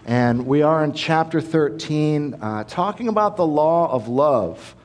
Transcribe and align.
And 0.03 0.47
we 0.47 0.63
are 0.63 0.83
in 0.83 0.93
chapter 0.93 1.39
13, 1.39 2.33
uh, 2.41 2.63
talking 2.63 3.07
about 3.07 3.37
the 3.37 3.45
law 3.45 3.91
of 3.91 4.07
love. 4.07 4.75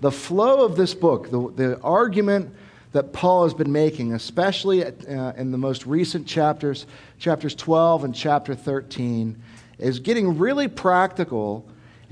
The 0.00 0.10
flow 0.10 0.64
of 0.64 0.76
this 0.76 0.94
book, 0.94 1.30
the, 1.30 1.52
the 1.54 1.78
argument 1.82 2.54
that 2.92 3.12
Paul 3.12 3.42
has 3.42 3.52
been 3.52 3.70
making, 3.70 4.14
especially 4.14 4.82
uh, 4.82 5.34
in 5.36 5.50
the 5.50 5.58
most 5.58 5.84
recent 5.84 6.26
chapters, 6.26 6.86
chapters 7.18 7.54
12 7.54 8.04
and 8.04 8.14
chapter 8.14 8.54
13, 8.54 9.36
is 9.78 10.00
getting 10.00 10.38
really 10.38 10.68
practical. 10.68 11.68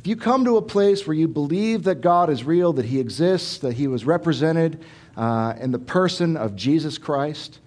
You 0.08 0.16
come 0.16 0.46
to 0.46 0.56
a 0.56 0.62
place 0.62 1.06
where 1.06 1.14
you 1.14 1.28
believe 1.28 1.84
that 1.84 2.00
God 2.00 2.30
is 2.30 2.42
real, 2.42 2.72
that 2.72 2.86
He 2.86 2.98
exists, 2.98 3.58
that 3.58 3.74
He 3.74 3.86
was 3.86 4.06
represented 4.06 4.82
uh, 5.18 5.52
in 5.60 5.70
the 5.70 5.78
person 5.78 6.34
of 6.34 6.56
Jesus 6.56 6.96
Christ, 6.96 7.58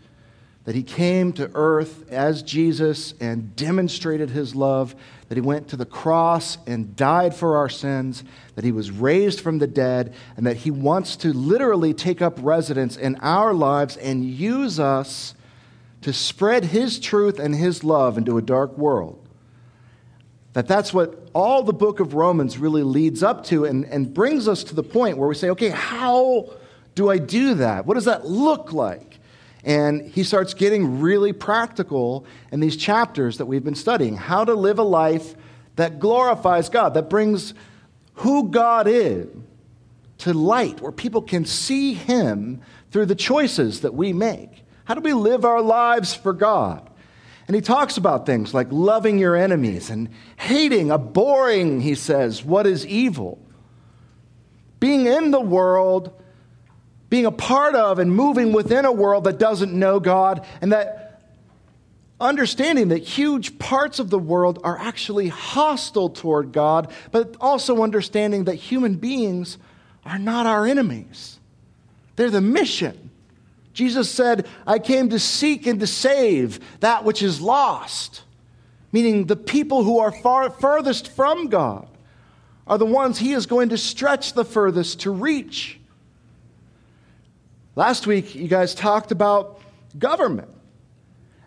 that 0.64 0.74
he 0.74 0.82
came 0.82 1.34
to 1.34 1.52
earth 1.54 2.10
as 2.12 2.42
Jesus 2.42 3.14
and 3.20 3.56
demonstrated 3.56 4.32
his 4.32 4.56
love, 4.56 4.96
that 5.30 5.36
he 5.36 5.42
went 5.42 5.68
to 5.68 5.76
the 5.76 5.86
cross 5.86 6.58
and 6.66 6.96
died 6.96 7.36
for 7.36 7.58
our 7.58 7.70
sins, 7.70 8.24
that 8.56 8.64
he 8.64 8.72
was 8.72 8.90
raised 8.90 9.40
from 9.40 9.60
the 9.60 9.68
dead, 9.68 10.16
and 10.36 10.48
that 10.48 10.58
he 10.58 10.72
wants 10.72 11.16
to 11.18 11.34
literally 11.34 11.94
take 11.94 12.24
up 12.24 12.40
residence 12.42 12.98
in 12.98 13.18
our 13.18 13.54
lives 13.54 13.98
and 13.98 14.26
use 14.26 14.80
us 14.80 15.36
to 16.02 16.12
spread 16.12 16.66
his 16.66 17.00
truth 17.00 17.38
and 17.38 17.54
his 17.54 17.84
love 17.84 18.18
into 18.18 18.40
a 18.40 18.42
dark 18.42 18.76
world. 18.80 19.21
That 20.54 20.68
that's 20.68 20.94
what 20.94 21.30
all 21.34 21.64
the 21.64 21.74
book 21.74 22.00
of 22.00 22.14
Romans 22.14 22.58
really 22.58 22.84
leads 22.84 23.24
up 23.24 23.46
to 23.46 23.66
and, 23.66 23.86
and 23.86 24.14
brings 24.14 24.48
us 24.48 24.64
to 24.66 24.76
the 24.76 24.84
point 24.84 25.18
where 25.18 25.28
we 25.28 25.36
say, 25.36 25.50
okay, 25.52 25.70
how 25.70 26.50
do 26.96 27.10
I 27.10 27.18
do 27.18 27.56
that? 27.56 27.86
What 27.86 27.94
does 27.94 28.06
that 28.06 28.26
look 28.26 28.74
like? 28.74 29.20
And 29.64 30.02
he 30.02 30.24
starts 30.24 30.54
getting 30.54 31.00
really 31.00 31.34
practical 31.34 32.26
in 32.52 32.60
these 32.60 32.76
chapters 32.76 33.38
that 33.38 33.46
we've 33.46 33.64
been 33.64 33.76
studying 33.76 34.18
how 34.18 34.44
to 34.44 34.54
live 34.56 34.80
a 34.80 34.84
life 34.84 35.36
that 35.76 36.00
glorifies 36.00 36.68
God, 36.68 36.96
that 36.96 37.10
brings 37.10 37.54
who 38.16 38.50
God 38.50 38.88
is 38.88 39.28
to 40.20 40.34
light, 40.34 40.82
where 40.82 40.92
people 40.92 41.22
can 41.22 41.46
see 41.46 41.94
him 41.94 42.62
through 42.92 43.06
the 43.06 43.16
choices 43.16 43.82
that 43.82 43.94
we 43.94 44.14
make. 44.14 44.64
How 44.84 44.96
do 44.96 45.02
we 45.02 45.14
live 45.14 45.46
our 45.46 45.62
lives 45.62 46.14
for 46.14 46.34
God? 46.34 46.91
And 47.52 47.56
he 47.58 47.62
talks 47.62 47.98
about 47.98 48.26
things 48.26 48.54
like 48.54 48.68
loving 48.72 49.20
your 49.20 49.36
enemies 49.36 49.90
and 49.90 50.08
hating, 50.38 50.90
abhorring, 50.90 51.82
he 51.82 51.96
says, 51.96 52.46
what 52.46 52.66
is 52.66 52.88
evil. 52.88 53.40
Being 54.80 55.06
in 55.06 55.32
the 55.32 55.42
world 55.42 56.14
being 57.10 57.26
a 57.26 57.32
part 57.32 57.76
of 57.76 58.00
and 58.00 58.16
moving 58.16 58.54
within 58.54 58.86
a 58.86 58.92
world 58.94 59.26
that 59.26 59.38
doesn't 59.38 59.74
know 59.74 60.00
God, 60.00 60.48
and 60.62 60.72
that 60.72 61.24
understanding 62.22 62.88
that 62.88 63.00
huge 63.00 63.60
parts 63.60 64.00
of 64.00 64.10
the 64.10 64.18
world 64.18 64.60
are 64.64 64.78
actually 64.78 65.28
hostile 65.28 66.08
toward 66.08 66.54
God, 66.54 66.90
but 67.12 67.36
also 67.42 67.84
understanding 67.84 68.46
that 68.46 68.56
human 68.56 68.96
beings 68.96 69.58
are 70.06 70.18
not 70.18 70.46
our 70.46 70.66
enemies. 70.66 71.38
They're 72.16 72.30
the 72.30 72.40
mission. 72.40 73.11
Jesus 73.74 74.10
said, 74.10 74.48
I 74.68 74.80
came 74.80 75.10
to 75.10 75.20
seek 75.20 75.66
and 75.66 75.80
to 75.80 75.88
save 75.88 76.60
that 76.82 77.04
which 77.04 77.22
is 77.22 77.40
lost, 77.40 78.24
meaning 78.92 79.28
the 79.28 79.36
people 79.36 79.84
who 79.84 80.00
are 80.00 80.12
far 80.12 80.50
furthest 80.50 81.08
from 81.10 81.48
God 81.48 81.88
are 82.68 82.78
the 82.78 82.86
ones 82.86 83.20
he 83.20 83.34
is 83.34 83.46
going 83.46 83.70
to 83.70 83.78
stretch 83.78 84.34
the 84.34 84.46
furthest 84.46 85.02
to 85.02 85.12
reach. 85.12 85.80
Last 87.76 88.06
week, 88.06 88.36
you 88.36 88.48
guys 88.48 88.76
talked 88.76 89.12
about 89.12 89.62
government 89.98 90.50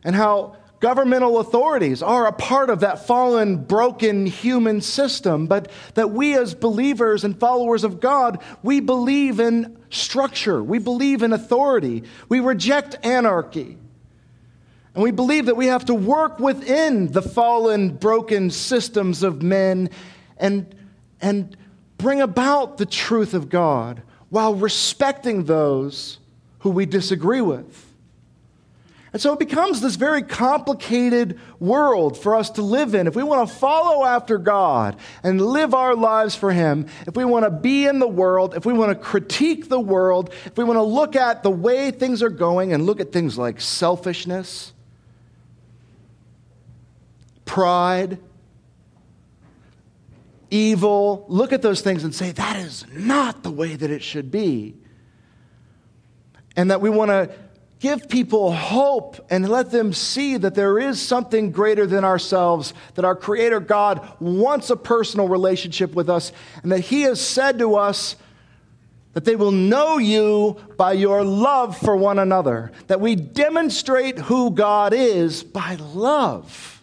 and 0.03 0.15
how 0.15 0.57
governmental 0.85 1.39
authorities 1.39 2.03
are 2.03 2.27
a 2.27 2.33
part 2.33 2.69
of 2.69 2.81
that 2.81 3.07
fallen, 3.07 3.57
broken 3.57 4.27
human 4.27 4.83
system, 4.83 5.47
but 5.47 5.71
that 5.95 6.11
we 6.11 6.37
as 6.37 6.55
believers 6.55 7.25
and 7.25 7.41
followers 7.41 7.85
of 7.85 8.01
God, 8.01 8.39
we 8.63 8.81
believe 8.81 9.41
in 9.41 9.79
structure, 9.89 10.63
we 10.63 10.79
believe 10.79 11.23
in 11.23 11.33
authority, 11.33 12.03
we 12.29 12.39
reject 12.39 12.97
anarchy. 13.03 13.79
And 14.93 15.03
we 15.03 15.11
believe 15.11 15.47
that 15.47 15.57
we 15.57 15.69
have 15.69 15.87
to 15.87 15.95
work 15.95 16.39
within 16.39 17.11
the 17.11 17.23
fallen, 17.23 17.97
broken 17.97 18.51
systems 18.51 19.23
of 19.23 19.43
men 19.43 19.89
and, 20.37 20.75
and 21.19 21.57
bring 21.97 22.21
about 22.21 22.77
the 22.77 22.85
truth 22.85 23.33
of 23.33 23.49
God 23.49 24.03
while 24.29 24.55
respecting 24.55 25.45
those 25.45 26.19
who 26.59 26.69
we 26.69 26.85
disagree 26.85 27.41
with. 27.41 27.94
And 29.15 29.23
so 29.23 29.33
it 29.33 29.39
becomes 29.39 29.81
this 29.81 29.95
very 29.95 30.25
complicated 30.25 31.39
world 31.61 32.19
for 32.19 32.35
us 32.35 32.51
to 32.51 32.63
live 32.63 32.97
in. 32.97 33.07
If 33.07 33.15
we 33.15 33.23
want 33.23 33.49
to 33.49 33.55
follow 33.55 34.05
after 34.05 34.39
God 34.39 34.97
and 35.23 35.41
live 35.41 35.73
our 35.73 35.95
lives 35.95 36.35
for 36.35 36.51
Him, 36.51 36.89
if 37.07 37.15
we 37.15 37.25
want 37.25 37.45
to 37.45 37.51
be 37.51 37.87
in 37.87 38.01
the 38.01 38.09
world, 38.09 38.57
if 38.57 38.67
we 38.67 38.73
want 38.73 38.91
to 38.91 38.97
critique 38.97 39.69
the 39.69 39.79
world, 39.79 40.35
if 40.47 40.59
we 40.59 40.65
want 40.65 40.79
to 40.79 40.83
look 40.83 41.15
at 41.15 41.45
the 41.45 41.51
way 41.51 41.93
things 41.93 42.25
are 42.25 42.29
going 42.29 42.73
and 42.73 42.87
look 42.87 42.99
at 42.99 43.13
things 43.13 43.39
like 43.39 43.61
selfishness, 43.61 44.73
pride, 47.45 48.19
evil, 50.51 51.25
look 51.29 51.53
at 51.53 51.63
those 51.63 51.83
things 51.83 52.03
and 52.03 52.13
say, 52.13 52.33
that 52.33 52.57
is 52.57 52.85
not 52.93 53.45
the 53.45 53.53
way 53.53 53.77
that 53.77 53.93
it 53.93 54.03
should 54.03 54.33
be 54.33 54.75
and 56.57 56.73
that 56.73 56.81
we 56.81 56.91
want 56.91 57.11
to 57.11 57.31
give 57.81 58.09
people 58.09 58.53
hope 58.53 59.25
and 59.31 59.49
let 59.49 59.71
them 59.71 59.93
see 59.93 60.37
that 60.39 60.55
there 60.55 60.79
is 60.79 61.01
something 61.01 61.51
greater 61.51 61.87
than 61.87 62.05
ourselves, 62.05 62.73
that 62.95 63.05
our 63.05 63.15
Creator 63.15 63.61
God 63.61 64.09
wants 64.21 64.71
a 64.71 64.77
personal 64.77 65.29
relationship 65.29 65.95
with 65.95 66.09
us, 66.09 66.33
and 66.63 66.73
that 66.73 66.81
He 66.81 67.03
has 67.03 67.21
said 67.21 67.59
to 67.59 67.77
us 67.77 68.17
that 69.13 69.25
they 69.25 69.37
will 69.37 69.53
know 69.53 69.99
you 69.99 70.57
by 70.77 70.93
your 70.93 71.23
love 71.23 71.77
for 71.77 71.95
one 71.95 72.19
another, 72.19 72.73
that 72.87 73.01
we 73.01 73.15
demonstrate 73.15 74.19
who 74.19 74.51
God 74.51 74.93
is 74.95 75.45
by 75.45 75.77
love. 75.77 76.83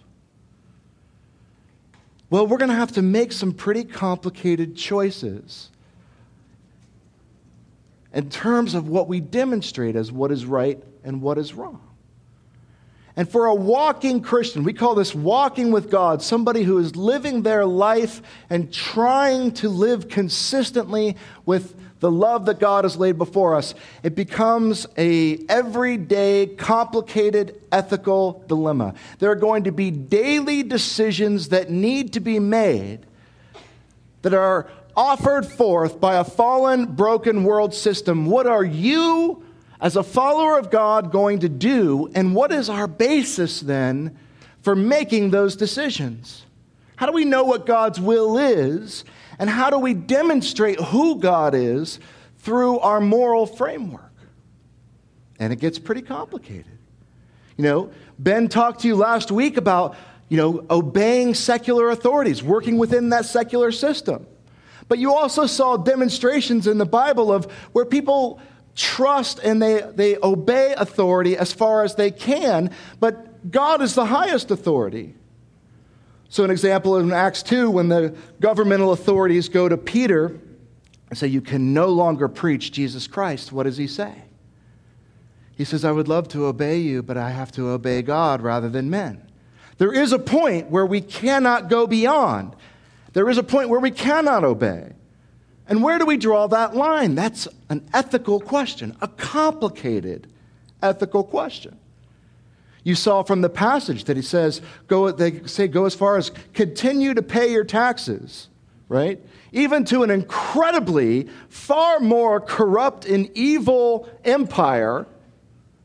Well, 2.30 2.48
we're 2.48 2.58
going 2.58 2.70
to 2.70 2.76
have 2.76 2.94
to 2.94 3.02
make 3.02 3.34
some 3.34 3.54
pretty 3.54 3.84
complicated 3.84 4.78
choices 4.78 5.71
in 8.14 8.30
terms 8.30 8.74
of 8.74 8.88
what 8.88 9.08
we 9.08 9.20
demonstrate 9.20 9.96
as 9.96 10.12
what 10.12 10.32
is 10.32 10.46
right 10.46 10.82
and 11.04 11.22
what 11.22 11.38
is 11.38 11.54
wrong. 11.54 11.82
And 13.16 13.30
for 13.30 13.46
a 13.46 13.56
walking 13.56 14.22
Christian, 14.22 14.64
we 14.64 14.74
call 14.74 14.96
this 14.96 15.14
walking 15.14 15.72
with 15.72 15.92
God, 15.92 16.22
somebody 16.22 16.64
who 16.64 16.78
is 16.78 16.96
living 16.96 17.42
their 17.42 17.66
life 17.66 18.22
and 18.50 18.74
trying 18.74 19.52
to 19.56 19.70
live 19.70 20.08
consistently 20.08 21.18
with 21.46 21.76
the 22.00 22.12
love 22.12 22.46
that 22.46 22.60
God 22.60 22.84
has 22.84 22.98
laid 22.98 23.18
before 23.18 23.56
us. 23.56 23.76
It 24.02 24.16
becomes 24.16 24.88
a 24.98 25.38
everyday 25.50 26.48
complicated 26.48 27.62
ethical 27.72 28.44
dilemma. 28.48 28.96
There 29.20 29.30
are 29.30 29.36
going 29.36 29.66
to 29.66 29.72
be 29.72 29.92
daily 29.92 30.64
decisions 30.64 31.50
that 31.50 31.70
need 31.70 32.14
to 32.14 32.20
be 32.20 32.40
made 32.40 33.06
that 34.24 34.34
are 34.34 34.68
offered 34.96 35.46
forth 35.46 36.00
by 36.00 36.16
a 36.16 36.24
fallen, 36.24 36.86
broken 36.86 37.44
world 37.44 37.74
system, 37.74 38.26
what 38.26 38.48
are 38.48 38.64
you, 38.64 39.44
as 39.80 39.96
a 39.96 40.04
follower 40.04 40.58
of 40.58 40.70
God, 40.70 41.12
going 41.12 41.40
to 41.40 41.50
do? 41.50 42.10
And 42.14 42.36
what 42.36 42.52
is 42.52 42.70
our 42.70 42.88
basis 42.88 43.62
then 43.62 44.18
for 44.62 44.76
making 44.76 45.32
those 45.32 45.56
decisions? 45.56 46.46
How 46.96 47.06
do 47.06 47.14
we 47.14 47.26
know 47.26 47.44
what 47.44 47.66
God's 47.66 48.00
will 48.00 48.38
is? 48.38 49.04
And 49.40 49.50
how 49.50 49.70
do 49.72 49.80
we 49.80 49.94
demonstrate 49.94 50.80
who 50.80 51.20
God 51.20 51.56
is 51.56 52.00
through 52.40 52.80
our 52.80 53.02
moral 53.02 53.48
framework? 53.48 54.12
And 55.40 55.52
it 55.52 55.58
gets 55.58 55.80
pretty 55.80 56.04
complicated. 56.04 56.78
You 57.58 57.64
know, 57.64 57.92
Ben 58.20 58.48
talked 58.48 58.82
to 58.82 58.88
you 58.88 58.96
last 58.96 59.32
week 59.32 59.58
about, 59.58 59.96
you 60.30 60.38
know, 60.38 60.64
obeying 60.70 61.34
secular 61.34 61.90
authorities, 61.90 62.44
working 62.44 62.78
within 62.78 63.10
that 63.10 63.26
secular 63.26 63.72
system. 63.72 64.28
But 64.92 65.00
you 65.00 65.14
also 65.14 65.46
saw 65.46 65.78
demonstrations 65.78 66.68
in 66.68 66.78
the 66.78 66.86
Bible 66.86 67.32
of 67.32 67.46
where 67.72 67.86
people 67.86 68.42
trust 68.76 69.40
and 69.42 69.62
they, 69.62 69.90
they 69.96 70.18
obey 70.22 70.74
authority 70.76 71.38
as 71.38 71.54
far 71.54 71.86
as 71.86 71.96
they 71.96 72.12
can, 72.12 72.72
but 73.00 73.50
God 73.50 73.82
is 73.82 73.96
the 73.96 74.04
highest 74.04 74.52
authority. 74.52 75.16
So, 76.28 76.44
an 76.44 76.52
example 76.52 76.98
in 76.98 77.14
Acts 77.14 77.42
2, 77.42 77.72
when 77.72 77.88
the 77.88 78.14
governmental 78.42 78.92
authorities 78.92 79.48
go 79.48 79.70
to 79.70 79.78
Peter 79.78 80.38
and 81.10 81.18
say, 81.18 81.28
You 81.28 81.40
can 81.40 81.74
no 81.74 81.88
longer 81.88 82.28
preach 82.28 82.74
Jesus 82.74 83.08
Christ, 83.08 83.54
what 83.54 83.64
does 83.64 83.78
he 83.78 83.88
say? 83.88 84.14
He 85.56 85.64
says, 85.64 85.86
I 85.86 85.94
would 85.94 86.10
love 86.10 86.28
to 86.28 86.48
obey 86.48 86.80
you, 86.80 87.02
but 87.02 87.16
I 87.16 87.30
have 87.30 87.54
to 87.54 87.70
obey 87.70 88.02
God 88.02 88.42
rather 88.42 88.68
than 88.68 88.90
men. 88.90 89.26
There 89.78 89.94
is 89.94 90.12
a 90.12 90.20
point 90.20 90.70
where 90.70 90.86
we 90.86 91.00
cannot 91.00 91.70
go 91.70 91.88
beyond. 91.88 92.58
There 93.14 93.30
is 93.30 93.38
a 93.38 93.44
point 93.44 93.70
where 93.70 93.80
we 93.80 93.92
cannot 93.92 94.44
obey. 94.44 94.94
And 95.68 95.84
where 95.84 96.00
do 96.00 96.06
we 96.06 96.18
draw 96.18 96.48
that 96.48 96.76
line? 96.76 97.16
That's 97.16 97.48
an 97.70 97.88
ethical 97.94 98.40
question, 98.40 98.96
a 99.02 99.08
complicated 99.08 100.28
ethical 100.82 101.24
question. 101.24 101.78
You 102.84 102.96
saw 102.96 103.24
from 103.24 103.42
the 103.42 103.50
passage 103.50 104.06
that 104.06 104.18
he 104.18 104.24
says, 104.24 104.62
go, 104.88 105.12
they 105.12 105.46
say, 105.46 105.68
go 105.68 105.86
as 105.86 105.94
far 105.94 106.18
as 106.18 106.32
continue 106.54 107.14
to 107.14 107.22
pay 107.22 107.52
your 107.52 107.64
taxes, 107.64 108.50
right? 108.90 109.20
Even 109.52 109.86
to 109.86 110.04
an 110.04 110.10
incredibly 110.10 111.30
far 111.50 112.00
more 112.00 112.40
corrupt 112.40 113.06
and 113.06 113.30
evil 113.36 114.10
empire 114.26 115.06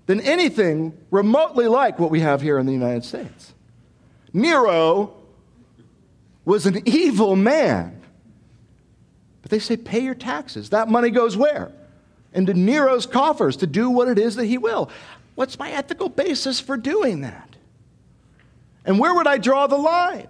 than 0.07 0.21
anything 0.21 0.97
remotely 1.11 1.67
like 1.67 1.99
what 1.99 2.11
we 2.11 2.21
have 2.21 2.41
here 2.41 2.59
in 2.59 2.67
the 2.67 2.73
United 2.73 3.05
States. 3.05 3.53
Nero 4.33 5.16
was 6.47 6.65
an 6.65 6.81
evil 6.87 7.37
man. 7.37 8.01
But 9.43 9.51
they 9.51 9.59
say, 9.59 9.77
pay 9.77 10.01
your 10.01 10.15
taxes. 10.15 10.71
That 10.71 10.89
money 10.89 11.11
goes 11.11 11.37
where? 11.37 11.71
Into 12.33 12.55
Nero's 12.55 13.05
coffers 13.05 13.59
to 13.59 13.67
do 13.67 13.91
what 13.91 14.09
it 14.09 14.19
is 14.19 14.37
that 14.37 14.47
he 14.47 14.57
will. 14.57 14.91
What's 15.35 15.59
my 15.59 15.71
ethical 15.71 16.09
basis 16.09 16.59
for 16.59 16.79
doing 16.79 17.21
that? 17.21 17.57
And 18.87 18.99
where 18.99 19.15
would 19.15 19.27
I 19.27 19.37
draw 19.37 19.67
the 19.67 19.77
line? 19.77 20.29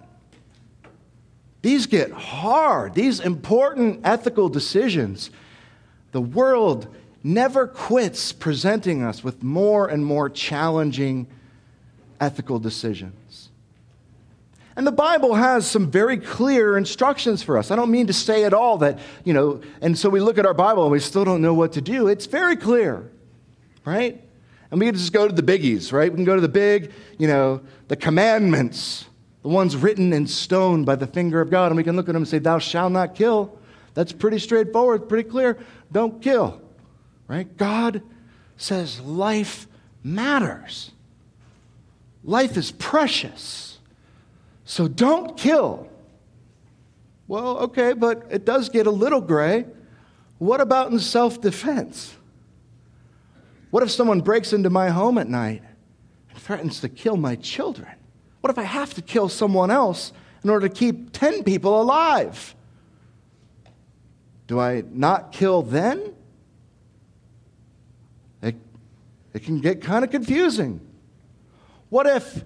These 1.61 1.85
get 1.85 2.11
hard, 2.11 2.93
these 2.93 3.19
important 3.19 4.01
ethical 4.03 4.49
decisions. 4.49 5.29
The 6.11 6.21
world 6.21 6.87
never 7.23 7.67
quits 7.67 8.31
presenting 8.31 9.03
us 9.03 9.23
with 9.23 9.43
more 9.43 9.87
and 9.87 10.05
more 10.05 10.29
challenging 10.29 11.27
ethical 12.19 12.57
decisions. 12.59 13.13
And 14.77 14.85
the 14.85 14.91
Bible 14.91 15.33
has 15.33 15.65
some 15.65 15.89
very 15.89 16.17
clear 16.17 16.77
instructions 16.77 17.41
for 17.41 17.57
us. 17.57 17.71
I 17.71 17.75
don't 17.75 17.89
mean 17.89 18.05
to 18.07 18.13
say 18.13 18.43
at 18.43 18.53
all 18.53 18.77
that, 18.77 18.99
you 19.23 19.33
know, 19.33 19.59
and 19.81 19.97
so 19.97 20.07
we 20.07 20.19
look 20.19 20.37
at 20.37 20.45
our 20.45 20.53
Bible 20.53 20.83
and 20.83 20.91
we 20.91 20.99
still 20.99 21.25
don't 21.25 21.41
know 21.41 21.55
what 21.55 21.73
to 21.73 21.81
do. 21.81 22.07
It's 22.07 22.27
very 22.27 22.55
clear, 22.55 23.09
right? 23.85 24.23
And 24.69 24.79
we 24.79 24.85
can 24.85 24.93
just 24.93 25.13
go 25.13 25.27
to 25.27 25.33
the 25.33 25.41
biggies, 25.41 25.91
right? 25.91 26.11
We 26.11 26.15
can 26.15 26.25
go 26.25 26.35
to 26.35 26.41
the 26.41 26.47
big, 26.47 26.91
you 27.17 27.27
know, 27.27 27.61
the 27.87 27.95
commandments, 27.95 29.07
the 29.41 29.47
ones 29.47 29.75
written 29.75 30.13
in 30.13 30.27
stone 30.27 30.85
by 30.85 30.95
the 30.95 31.07
finger 31.07 31.41
of 31.41 31.49
God, 31.49 31.71
and 31.71 31.75
we 31.75 31.83
can 31.83 31.95
look 31.95 32.07
at 32.07 32.13
them 32.13 32.21
and 32.21 32.27
say, 32.27 32.37
Thou 32.37 32.59
shalt 32.59 32.91
not 32.91 33.15
kill. 33.15 33.57
That's 33.95 34.11
pretty 34.13 34.37
straightforward, 34.37 35.09
pretty 35.09 35.27
clear. 35.27 35.57
Don't 35.91 36.21
kill, 36.21 36.61
right? 37.27 37.57
God 37.57 38.03
says 38.57 38.99
life 38.99 39.67
matters, 40.03 40.91
life 42.23 42.57
is 42.57 42.69
precious. 42.69 43.76
So 44.67 44.89
don't 44.89 45.37
kill. 45.37 45.87
Well, 47.29 47.59
okay, 47.59 47.93
but 47.93 48.27
it 48.29 48.43
does 48.43 48.67
get 48.67 48.85
a 48.85 48.91
little 48.91 49.21
gray. 49.21 49.65
What 50.39 50.59
about 50.59 50.91
in 50.91 50.99
self 50.99 51.39
defense? 51.39 52.13
What 53.71 53.81
if 53.81 53.89
someone 53.89 54.19
breaks 54.19 54.51
into 54.51 54.69
my 54.69 54.89
home 54.89 55.17
at 55.17 55.29
night 55.29 55.63
and 56.29 56.37
threatens 56.37 56.81
to 56.81 56.89
kill 56.89 57.15
my 57.15 57.37
children? 57.37 57.93
What 58.41 58.51
if 58.51 58.57
I 58.57 58.63
have 58.63 58.93
to 58.95 59.01
kill 59.01 59.29
someone 59.29 59.71
else 59.71 60.11
in 60.43 60.49
order 60.49 60.67
to 60.67 60.73
keep 60.73 61.13
10 61.13 61.45
people 61.45 61.81
alive? 61.81 62.53
Do 64.47 64.59
I 64.59 64.83
not 64.91 65.31
kill 65.31 65.61
then? 65.61 66.13
It, 68.41 68.55
it 69.33 69.43
can 69.43 69.61
get 69.61 69.81
kind 69.81 70.03
of 70.03 70.11
confusing. 70.11 70.81
What 71.87 72.05
if, 72.05 72.43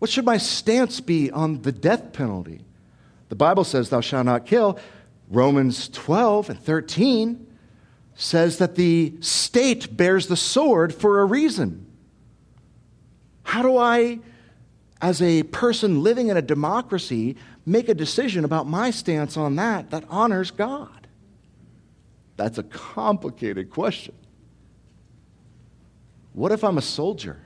what 0.00 0.10
should 0.10 0.24
my 0.24 0.38
stance 0.38 1.00
be 1.00 1.30
on 1.30 1.60
the 1.62 1.72
death 1.72 2.12
penalty? 2.12 2.62
The 3.28 3.36
Bible 3.36 3.64
says, 3.64 3.90
Thou 3.90 4.00
shalt 4.00 4.26
not 4.26 4.46
kill. 4.46 4.78
Romans 5.28 5.88
12 5.90 6.50
and 6.50 6.58
13 6.58 7.46
says 8.14 8.58
that 8.58 8.74
the 8.74 9.14
state 9.20 9.96
bears 9.96 10.26
the 10.26 10.36
sword 10.36 10.94
for 10.94 11.20
a 11.20 11.24
reason. 11.24 11.86
How 13.42 13.62
do 13.62 13.76
I, 13.76 14.20
as 15.02 15.20
a 15.20 15.42
person 15.44 16.02
living 16.02 16.28
in 16.28 16.36
a 16.36 16.42
democracy, 16.42 17.36
make 17.66 17.88
a 17.88 17.94
decision 17.94 18.44
about 18.44 18.66
my 18.66 18.90
stance 18.90 19.36
on 19.36 19.56
that 19.56 19.90
that 19.90 20.04
honors 20.08 20.50
God? 20.50 21.06
That's 22.36 22.56
a 22.56 22.62
complicated 22.62 23.68
question. 23.68 24.14
What 26.32 26.52
if 26.52 26.64
I'm 26.64 26.78
a 26.78 26.82
soldier? 26.82 27.42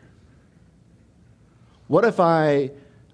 What 1.94 2.04
if 2.04 2.18
I 2.18 2.72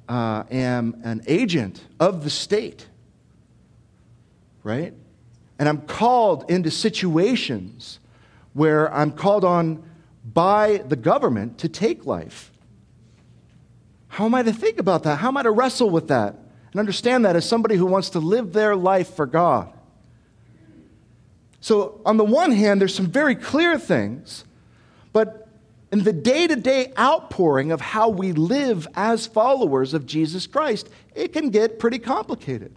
uh, 0.08 0.44
am 0.50 1.02
an 1.04 1.20
agent 1.26 1.84
of 2.00 2.24
the 2.24 2.30
state? 2.30 2.86
Right? 4.62 4.94
And 5.58 5.68
I'm 5.68 5.82
called 5.82 6.50
into 6.50 6.70
situations 6.70 7.98
where 8.54 8.90
I'm 8.90 9.12
called 9.12 9.44
on 9.44 9.82
by 10.24 10.78
the 10.78 10.96
government 10.96 11.58
to 11.58 11.68
take 11.68 12.06
life. 12.06 12.50
How 14.08 14.24
am 14.24 14.34
I 14.34 14.42
to 14.44 14.52
think 14.54 14.78
about 14.78 15.02
that? 15.02 15.16
How 15.16 15.28
am 15.28 15.36
I 15.36 15.42
to 15.42 15.50
wrestle 15.50 15.90
with 15.90 16.08
that 16.08 16.36
and 16.72 16.80
understand 16.80 17.26
that 17.26 17.36
as 17.36 17.46
somebody 17.46 17.76
who 17.76 17.84
wants 17.84 18.08
to 18.08 18.18
live 18.18 18.54
their 18.54 18.74
life 18.74 19.14
for 19.14 19.26
God? 19.26 19.70
So, 21.60 22.00
on 22.06 22.16
the 22.16 22.24
one 22.24 22.50
hand, 22.50 22.80
there's 22.80 22.94
some 22.94 23.08
very 23.08 23.34
clear 23.34 23.78
things, 23.78 24.46
but 25.12 25.39
in 25.92 26.04
the 26.04 26.12
day 26.12 26.46
to 26.46 26.56
day 26.56 26.92
outpouring 26.98 27.72
of 27.72 27.80
how 27.80 28.08
we 28.08 28.32
live 28.32 28.86
as 28.94 29.26
followers 29.26 29.92
of 29.92 30.06
Jesus 30.06 30.46
Christ, 30.46 30.88
it 31.14 31.32
can 31.32 31.50
get 31.50 31.78
pretty 31.78 31.98
complicated. 31.98 32.74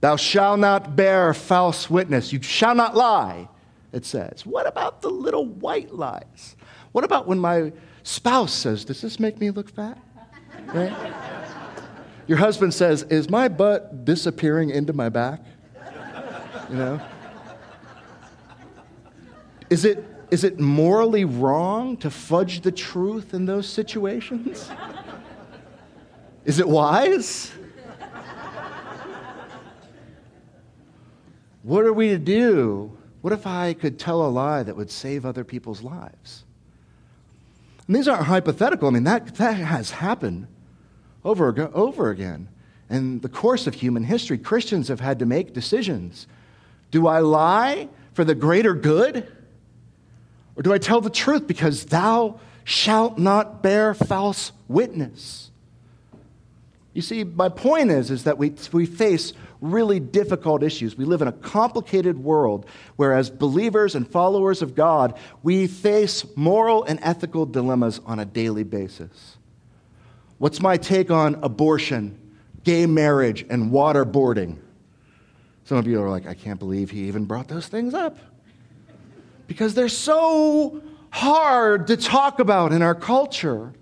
Thou 0.00 0.16
shalt 0.16 0.58
not 0.58 0.96
bear 0.96 1.32
false 1.34 1.88
witness. 1.90 2.32
You 2.32 2.42
shall 2.42 2.74
not 2.74 2.96
lie, 2.96 3.48
it 3.92 4.04
says. 4.04 4.46
What 4.46 4.66
about 4.66 5.02
the 5.02 5.10
little 5.10 5.46
white 5.46 5.94
lies? 5.94 6.56
What 6.92 7.04
about 7.04 7.28
when 7.28 7.38
my 7.38 7.72
spouse 8.02 8.52
says, 8.52 8.84
Does 8.84 9.00
this 9.00 9.20
make 9.20 9.38
me 9.38 9.50
look 9.50 9.70
fat? 9.70 9.98
Right? 10.74 10.92
Your 12.26 12.38
husband 12.38 12.72
says, 12.72 13.02
Is 13.04 13.28
my 13.28 13.48
butt 13.48 14.04
disappearing 14.04 14.70
into 14.70 14.92
my 14.92 15.08
back? 15.08 15.40
You 16.68 16.76
know? 16.76 17.00
Is 19.68 19.84
it, 19.84 20.04
is 20.30 20.44
it 20.44 20.60
morally 20.60 21.24
wrong 21.24 21.96
to 21.98 22.10
fudge 22.10 22.60
the 22.60 22.72
truth 22.72 23.34
in 23.34 23.46
those 23.46 23.68
situations? 23.68 24.70
Is 26.44 26.58
it 26.58 26.68
wise? 26.68 27.52
What 31.62 31.84
are 31.84 31.92
we 31.92 32.08
to 32.08 32.18
do? 32.18 32.96
What 33.20 33.32
if 33.32 33.46
I 33.46 33.74
could 33.74 33.98
tell 33.98 34.24
a 34.24 34.28
lie 34.28 34.62
that 34.62 34.76
would 34.76 34.90
save 34.90 35.26
other 35.26 35.44
people's 35.44 35.82
lives? 35.82 36.44
And 37.86 37.94
these 37.94 38.08
aren't 38.08 38.26
hypothetical. 38.26 38.88
I 38.88 38.92
mean, 38.92 39.04
that, 39.04 39.34
that 39.36 39.54
has 39.54 39.90
happened 39.90 40.46
over, 41.24 41.70
over 41.74 42.10
again. 42.10 42.48
In 42.88 43.20
the 43.20 43.28
course 43.28 43.66
of 43.66 43.74
human 43.74 44.04
history, 44.04 44.38
Christians 44.38 44.88
have 44.88 45.00
had 45.00 45.18
to 45.18 45.26
make 45.26 45.52
decisions. 45.52 46.26
Do 46.90 47.06
I 47.06 47.18
lie 47.18 47.88
for 48.14 48.24
the 48.24 48.34
greater 48.34 48.74
good? 48.74 49.30
Or 50.60 50.62
do 50.62 50.74
I 50.74 50.78
tell 50.78 51.00
the 51.00 51.08
truth 51.08 51.46
because 51.46 51.86
thou 51.86 52.38
shalt 52.64 53.16
not 53.16 53.62
bear 53.62 53.94
false 53.94 54.52
witness? 54.68 55.50
You 56.92 57.00
see, 57.00 57.24
my 57.24 57.48
point 57.48 57.90
is, 57.90 58.10
is 58.10 58.24
that 58.24 58.36
we, 58.36 58.52
we 58.70 58.84
face 58.84 59.32
really 59.62 60.00
difficult 60.00 60.62
issues. 60.62 60.98
We 60.98 61.06
live 61.06 61.22
in 61.22 61.28
a 61.28 61.32
complicated 61.32 62.22
world 62.22 62.66
where, 62.96 63.14
as 63.14 63.30
believers 63.30 63.94
and 63.94 64.06
followers 64.06 64.60
of 64.60 64.74
God, 64.74 65.18
we 65.42 65.66
face 65.66 66.26
moral 66.36 66.84
and 66.84 66.98
ethical 67.00 67.46
dilemmas 67.46 67.98
on 68.04 68.18
a 68.18 68.26
daily 68.26 68.64
basis. 68.64 69.38
What's 70.36 70.60
my 70.60 70.76
take 70.76 71.10
on 71.10 71.36
abortion, 71.36 72.18
gay 72.64 72.84
marriage, 72.84 73.46
and 73.48 73.72
waterboarding? 73.72 74.58
Some 75.64 75.78
of 75.78 75.86
you 75.86 76.02
are 76.02 76.10
like, 76.10 76.26
I 76.26 76.34
can't 76.34 76.58
believe 76.58 76.90
he 76.90 77.08
even 77.08 77.24
brought 77.24 77.48
those 77.48 77.66
things 77.66 77.94
up. 77.94 78.18
Because 79.50 79.74
they're 79.74 79.88
so 79.88 80.80
hard 81.10 81.88
to 81.88 81.96
talk 81.96 82.38
about 82.38 82.70
in 82.70 82.82
our 82.82 82.94
culture. 82.94 83.72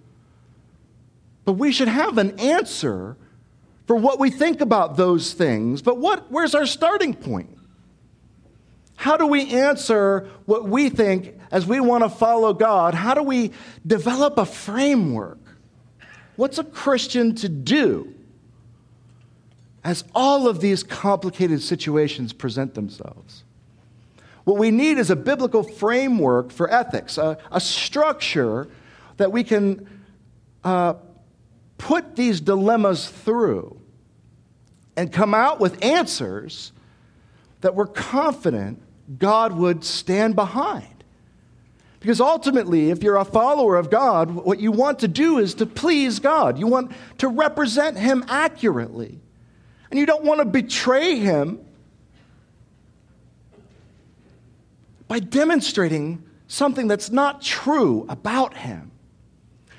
But 1.45 1.53
we 1.53 1.73
should 1.73 1.89
have 1.89 2.17
an 2.17 2.41
answer 2.41 3.19
for 3.87 3.95
what 3.95 4.19
we 4.19 4.31
think 4.31 4.63
about 4.63 4.97
those 4.97 5.35
things. 5.35 5.83
But 5.83 5.99
what, 5.99 6.33
where's 6.33 6.55
our 6.55 6.65
starting 6.65 7.13
point? 7.13 7.51
How 8.97 9.19
do 9.19 9.27
we 9.27 9.51
answer 9.51 10.31
what 10.47 10.67
we 10.67 10.89
think 10.89 11.39
as 11.51 11.67
we 11.67 11.81
want 11.81 12.03
to 12.03 12.09
follow 12.09 12.55
God? 12.55 12.95
How 12.95 13.13
do 13.13 13.23
we 13.23 13.53
develop 13.87 14.39
a 14.39 14.47
framework? 14.47 15.39
What's 16.37 16.57
a 16.57 16.65
Christian 16.65 17.35
to 17.35 17.49
do 17.51 18.15
as 19.85 20.03
all 20.15 20.49
of 20.49 20.63
these 20.63 20.83
complicated 20.83 21.61
situations 21.61 22.33
present 22.33 22.73
themselves? 22.73 23.45
What 24.49 24.57
we 24.57 24.71
need 24.71 24.97
is 24.97 25.11
a 25.11 25.17
biblical 25.17 25.63
framework 25.63 26.53
for 26.53 26.73
ethics, 26.73 27.19
a, 27.19 27.37
a 27.53 27.61
structure 27.61 28.67
that 29.19 29.31
we 29.31 29.45
can 29.45 29.87
uh, 30.65 30.95
put 31.77 32.17
these 32.17 32.41
dilemmas 32.41 33.11
through 33.11 33.79
and 34.97 35.13
come 35.13 35.35
out 35.35 35.61
with 35.61 35.85
answers 35.85 36.73
that 37.61 37.75
we're 37.75 37.89
confident 37.89 38.81
God 39.19 39.53
would 39.53 39.85
stand 39.85 40.35
behind. 40.35 41.05
Because 42.01 42.19
ultimately, 42.19 42.89
if 42.89 43.03
you're 43.03 43.19
a 43.19 43.27
follower 43.27 43.77
of 43.77 43.91
God, 43.91 44.31
what 44.31 44.61
you 44.61 44.73
want 44.73 45.01
to 45.01 45.09
do 45.09 45.37
is 45.37 45.53
to 45.57 45.67
please 45.67 46.21
God. 46.21 46.59
You 46.59 46.69
want 46.69 46.93
to 47.19 47.29
represent 47.29 47.99
Him 47.99 48.25
accurately. 48.29 49.21
And 49.91 50.01
you 50.01 50.07
don't 50.07 50.25
want 50.25 50.41
to 50.41 50.47
betray 50.47 51.17
Him 51.17 51.61
by 55.09 55.19
demonstrating 55.19 56.23
something 56.47 56.87
that's 56.87 57.11
not 57.11 57.43
true 57.43 58.07
about 58.09 58.57
Him. 58.57 58.93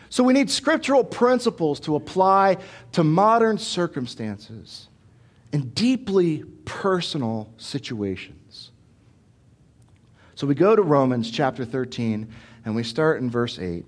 So 0.10 0.24
we 0.24 0.34
need 0.34 0.50
scriptural 0.50 1.04
principles 1.04 1.80
to 1.82 1.96
apply 1.96 2.58
to 2.94 3.04
modern 3.04 3.60
circumstances 3.60 4.90
and 5.54 5.74
deeply 5.74 6.44
personal 6.66 7.54
situations. 7.58 8.72
So 10.36 10.48
we 10.48 10.56
go 10.56 10.76
to 10.76 10.82
Romans 10.82 11.30
chapter 11.30 11.64
13 11.64 12.28
and 12.66 12.76
we 12.76 12.84
start 12.84 13.22
in 13.22 13.30
verse 13.30 13.60
8. 13.60 13.86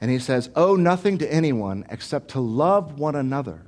And 0.00 0.10
he 0.10 0.18
says, 0.18 0.50
Owe 0.54 0.76
nothing 0.76 1.18
to 1.18 1.32
anyone 1.32 1.86
except 1.88 2.28
to 2.32 2.40
love 2.40 2.98
one 2.98 3.16
another. 3.16 3.62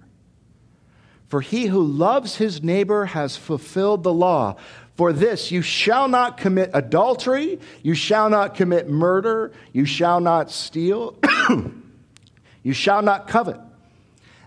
For 1.29 1.41
he 1.41 1.67
who 1.67 1.83
loves 1.83 2.37
his 2.37 2.63
neighbor 2.63 3.07
has 3.07 3.37
fulfilled 3.37 4.03
the 4.03 4.13
law. 4.13 4.57
For 4.97 5.13
this, 5.13 5.51
you 5.51 5.61
shall 5.61 6.09
not 6.09 6.39
commit 6.39 6.71
adultery, 6.73 7.61
you 7.83 7.95
shall 7.95 8.31
not 8.31 8.55
commit 8.55 8.89
murder, 8.89 9.53
you 9.73 9.85
shall 9.85 10.21
not 10.21 10.51
steal, 10.51 11.19
you 12.63 12.73
shall 12.73 13.03
not 13.03 13.29
covet. 13.29 13.61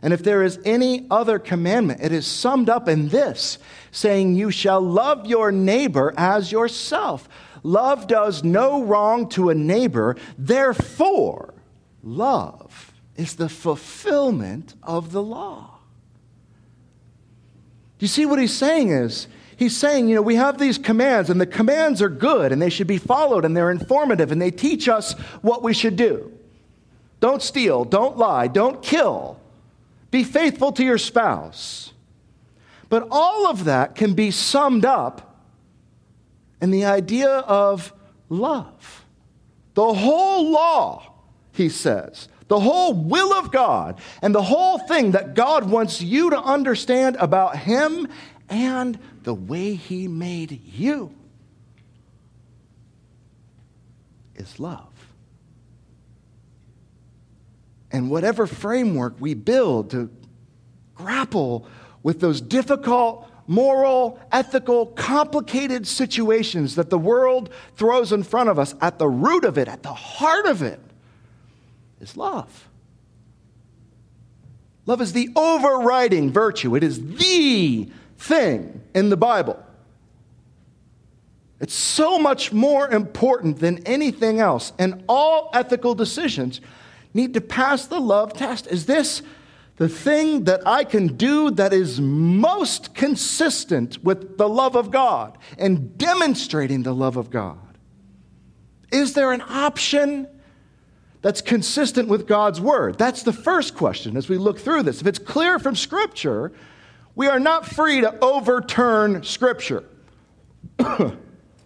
And 0.02 0.12
if 0.12 0.24
there 0.24 0.42
is 0.42 0.60
any 0.66 1.06
other 1.12 1.38
commandment, 1.38 2.02
it 2.02 2.12
is 2.12 2.26
summed 2.26 2.70
up 2.70 2.88
in 2.88 3.10
this, 3.10 3.60
saying, 3.92 4.36
You 4.36 4.50
shall 4.50 4.82
love 4.82 5.28
your 5.28 5.52
neighbor 5.52 6.14
as 6.18 6.52
yourself. 6.52 7.30
Love 7.62 8.08
does 8.08 8.44
no 8.44 8.84
wrong 8.84 9.30
to 9.30 9.50
a 9.50 9.56
neighbor, 9.56 10.16
therefore, 10.38 11.54
love 12.02 12.94
is 13.18 13.36
the 13.36 13.50
fulfillment 13.50 14.74
of 14.82 15.12
the 15.12 15.22
law. 15.22 15.80
You 18.00 18.08
see 18.08 18.26
what 18.26 18.40
he's 18.40 18.54
saying 18.54 18.90
is, 18.90 19.28
he's 19.60 19.76
saying, 19.76 20.08
you 20.08 20.16
know, 20.16 20.22
we 20.22 20.36
have 20.36 20.58
these 20.58 20.78
commands, 20.78 21.30
and 21.30 21.40
the 21.40 21.46
commands 21.46 22.02
are 22.02 22.10
good, 22.10 22.54
and 22.54 22.62
they 22.62 22.70
should 22.70 22.88
be 22.88 22.98
followed, 22.98 23.44
and 23.44 23.56
they're 23.56 23.70
informative, 23.70 24.32
and 24.32 24.42
they 24.42 24.52
teach 24.52 24.88
us 24.88 25.14
what 25.42 25.62
we 25.62 25.74
should 25.74 25.98
do. 25.98 26.32
Don't 27.20 27.42
steal, 27.42 27.84
don't 27.84 28.18
lie, 28.18 28.48
don't 28.48 28.82
kill. 28.82 29.38
Be 30.12 30.24
faithful 30.24 30.72
to 30.72 30.84
your 30.84 30.98
spouse. 30.98 31.92
But 32.88 33.10
all 33.12 33.48
of 33.48 33.66
that 33.66 33.96
can 33.96 34.14
be 34.14 34.32
summed 34.32 34.86
up 34.86 35.44
in 36.62 36.72
the 36.72 36.86
idea 36.86 37.30
of 37.30 37.94
love. 38.30 39.06
The 39.74 39.94
whole 39.94 40.50
law, 40.50 41.14
he 41.52 41.68
says, 41.68 42.30
the 42.48 42.60
whole 42.60 42.94
will 42.94 43.34
of 43.34 43.52
God, 43.52 44.00
and 44.22 44.34
the 44.34 44.42
whole 44.42 44.80
thing 44.80 45.12
that 45.12 45.36
God 45.36 45.70
wants 45.70 46.02
you 46.02 46.30
to 46.30 46.40
understand 46.40 47.18
about 47.20 47.58
Him 47.58 48.08
and 48.50 48.98
the 49.24 49.34
way 49.34 49.76
He 49.76 50.08
made 50.08 50.62
you 50.66 51.14
is 54.36 54.60
love. 54.60 54.86
And 57.92 58.10
whatever 58.10 58.48
framework 58.48 59.16
we 59.20 59.34
build 59.34 59.92
to 59.92 60.10
grapple 60.96 61.66
with 62.04 62.20
those 62.20 62.40
difficult, 62.40 63.30
moral, 63.48 64.20
ethical, 64.32 64.86
complicated 64.86 65.88
situations 65.88 66.76
that 66.76 66.90
the 66.90 67.00
world 67.00 67.50
throws 67.76 68.12
in 68.12 68.24
front 68.24 68.50
of 68.50 68.60
us, 68.60 68.76
at 68.80 69.00
the 69.00 69.08
root 69.08 69.44
of 69.44 69.58
it, 69.58 69.68
at 69.68 69.84
the 69.84 69.94
heart 69.94 70.46
of 70.46 70.62
it, 70.62 70.80
is 72.00 72.16
love. 72.16 72.68
Love 74.86 75.02
is 75.02 75.14
the 75.14 75.30
overriding 75.36 76.32
virtue, 76.32 76.76
it 76.76 76.84
is 76.84 77.04
the 77.16 77.90
thing 78.18 78.79
in 78.94 79.10
the 79.10 79.18
Bible. 79.18 79.64
It's 81.60 81.74
so 81.74 82.18
much 82.18 82.54
more 82.54 82.90
important 82.90 83.60
than 83.60 83.80
anything 83.86 84.40
else. 84.40 84.72
And 84.80 85.04
all 85.10 85.50
ethical 85.54 85.94
decisions 85.94 86.62
need 87.14 87.34
to 87.34 87.42
pass 87.42 87.86
the 87.86 88.00
love 88.00 88.34
test. 88.34 88.68
Is 88.68 88.86
this 88.86 89.22
the 89.76 89.90
thing 89.90 90.46
that 90.46 90.66
I 90.66 90.84
can 90.84 91.16
do 91.18 91.52
that 91.52 91.74
is 91.74 92.00
most 92.00 92.94
consistent 92.94 94.04
with 94.04 94.38
the 94.38 94.48
love 94.48 94.76
of 94.76 94.92
God 94.92 95.38
and 95.58 95.98
demonstrating 95.98 96.84
the 96.84 96.94
love 96.94 97.18
of 97.18 97.30
God? 97.30 97.58
Is 98.92 99.14
there 99.14 99.32
an 99.32 99.42
option 99.42 100.28
that's 101.22 101.42
consistent 101.42 102.08
with 102.08 102.28
God's 102.28 102.62
word? 102.62 102.98
That's 102.98 103.24
the 103.24 103.34
first 103.34 103.76
question 103.76 104.16
as 104.16 104.30
we 104.30 104.38
look 104.38 104.60
through 104.60 104.84
this. 104.84 105.02
If 105.02 105.08
it's 105.08 105.20
clear 105.20 105.60
from 105.60 105.76
Scripture, 105.76 106.52
we 107.20 107.28
are 107.28 107.38
not 107.38 107.66
free 107.66 108.00
to 108.00 108.18
overturn 108.24 109.24
Scripture. 109.24 109.84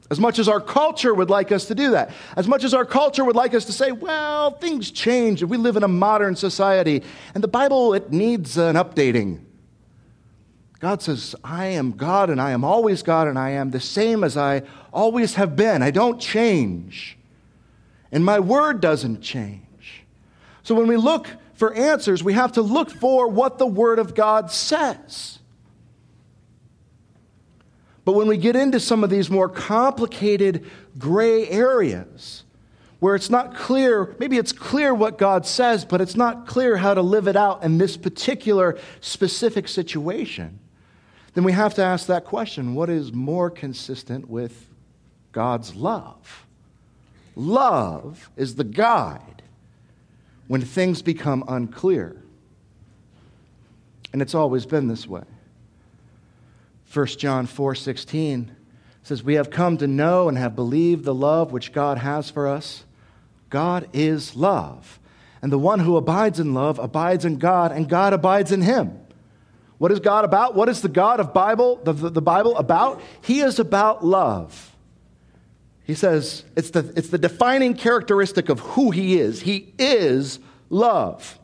As 0.09 0.19
much 0.19 0.39
as 0.39 0.47
our 0.47 0.59
culture 0.59 1.13
would 1.13 1.29
like 1.29 1.51
us 1.51 1.65
to 1.65 1.75
do 1.75 1.91
that, 1.91 2.11
as 2.35 2.47
much 2.47 2.63
as 2.63 2.73
our 2.73 2.85
culture 2.85 3.23
would 3.23 3.35
like 3.35 3.53
us 3.55 3.65
to 3.65 3.71
say, 3.71 3.91
well, 3.91 4.51
things 4.51 4.91
change 4.91 5.41
and 5.41 5.49
we 5.49 5.57
live 5.57 5.75
in 5.75 5.83
a 5.83 5.87
modern 5.87 6.35
society 6.35 7.01
and 7.33 7.43
the 7.43 7.47
Bible, 7.47 7.93
it 7.93 8.11
needs 8.11 8.57
an 8.57 8.75
updating. 8.75 9.41
God 10.79 11.01
says, 11.01 11.35
I 11.43 11.67
am 11.67 11.93
God 11.93 12.29
and 12.29 12.39
I 12.39 12.51
am 12.51 12.63
always 12.63 13.01
God 13.01 13.27
and 13.27 13.39
I 13.39 13.51
am 13.51 13.71
the 13.71 13.79
same 13.79 14.23
as 14.23 14.37
I 14.37 14.63
always 14.91 15.35
have 15.35 15.55
been. 15.55 15.81
I 15.81 15.89
don't 15.89 16.19
change. 16.19 17.17
And 18.11 18.25
my 18.25 18.39
word 18.39 18.81
doesn't 18.81 19.21
change. 19.21 20.03
So 20.63 20.75
when 20.75 20.85
we 20.85 20.97
look 20.97 21.27
for 21.53 21.73
answers, 21.73 22.23
we 22.23 22.33
have 22.33 22.51
to 22.53 22.61
look 22.61 22.91
for 22.91 23.27
what 23.27 23.57
the 23.57 23.67
word 23.67 23.97
of 23.97 24.13
God 24.13 24.51
says. 24.51 25.39
But 28.05 28.13
when 28.13 28.27
we 28.27 28.37
get 28.37 28.55
into 28.55 28.79
some 28.79 29.03
of 29.03 29.09
these 29.09 29.29
more 29.29 29.47
complicated 29.47 30.69
gray 30.97 31.47
areas, 31.47 32.43
where 32.99 33.15
it's 33.15 33.29
not 33.29 33.55
clear, 33.55 34.15
maybe 34.19 34.37
it's 34.37 34.51
clear 34.53 34.93
what 34.93 35.17
God 35.17 35.45
says, 35.45 35.83
but 35.83 35.99
it's 35.99 36.15
not 36.15 36.47
clear 36.47 36.77
how 36.77 36.93
to 36.93 37.01
live 37.01 37.27
it 37.27 37.35
out 37.35 37.63
in 37.63 37.77
this 37.77 37.97
particular 37.97 38.77
specific 39.01 39.67
situation, 39.67 40.59
then 41.33 41.43
we 41.43 41.51
have 41.51 41.73
to 41.75 41.83
ask 41.83 42.07
that 42.07 42.25
question 42.25 42.75
what 42.75 42.89
is 42.89 43.11
more 43.11 43.49
consistent 43.49 44.29
with 44.29 44.69
God's 45.31 45.75
love? 45.75 46.45
Love 47.35 48.29
is 48.37 48.55
the 48.55 48.63
guide 48.63 49.41
when 50.47 50.61
things 50.61 51.01
become 51.01 51.43
unclear. 51.47 52.15
And 54.11 54.21
it's 54.21 54.35
always 54.35 54.65
been 54.65 54.87
this 54.87 55.07
way. 55.07 55.23
1 56.93 57.07
John 57.07 57.47
4 57.47 57.75
16 57.75 58.55
says, 59.01 59.23
We 59.23 59.33
have 59.35 59.49
come 59.49 59.77
to 59.77 59.87
know 59.87 60.29
and 60.29 60.37
have 60.37 60.55
believed 60.55 61.03
the 61.03 61.13
love 61.13 61.51
which 61.51 61.73
God 61.73 61.97
has 61.97 62.29
for 62.29 62.47
us. 62.47 62.83
God 63.49 63.87
is 63.93 64.35
love. 64.35 64.99
And 65.41 65.51
the 65.51 65.59
one 65.59 65.79
who 65.79 65.97
abides 65.97 66.39
in 66.39 66.53
love 66.53 66.79
abides 66.79 67.25
in 67.25 67.37
God, 67.37 67.71
and 67.71 67.89
God 67.89 68.13
abides 68.13 68.51
in 68.51 68.61
him. 68.61 68.99
What 69.77 69.91
is 69.91 69.99
God 69.99 70.23
about? 70.23 70.55
What 70.55 70.69
is 70.69 70.81
the 70.81 70.87
God 70.87 71.19
of 71.19 71.33
Bible, 71.33 71.81
the, 71.83 71.91
the, 71.91 72.21
Bible 72.21 72.55
about? 72.57 73.01
He 73.21 73.41
is 73.41 73.59
about 73.59 74.05
love. 74.05 74.73
He 75.83 75.95
says 75.95 76.45
it's 76.55 76.69
the, 76.69 76.93
it's 76.95 77.09
the 77.09 77.17
defining 77.17 77.73
characteristic 77.73 78.47
of 78.47 78.61
who 78.61 78.91
he 78.91 79.19
is. 79.19 79.41
He 79.41 79.73
is 79.77 80.39
love. 80.69 81.37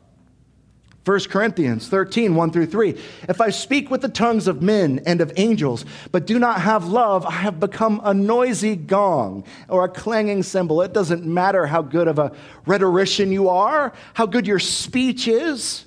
1 1.04 1.20
Corinthians 1.30 1.88
13, 1.88 2.34
1 2.34 2.50
through 2.50 2.66
3. 2.66 2.90
If 3.28 3.40
I 3.40 3.48
speak 3.50 3.90
with 3.90 4.02
the 4.02 4.08
tongues 4.08 4.46
of 4.46 4.60
men 4.60 5.00
and 5.06 5.22
of 5.22 5.32
angels, 5.36 5.86
but 6.12 6.26
do 6.26 6.38
not 6.38 6.60
have 6.60 6.86
love, 6.88 7.24
I 7.24 7.30
have 7.30 7.58
become 7.58 8.02
a 8.04 8.12
noisy 8.12 8.76
gong 8.76 9.44
or 9.68 9.84
a 9.84 9.88
clanging 9.88 10.42
cymbal. 10.42 10.82
It 10.82 10.92
doesn't 10.92 11.24
matter 11.24 11.66
how 11.66 11.80
good 11.80 12.06
of 12.06 12.18
a 12.18 12.32
rhetorician 12.66 13.32
you 13.32 13.48
are, 13.48 13.94
how 14.12 14.26
good 14.26 14.46
your 14.46 14.58
speech 14.58 15.26
is. 15.26 15.86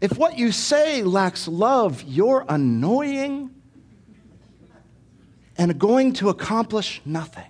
If 0.00 0.18
what 0.18 0.38
you 0.38 0.50
say 0.50 1.04
lacks 1.04 1.46
love, 1.46 2.02
you're 2.02 2.44
annoying 2.48 3.50
and 5.56 5.78
going 5.78 6.14
to 6.14 6.30
accomplish 6.30 7.00
nothing. 7.04 7.44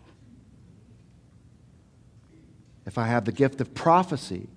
If 2.84 2.98
I 2.98 3.06
have 3.06 3.24
the 3.24 3.32
gift 3.32 3.60
of 3.60 3.72
prophecy, 3.72 4.48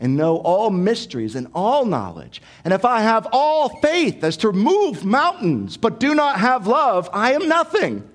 and 0.00 0.16
know 0.16 0.38
all 0.38 0.70
mysteries 0.70 1.34
and 1.36 1.46
all 1.54 1.84
knowledge, 1.84 2.40
and 2.64 2.72
if 2.72 2.84
I 2.84 3.02
have 3.02 3.28
all 3.32 3.68
faith 3.80 4.24
as 4.24 4.38
to 4.38 4.50
move 4.50 5.04
mountains, 5.04 5.76
but 5.76 6.00
do 6.00 6.14
not 6.14 6.40
have 6.40 6.66
love, 6.66 7.08
I 7.12 7.34
am 7.34 7.46
nothing. 7.48 8.08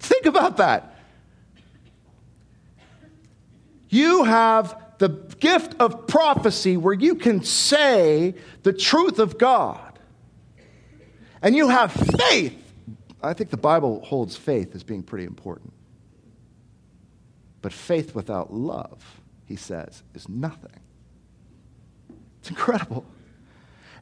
Think 0.00 0.26
about 0.26 0.56
that. 0.56 0.98
You 3.88 4.24
have 4.24 4.76
the 4.98 5.08
gift 5.38 5.76
of 5.78 6.06
prophecy 6.06 6.76
where 6.76 6.94
you 6.94 7.14
can 7.14 7.44
say 7.44 8.34
the 8.62 8.72
truth 8.72 9.18
of 9.18 9.38
God. 9.38 9.98
and 11.42 11.54
you 11.54 11.68
have 11.68 11.92
faith, 11.92 12.58
I 13.22 13.34
think 13.34 13.50
the 13.50 13.56
Bible 13.58 14.02
holds 14.04 14.34
faith 14.34 14.74
as 14.74 14.82
being 14.82 15.02
pretty 15.02 15.26
important. 15.26 15.72
But 17.60 17.72
faith 17.72 18.14
without 18.14 18.52
love, 18.52 19.20
he 19.44 19.56
says, 19.56 20.02
is 20.14 20.28
nothing. 20.28 20.80
It's 22.44 22.50
incredible. 22.50 23.06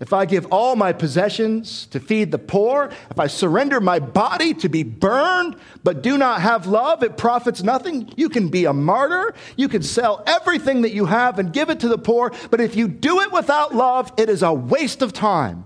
If 0.00 0.12
I 0.12 0.24
give 0.24 0.46
all 0.46 0.74
my 0.74 0.92
possessions 0.92 1.86
to 1.86 2.00
feed 2.00 2.32
the 2.32 2.38
poor, 2.38 2.90
if 3.08 3.20
I 3.20 3.28
surrender 3.28 3.80
my 3.80 4.00
body 4.00 4.52
to 4.54 4.68
be 4.68 4.82
burned, 4.82 5.54
but 5.84 6.02
do 6.02 6.18
not 6.18 6.40
have 6.40 6.66
love, 6.66 7.04
it 7.04 7.16
profits 7.16 7.62
nothing. 7.62 8.12
You 8.16 8.28
can 8.28 8.48
be 8.48 8.64
a 8.64 8.72
martyr. 8.72 9.32
You 9.56 9.68
can 9.68 9.84
sell 9.84 10.24
everything 10.26 10.82
that 10.82 10.92
you 10.92 11.04
have 11.04 11.38
and 11.38 11.52
give 11.52 11.70
it 11.70 11.78
to 11.80 11.88
the 11.88 11.98
poor, 11.98 12.32
but 12.50 12.60
if 12.60 12.74
you 12.74 12.88
do 12.88 13.20
it 13.20 13.30
without 13.30 13.76
love, 13.76 14.12
it 14.16 14.28
is 14.28 14.42
a 14.42 14.52
waste 14.52 15.02
of 15.02 15.12
time, 15.12 15.64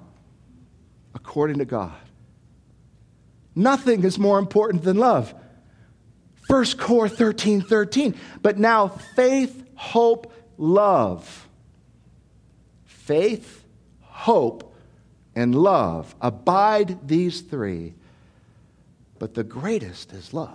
according 1.14 1.56
to 1.56 1.64
God. 1.64 1.96
Nothing 3.54 4.04
is 4.04 4.18
more 4.18 4.38
important 4.38 4.82
than 4.82 4.98
love. 4.98 5.32
1 6.48 6.66
Cor 6.76 7.08
13 7.08 7.62
13. 7.62 8.14
But 8.42 8.58
now 8.58 8.88
faith, 8.88 9.64
hope, 9.76 10.30
love. 10.58 11.45
Faith, 13.06 13.64
hope, 14.00 14.74
and 15.36 15.54
love. 15.54 16.16
Abide 16.20 17.06
these 17.06 17.40
three. 17.40 17.94
But 19.20 19.34
the 19.34 19.44
greatest 19.44 20.12
is 20.12 20.34
love. 20.34 20.50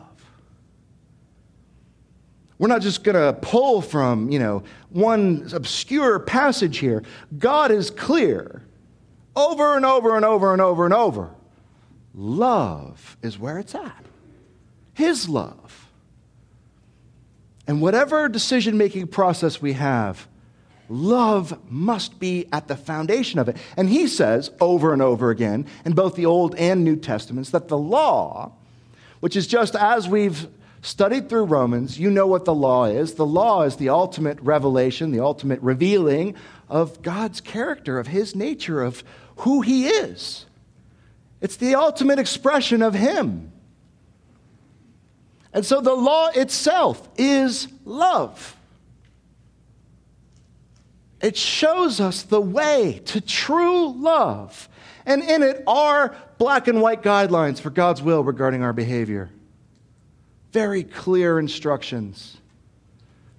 We're 2.57 2.67
not 2.67 2.81
just 2.81 3.05
going 3.05 3.15
to 3.15 3.39
pull 3.39 3.81
from, 3.81 4.29
you 4.29 4.37
know, 4.37 4.63
one 4.89 5.49
obscure 5.53 6.19
passage 6.19 6.79
here. 6.79 7.03
God 7.39 7.71
is 7.71 7.89
clear 7.89 8.63
over 9.33 9.77
and 9.77 9.85
over 9.85 10.17
and 10.17 10.25
over 10.25 10.51
and 10.51 10.61
over 10.61 10.83
and 10.83 10.93
over. 10.93 11.29
Love 12.13 13.15
is 13.21 13.39
where 13.39 13.59
it's 13.59 13.75
at. 13.75 14.05
His 14.93 15.29
love. 15.29 15.87
And 17.65 17.81
whatever 17.81 18.27
decision 18.27 18.77
making 18.77 19.07
process 19.07 19.61
we 19.61 19.71
have, 19.71 20.27
love 20.91 21.57
must 21.71 22.19
be 22.19 22.47
at 22.51 22.67
the 22.67 22.75
foundation 22.75 23.39
of 23.39 23.47
it. 23.49 23.57
And 23.77 23.89
he 23.89 24.07
says 24.07 24.51
over 24.59 24.93
and 24.93 25.01
over 25.01 25.29
again 25.29 25.65
in 25.85 25.93
both 25.93 26.15
the 26.15 26.25
Old 26.25 26.55
and 26.55 26.83
New 26.83 26.95
Testaments 26.95 27.49
that 27.51 27.67
the 27.67 27.77
law, 27.77 28.51
which 29.21 29.35
is 29.35 29.47
just 29.47 29.75
as 29.75 30.07
we've 30.07 30.47
studied 30.81 31.29
through 31.29 31.45
Romans, 31.45 31.99
you 31.99 32.09
know 32.09 32.27
what 32.27 32.45
the 32.45 32.53
law 32.53 32.85
is. 32.85 33.13
The 33.13 33.25
law 33.25 33.63
is 33.63 33.77
the 33.77 33.89
ultimate 33.89 34.39
revelation, 34.41 35.11
the 35.11 35.23
ultimate 35.23 35.61
revealing 35.61 36.35
of 36.67 37.01
God's 37.01 37.41
character, 37.41 37.99
of 37.99 38.07
his 38.07 38.35
nature, 38.35 38.81
of 38.81 39.03
who 39.37 39.61
he 39.61 39.87
is. 39.87 40.45
It's 41.39 41.55
the 41.55 41.75
ultimate 41.75 42.19
expression 42.19 42.81
of 42.81 42.93
him. 42.93 43.51
And 45.53 45.65
so 45.65 45.81
the 45.81 45.93
law 45.93 46.29
itself 46.29 47.07
is 47.17 47.67
love. 47.83 48.55
It 51.21 51.37
shows 51.37 51.99
us 51.99 52.23
the 52.23 52.41
way 52.41 53.01
to 53.05 53.21
true 53.21 53.91
love. 53.93 54.67
And 55.05 55.23
in 55.23 55.43
it 55.43 55.63
are 55.67 56.15
black 56.37 56.67
and 56.67 56.81
white 56.81 57.03
guidelines 57.03 57.59
for 57.59 57.69
God's 57.69 58.01
will 58.01 58.23
regarding 58.23 58.63
our 58.63 58.73
behavior. 58.73 59.29
Very 60.51 60.83
clear 60.83 61.39
instructions. 61.39 62.37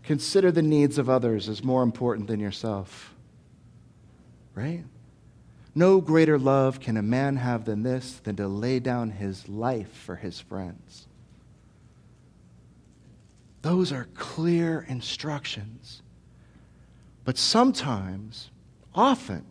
Consider 0.04 0.50
the 0.50 0.62
needs 0.62 0.98
of 0.98 1.08
others 1.08 1.48
as 1.48 1.62
more 1.62 1.82
important 1.82 2.26
than 2.26 2.40
yourself. 2.40 3.14
Right? 4.54 4.84
No 5.74 6.00
greater 6.00 6.38
love 6.38 6.80
can 6.80 6.96
a 6.96 7.02
man 7.02 7.36
have 7.36 7.64
than 7.64 7.82
this, 7.82 8.20
than 8.22 8.36
to 8.36 8.46
lay 8.46 8.78
down 8.78 9.10
his 9.10 9.48
life 9.48 9.90
for 9.90 10.16
his 10.16 10.38
friends. 10.40 11.06
Those 13.62 13.92
are 13.92 14.08
clear 14.14 14.84
instructions. 14.88 16.01
But 17.24 17.38
sometimes, 17.38 18.50
often, 18.94 19.44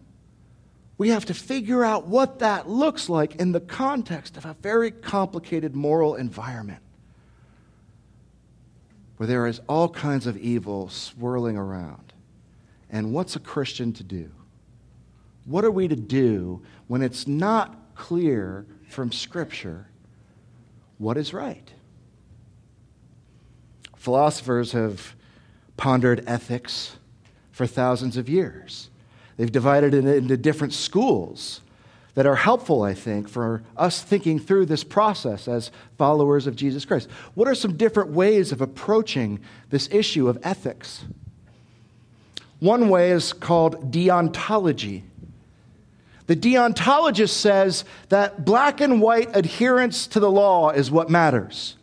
we 0.97 1.09
have 1.09 1.25
to 1.25 1.33
figure 1.33 1.83
out 1.83 2.07
what 2.07 2.39
that 2.39 2.69
looks 2.69 3.09
like 3.09 3.35
in 3.35 3.53
the 3.53 3.59
context 3.59 4.37
of 4.37 4.45
a 4.45 4.55
very 4.61 4.91
complicated 4.91 5.75
moral 5.75 6.15
environment 6.15 6.81
where 9.17 9.27
there 9.27 9.47
is 9.47 9.61
all 9.67 9.87
kinds 9.87 10.25
of 10.25 10.35
evil 10.37 10.89
swirling 10.89 11.55
around. 11.55 12.11
And 12.89 13.13
what's 13.13 13.35
a 13.35 13.39
Christian 13.39 13.93
to 13.93 14.03
do? 14.03 14.31
What 15.45 15.63
are 15.63 15.71
we 15.71 15.87
to 15.87 15.95
do 15.95 16.61
when 16.87 17.01
it's 17.01 17.27
not 17.27 17.95
clear 17.95 18.65
from 18.89 19.11
Scripture 19.11 19.87
what 20.97 21.17
is 21.17 21.33
right? 21.33 21.71
Philosophers 23.95 24.71
have 24.73 25.15
pondered 25.77 26.23
ethics 26.27 26.97
for 27.51 27.67
thousands 27.67 28.17
of 28.17 28.29
years. 28.29 28.89
They've 29.37 29.51
divided 29.51 29.93
it 29.93 30.05
into 30.05 30.37
different 30.37 30.73
schools 30.73 31.61
that 32.13 32.25
are 32.25 32.35
helpful, 32.35 32.83
I 32.83 32.93
think, 32.93 33.29
for 33.29 33.63
us 33.77 34.01
thinking 34.01 34.39
through 34.39 34.65
this 34.65 34.83
process 34.83 35.47
as 35.47 35.71
followers 35.97 36.45
of 36.45 36.55
Jesus 36.55 36.83
Christ. 36.83 37.09
What 37.35 37.47
are 37.47 37.55
some 37.55 37.77
different 37.77 38.11
ways 38.11 38.51
of 38.51 38.61
approaching 38.61 39.39
this 39.69 39.87
issue 39.91 40.27
of 40.27 40.37
ethics? 40.43 41.05
One 42.59 42.89
way 42.89 43.11
is 43.11 43.33
called 43.33 43.91
deontology. 43.91 45.03
The 46.27 46.35
deontologist 46.35 47.29
says 47.29 47.85
that 48.09 48.45
black 48.45 48.81
and 48.81 49.01
white 49.01 49.35
adherence 49.35 50.05
to 50.07 50.19
the 50.19 50.31
law 50.31 50.69
is 50.69 50.91
what 50.91 51.09
matters. 51.09 51.75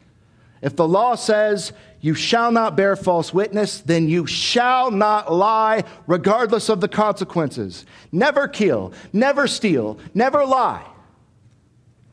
If 0.63 0.77
the 0.77 0.89
law 0.89 1.15
says 1.15 1.73
you 2.01 2.15
shall 2.15 2.53
not 2.53 2.77
bear 2.77 2.95
false 2.95 3.35
witness, 3.35 3.81
then 3.81 4.09
you 4.09 4.27
shall 4.27 4.91
not 4.91 5.33
lie, 5.33 5.85
regardless 6.07 6.69
of 6.69 6.81
the 6.81 6.89
consequences. 6.89 7.85
Never 8.13 8.47
kill, 8.47 8.93
never 9.13 9.49
steal, 9.49 9.99
never 10.15 10.45
lie. 10.45 10.87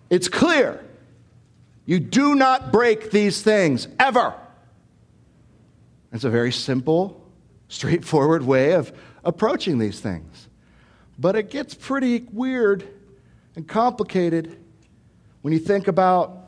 It's 0.09 0.27
clear. 0.27 0.83
You 1.85 1.99
do 1.99 2.33
not 2.33 2.71
break 2.71 3.11
these 3.11 3.43
things, 3.43 3.87
ever. 3.99 4.33
It's 6.11 6.23
a 6.23 6.29
very 6.29 6.51
simple, 6.51 7.21
straightforward 7.67 8.43
way 8.43 8.73
of 8.73 8.91
approaching 9.23 9.77
these 9.77 9.99
things. 9.99 10.47
But 11.19 11.35
it 11.35 11.51
gets 11.51 11.75
pretty 11.75 12.25
weird 12.31 12.87
and 13.55 13.67
complicated 13.67 14.57
when 15.41 15.53
you 15.53 15.59
think 15.59 15.87
about 15.87 16.44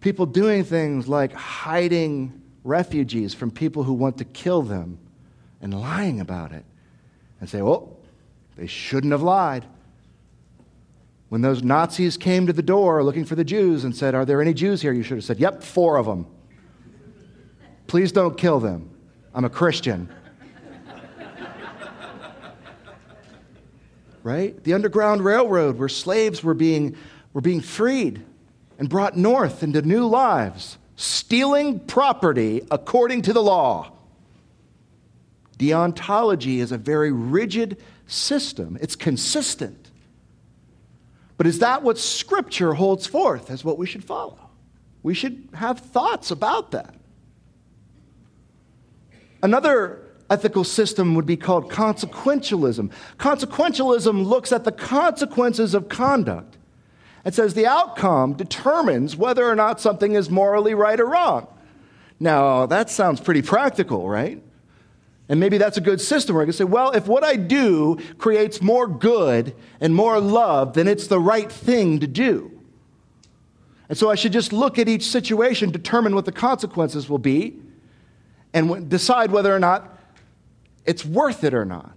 People 0.00 0.26
doing 0.26 0.64
things 0.64 1.08
like 1.08 1.32
hiding 1.32 2.40
refugees 2.64 3.34
from 3.34 3.50
people 3.50 3.82
who 3.82 3.92
want 3.92 4.18
to 4.18 4.24
kill 4.24 4.62
them 4.62 4.98
and 5.60 5.78
lying 5.78 6.20
about 6.20 6.52
it 6.52 6.64
and 7.40 7.48
say, 7.48 7.60
well, 7.60 7.96
they 8.56 8.66
shouldn't 8.66 9.12
have 9.12 9.22
lied. 9.22 9.64
When 11.28 11.42
those 11.42 11.62
Nazis 11.62 12.16
came 12.16 12.46
to 12.46 12.52
the 12.52 12.62
door 12.62 13.04
looking 13.04 13.24
for 13.24 13.36
the 13.36 13.44
Jews 13.44 13.84
and 13.84 13.94
said, 13.94 14.16
Are 14.16 14.24
there 14.24 14.42
any 14.42 14.52
Jews 14.52 14.82
here? 14.82 14.92
You 14.92 15.04
should 15.04 15.18
have 15.18 15.24
said, 15.24 15.38
Yep, 15.38 15.62
four 15.62 15.96
of 15.96 16.04
them. 16.04 16.26
Please 17.86 18.10
don't 18.10 18.36
kill 18.36 18.58
them. 18.58 18.90
I'm 19.32 19.44
a 19.44 19.50
Christian. 19.50 20.12
right? 24.24 24.60
The 24.64 24.74
Underground 24.74 25.24
Railroad, 25.24 25.78
where 25.78 25.88
slaves 25.88 26.42
were 26.42 26.54
being, 26.54 26.96
were 27.32 27.40
being 27.40 27.60
freed 27.60 28.24
and 28.80 28.88
brought 28.88 29.14
north 29.14 29.62
into 29.62 29.82
new 29.82 30.06
lives, 30.06 30.78
stealing 30.96 31.78
property 31.80 32.62
according 32.70 33.20
to 33.20 33.32
the 33.34 33.42
law. 33.42 33.92
Deontology 35.58 36.58
is 36.58 36.72
a 36.72 36.78
very 36.78 37.12
rigid 37.12 37.76
system, 38.06 38.78
it's 38.80 38.96
consistent. 38.96 39.90
But 41.36 41.46
is 41.46 41.58
that 41.58 41.82
what 41.82 41.98
Scripture 41.98 42.72
holds 42.72 43.06
forth 43.06 43.50
as 43.50 43.64
what 43.64 43.76
we 43.76 43.86
should 43.86 44.02
follow? 44.02 44.50
We 45.02 45.12
should 45.12 45.50
have 45.52 45.78
thoughts 45.78 46.30
about 46.30 46.70
that. 46.70 46.94
Another 49.42 50.00
ethical 50.30 50.64
system 50.64 51.14
would 51.16 51.26
be 51.26 51.36
called 51.36 51.70
consequentialism. 51.70 52.90
Consequentialism 53.18 54.26
looks 54.26 54.52
at 54.52 54.64
the 54.64 54.72
consequences 54.72 55.74
of 55.74 55.90
conduct 55.90 56.56
it 57.24 57.34
says 57.34 57.54
the 57.54 57.66
outcome 57.66 58.34
determines 58.34 59.16
whether 59.16 59.44
or 59.44 59.54
not 59.54 59.80
something 59.80 60.14
is 60.14 60.30
morally 60.30 60.74
right 60.74 60.98
or 60.98 61.06
wrong. 61.06 61.46
Now, 62.18 62.66
that 62.66 62.90
sounds 62.90 63.20
pretty 63.20 63.42
practical, 63.42 64.08
right? 64.08 64.42
And 65.28 65.38
maybe 65.38 65.58
that's 65.58 65.76
a 65.76 65.80
good 65.80 66.00
system 66.00 66.34
where 66.34 66.42
I 66.42 66.46
can 66.46 66.52
say, 66.52 66.64
well, 66.64 66.90
if 66.90 67.06
what 67.06 67.22
I 67.22 67.36
do 67.36 67.98
creates 68.18 68.60
more 68.60 68.86
good 68.86 69.54
and 69.80 69.94
more 69.94 70.18
love, 70.18 70.74
then 70.74 70.88
it's 70.88 71.06
the 71.06 71.20
right 71.20 71.50
thing 71.50 72.00
to 72.00 72.06
do. 72.06 72.50
And 73.88 73.96
so 73.96 74.10
I 74.10 74.14
should 74.14 74.32
just 74.32 74.52
look 74.52 74.78
at 74.78 74.88
each 74.88 75.04
situation, 75.04 75.70
determine 75.70 76.14
what 76.14 76.24
the 76.24 76.32
consequences 76.32 77.08
will 77.08 77.18
be, 77.18 77.60
and 78.52 78.88
decide 78.88 79.30
whether 79.30 79.54
or 79.54 79.58
not 79.58 79.98
it's 80.84 81.04
worth 81.04 81.44
it 81.44 81.54
or 81.54 81.64
not. 81.64 81.96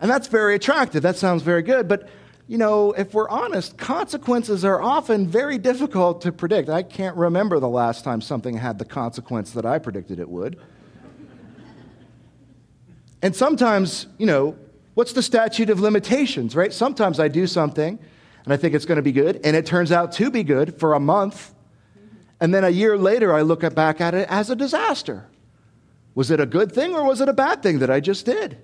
And 0.00 0.10
that's 0.10 0.28
very 0.28 0.54
attractive. 0.54 1.02
That 1.02 1.16
sounds 1.16 1.42
very 1.42 1.62
good. 1.62 1.88
But 1.88 2.08
you 2.46 2.58
know, 2.58 2.92
if 2.92 3.14
we're 3.14 3.28
honest, 3.28 3.78
consequences 3.78 4.64
are 4.64 4.80
often 4.80 5.26
very 5.26 5.56
difficult 5.56 6.22
to 6.22 6.32
predict. 6.32 6.68
I 6.68 6.82
can't 6.82 7.16
remember 7.16 7.58
the 7.58 7.68
last 7.68 8.04
time 8.04 8.20
something 8.20 8.56
had 8.56 8.78
the 8.78 8.84
consequence 8.84 9.52
that 9.52 9.64
I 9.64 9.78
predicted 9.78 10.18
it 10.18 10.28
would. 10.28 10.60
and 13.22 13.34
sometimes, 13.34 14.06
you 14.18 14.26
know, 14.26 14.56
what's 14.92 15.14
the 15.14 15.22
statute 15.22 15.70
of 15.70 15.80
limitations, 15.80 16.54
right? 16.54 16.72
Sometimes 16.72 17.18
I 17.18 17.28
do 17.28 17.46
something 17.46 17.98
and 18.44 18.52
I 18.52 18.58
think 18.58 18.74
it's 18.74 18.84
going 18.84 18.96
to 18.96 19.02
be 19.02 19.12
good, 19.12 19.40
and 19.42 19.56
it 19.56 19.64
turns 19.64 19.90
out 19.90 20.12
to 20.12 20.30
be 20.30 20.42
good 20.42 20.78
for 20.78 20.92
a 20.92 21.00
month. 21.00 21.54
And 22.40 22.52
then 22.52 22.62
a 22.62 22.68
year 22.68 22.98
later, 22.98 23.32
I 23.32 23.40
look 23.40 23.62
back 23.74 24.02
at 24.02 24.12
it 24.14 24.28
as 24.28 24.50
a 24.50 24.56
disaster. 24.56 25.26
Was 26.14 26.30
it 26.30 26.40
a 26.40 26.46
good 26.46 26.70
thing 26.70 26.94
or 26.94 27.04
was 27.04 27.22
it 27.22 27.28
a 27.30 27.32
bad 27.32 27.62
thing 27.62 27.78
that 27.78 27.90
I 27.90 28.00
just 28.00 28.26
did? 28.26 28.58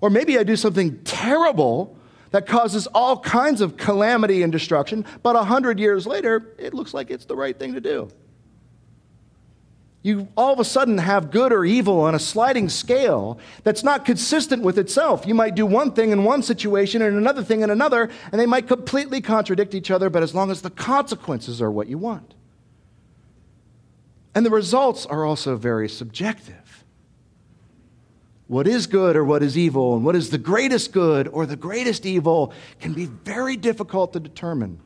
Or 0.00 0.10
maybe 0.10 0.38
I 0.38 0.44
do 0.44 0.54
something 0.54 1.02
terrible 1.02 1.98
that 2.34 2.48
causes 2.48 2.88
all 2.88 3.16
kinds 3.20 3.60
of 3.60 3.76
calamity 3.76 4.42
and 4.42 4.50
destruction, 4.50 5.06
but 5.22 5.36
a 5.36 5.44
hundred 5.44 5.78
years 5.78 6.04
later, 6.04 6.52
it 6.58 6.74
looks 6.74 6.92
like 6.92 7.08
it's 7.08 7.26
the 7.26 7.36
right 7.36 7.56
thing 7.56 7.74
to 7.74 7.80
do. 7.80 8.08
You 10.02 10.26
all 10.36 10.52
of 10.52 10.58
a 10.58 10.64
sudden 10.64 10.98
have 10.98 11.30
good 11.30 11.52
or 11.52 11.64
evil 11.64 12.00
on 12.00 12.16
a 12.16 12.18
sliding 12.18 12.68
scale 12.68 13.38
that's 13.62 13.84
not 13.84 14.04
consistent 14.04 14.64
with 14.64 14.78
itself. 14.78 15.24
You 15.28 15.34
might 15.36 15.54
do 15.54 15.64
one 15.64 15.92
thing 15.92 16.10
in 16.10 16.24
one 16.24 16.42
situation 16.42 17.02
and 17.02 17.16
another 17.16 17.44
thing 17.44 17.60
in 17.60 17.70
another, 17.70 18.10
and 18.32 18.40
they 18.40 18.46
might 18.46 18.66
completely 18.66 19.20
contradict 19.20 19.72
each 19.72 19.92
other, 19.92 20.10
but 20.10 20.24
as 20.24 20.34
long 20.34 20.50
as 20.50 20.60
the 20.60 20.70
consequences 20.70 21.62
are 21.62 21.70
what 21.70 21.86
you 21.86 21.98
want. 21.98 22.34
And 24.34 24.44
the 24.44 24.50
results 24.50 25.06
are 25.06 25.24
also 25.24 25.54
very 25.54 25.88
subjective 25.88 26.84
what 28.54 28.68
is 28.68 28.86
good 28.86 29.16
or 29.16 29.24
what 29.24 29.42
is 29.42 29.58
evil, 29.58 29.96
and 29.96 30.04
what 30.04 30.14
is 30.14 30.30
the 30.30 30.38
greatest 30.38 30.92
good 30.92 31.26
or 31.26 31.44
the 31.44 31.56
greatest 31.56 32.06
evil 32.06 32.52
can 32.80 32.92
be 32.92 33.06
very 33.06 33.56
difficult 33.56 34.12
to 34.12 34.20
determine. 34.20 34.78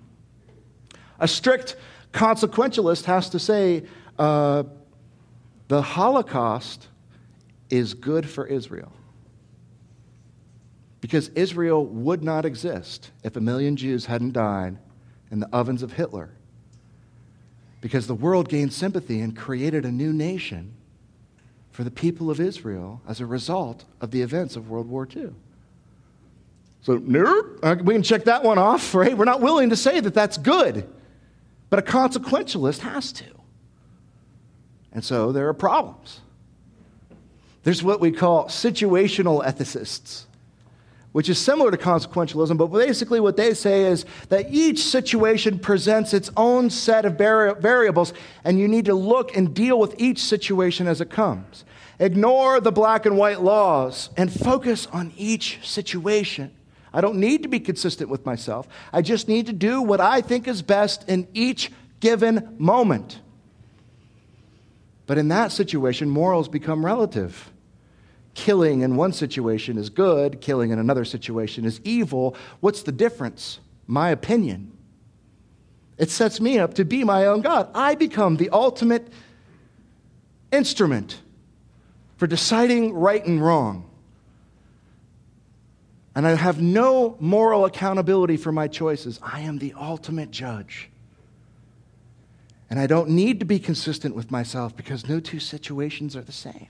A 1.20 1.28
strict 1.28 1.76
consequentialist 2.14 3.04
has 3.04 3.28
to 3.28 3.38
say 3.38 3.84
uh, 4.18 4.62
the 5.68 5.82
Holocaust 5.82 6.88
is 7.68 7.92
good 7.92 8.26
for 8.26 8.46
Israel. 8.46 8.90
Because 11.02 11.28
Israel 11.34 11.84
would 11.84 12.24
not 12.24 12.46
exist 12.46 13.10
if 13.22 13.36
a 13.36 13.40
million 13.42 13.76
Jews 13.76 14.06
hadn't 14.06 14.32
died 14.32 14.78
in 15.30 15.40
the 15.40 15.48
ovens 15.52 15.82
of 15.82 15.92
Hitler. 15.92 16.30
Because 17.82 18.06
the 18.06 18.14
world 18.14 18.48
gained 18.48 18.72
sympathy 18.72 19.20
and 19.20 19.36
created 19.36 19.84
a 19.84 19.92
new 19.92 20.14
nation 20.14 20.77
for 21.78 21.84
the 21.84 21.90
people 21.92 22.28
of 22.28 22.40
Israel 22.40 23.00
as 23.06 23.20
a 23.20 23.24
result 23.24 23.84
of 24.00 24.10
the 24.10 24.20
events 24.20 24.56
of 24.56 24.68
World 24.68 24.88
War 24.88 25.06
II. 25.14 25.28
So, 26.82 26.94
uh, 27.62 27.76
we 27.84 27.94
can 27.94 28.02
check 28.02 28.24
that 28.24 28.42
one 28.42 28.58
off, 28.58 28.96
right? 28.96 29.16
We're 29.16 29.24
not 29.24 29.40
willing 29.40 29.70
to 29.70 29.76
say 29.76 30.00
that 30.00 30.12
that's 30.12 30.38
good, 30.38 30.88
but 31.70 31.78
a 31.78 31.82
consequentialist 31.82 32.80
has 32.80 33.12
to. 33.12 33.26
And 34.90 35.04
so 35.04 35.30
there 35.30 35.46
are 35.46 35.54
problems. 35.54 36.18
There's 37.62 37.80
what 37.80 38.00
we 38.00 38.10
call 38.10 38.46
situational 38.46 39.44
ethicists 39.46 40.24
which 41.12 41.28
is 41.28 41.38
similar 41.38 41.70
to 41.70 41.76
consequentialism, 41.76 42.56
but 42.58 42.66
basically 42.66 43.18
what 43.18 43.36
they 43.36 43.54
say 43.54 43.84
is 43.84 44.04
that 44.28 44.52
each 44.52 44.84
situation 44.84 45.58
presents 45.58 46.12
its 46.12 46.30
own 46.36 46.70
set 46.70 47.04
of 47.04 47.16
variables, 47.16 48.12
and 48.44 48.58
you 48.58 48.68
need 48.68 48.84
to 48.84 48.94
look 48.94 49.36
and 49.36 49.54
deal 49.54 49.78
with 49.78 49.94
each 49.98 50.22
situation 50.22 50.86
as 50.86 51.00
it 51.00 51.10
comes. 51.10 51.64
Ignore 51.98 52.60
the 52.60 52.70
black 52.70 53.06
and 53.06 53.16
white 53.16 53.40
laws 53.40 54.10
and 54.16 54.32
focus 54.32 54.86
on 54.92 55.12
each 55.16 55.66
situation. 55.66 56.54
I 56.92 57.00
don't 57.00 57.16
need 57.16 57.42
to 57.42 57.48
be 57.48 57.60
consistent 57.60 58.08
with 58.08 58.24
myself. 58.24 58.68
I 58.92 59.02
just 59.02 59.28
need 59.28 59.46
to 59.46 59.52
do 59.52 59.82
what 59.82 60.00
I 60.00 60.20
think 60.20 60.46
is 60.46 60.62
best 60.62 61.08
in 61.08 61.26
each 61.34 61.72
given 62.00 62.54
moment. 62.58 63.20
But 65.06 65.18
in 65.18 65.28
that 65.28 65.52
situation, 65.52 66.08
morals 66.08 66.48
become 66.48 66.84
relative 66.84 67.50
killing 68.38 68.82
in 68.82 68.94
one 68.94 69.12
situation 69.12 69.76
is 69.76 69.90
good, 69.90 70.40
killing 70.40 70.70
in 70.70 70.78
another 70.78 71.04
situation 71.04 71.64
is 71.64 71.80
evil. 71.82 72.36
What's 72.60 72.84
the 72.84 72.92
difference? 72.92 73.58
My 73.88 74.10
opinion. 74.10 74.70
It 75.98 76.08
sets 76.08 76.40
me 76.40 76.60
up 76.60 76.74
to 76.74 76.84
be 76.84 77.02
my 77.02 77.26
own 77.26 77.40
God. 77.40 77.68
I 77.74 77.96
become 77.96 78.36
the 78.36 78.50
ultimate 78.50 79.12
instrument 80.52 81.20
for 82.16 82.28
deciding 82.28 82.94
right 82.94 83.26
and 83.26 83.44
wrong. 83.44 83.90
And 86.14 86.24
I 86.24 86.36
have 86.36 86.62
no 86.62 87.16
moral 87.18 87.64
accountability 87.64 88.36
for 88.36 88.52
my 88.52 88.68
choices. 88.68 89.18
I 89.20 89.40
am 89.40 89.58
the 89.58 89.74
ultimate 89.76 90.30
judge. 90.30 90.90
And 92.70 92.78
I 92.78 92.86
don't 92.86 93.10
need 93.10 93.40
to 93.40 93.44
be 93.44 93.58
consistent 93.58 94.14
with 94.14 94.30
myself 94.30 94.76
because 94.76 95.08
no 95.08 95.18
two 95.18 95.40
situations 95.40 96.14
are 96.14 96.22
the 96.22 96.30
same. 96.30 96.68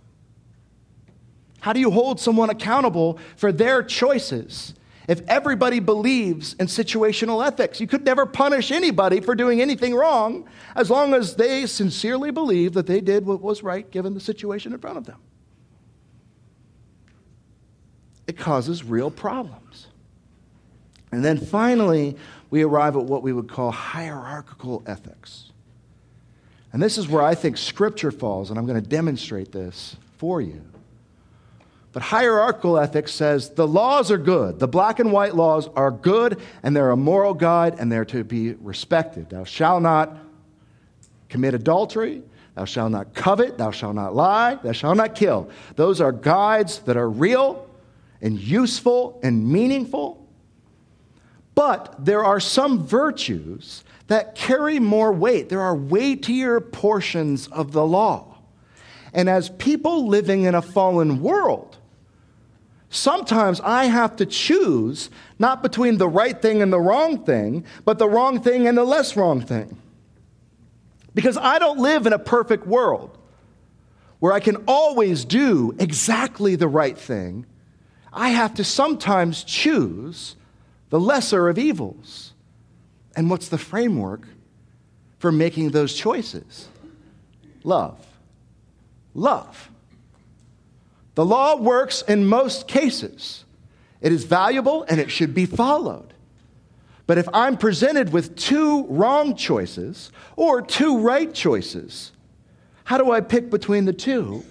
How 1.60 1.72
do 1.72 1.80
you 1.80 1.90
hold 1.90 2.20
someone 2.20 2.50
accountable 2.50 3.18
for 3.36 3.52
their 3.52 3.82
choices 3.82 4.74
if 5.08 5.22
everybody 5.26 5.80
believes 5.80 6.54
in 6.54 6.66
situational 6.66 7.44
ethics? 7.44 7.80
You 7.80 7.86
could 7.86 8.04
never 8.04 8.26
punish 8.26 8.70
anybody 8.70 9.20
for 9.20 9.34
doing 9.34 9.60
anything 9.60 9.94
wrong 9.94 10.48
as 10.76 10.90
long 10.90 11.14
as 11.14 11.34
they 11.36 11.66
sincerely 11.66 12.30
believe 12.30 12.74
that 12.74 12.86
they 12.86 13.00
did 13.00 13.26
what 13.26 13.40
was 13.40 13.62
right 13.62 13.90
given 13.90 14.14
the 14.14 14.20
situation 14.20 14.72
in 14.72 14.78
front 14.78 14.98
of 14.98 15.06
them. 15.06 15.18
It 18.26 18.36
causes 18.36 18.84
real 18.84 19.10
problems. 19.10 19.86
And 21.10 21.24
then 21.24 21.38
finally, 21.38 22.16
we 22.50 22.62
arrive 22.62 22.94
at 22.96 23.04
what 23.04 23.22
we 23.22 23.32
would 23.32 23.48
call 23.48 23.70
hierarchical 23.70 24.82
ethics. 24.86 25.50
And 26.72 26.82
this 26.82 26.98
is 26.98 27.08
where 27.08 27.22
I 27.22 27.34
think 27.34 27.56
Scripture 27.56 28.10
falls, 28.10 28.50
and 28.50 28.58
I'm 28.58 28.66
going 28.66 28.80
to 28.80 28.86
demonstrate 28.86 29.52
this 29.52 29.96
for 30.18 30.42
you. 30.42 30.62
But 31.98 32.04
hierarchical 32.04 32.78
ethics 32.78 33.10
says 33.10 33.50
the 33.50 33.66
laws 33.66 34.12
are 34.12 34.18
good. 34.18 34.60
The 34.60 34.68
black 34.68 35.00
and 35.00 35.10
white 35.10 35.34
laws 35.34 35.66
are 35.74 35.90
good, 35.90 36.40
and 36.62 36.76
they're 36.76 36.92
a 36.92 36.96
moral 36.96 37.34
guide, 37.34 37.74
and 37.80 37.90
they're 37.90 38.04
to 38.04 38.22
be 38.22 38.52
respected. 38.52 39.30
Thou 39.30 39.42
shalt 39.42 39.82
not 39.82 40.16
commit 41.28 41.54
adultery. 41.54 42.22
Thou 42.54 42.66
shalt 42.66 42.92
not 42.92 43.14
covet. 43.14 43.58
Thou 43.58 43.72
shalt 43.72 43.96
not 43.96 44.14
lie. 44.14 44.54
Thou 44.62 44.70
shalt 44.70 44.96
not 44.96 45.16
kill. 45.16 45.50
Those 45.74 46.00
are 46.00 46.12
guides 46.12 46.78
that 46.82 46.96
are 46.96 47.10
real 47.10 47.68
and 48.22 48.38
useful 48.38 49.18
and 49.24 49.50
meaningful. 49.50 50.24
But 51.56 51.96
there 51.98 52.22
are 52.22 52.38
some 52.38 52.86
virtues 52.86 53.82
that 54.06 54.36
carry 54.36 54.78
more 54.78 55.12
weight. 55.12 55.48
There 55.48 55.62
are 55.62 55.74
weightier 55.74 56.60
portions 56.60 57.48
of 57.48 57.72
the 57.72 57.84
law. 57.84 58.38
And 59.12 59.28
as 59.28 59.48
people 59.48 60.06
living 60.06 60.44
in 60.44 60.54
a 60.54 60.62
fallen 60.62 61.20
world, 61.20 61.77
sometimes 62.90 63.60
I 63.60 63.84
have 63.84 64.16
to 64.16 64.26
choose 64.26 65.10
not 65.38 65.62
between 65.62 65.98
the 65.98 66.08
right 66.08 66.40
thing 66.40 66.62
and 66.62 66.72
the 66.72 66.80
wrong 66.80 67.24
thing, 67.24 67.64
but 67.84 67.98
the 67.98 68.08
wrong 68.08 68.40
thing 68.40 68.66
and 68.66 68.76
the 68.76 68.84
less 68.84 69.16
wrong 69.16 69.40
thing. 69.40 69.76
Because 71.14 71.36
I 71.36 71.58
don't 71.58 71.78
live 71.78 72.06
in 72.06 72.12
a 72.12 72.18
perfect 72.18 72.66
world 72.66 73.16
where 74.20 74.32
I 74.32 74.40
can 74.40 74.56
always 74.66 75.24
do 75.24 75.74
exactly 75.78 76.56
the 76.56 76.68
right 76.68 76.98
thing. 76.98 77.46
I 78.12 78.30
have 78.30 78.54
to 78.54 78.64
sometimes 78.64 79.44
choose 79.44 80.36
the 80.90 81.00
lesser 81.00 81.48
of 81.48 81.58
evils. 81.58 82.32
And 83.14 83.30
what's 83.30 83.48
the 83.48 83.58
framework 83.58 84.22
for 85.18 85.30
making 85.30 85.70
those 85.70 85.94
choices? 85.94 86.68
Love 87.64 88.08
love. 89.18 89.70
The 91.18 91.26
law 91.26 91.56
works 91.56 92.02
in 92.02 92.28
most 92.28 92.68
cases. 92.68 93.44
It 94.00 94.12
is 94.12 94.22
valuable 94.22 94.84
and 94.84 95.00
it 95.00 95.10
should 95.10 95.34
be 95.34 95.46
followed. 95.46 96.14
But 97.08 97.18
if 97.18 97.28
I'm 97.34 97.56
presented 97.56 98.12
with 98.12 98.36
two 98.36 98.86
wrong 98.86 99.34
choices 99.34 100.12
or 100.36 100.62
two 100.62 101.00
right 101.00 101.34
choices, 101.34 102.12
how 102.84 102.98
do 102.98 103.10
I 103.10 103.20
pick 103.20 103.50
between 103.50 103.84
the 103.84 103.92
two? 103.92 104.44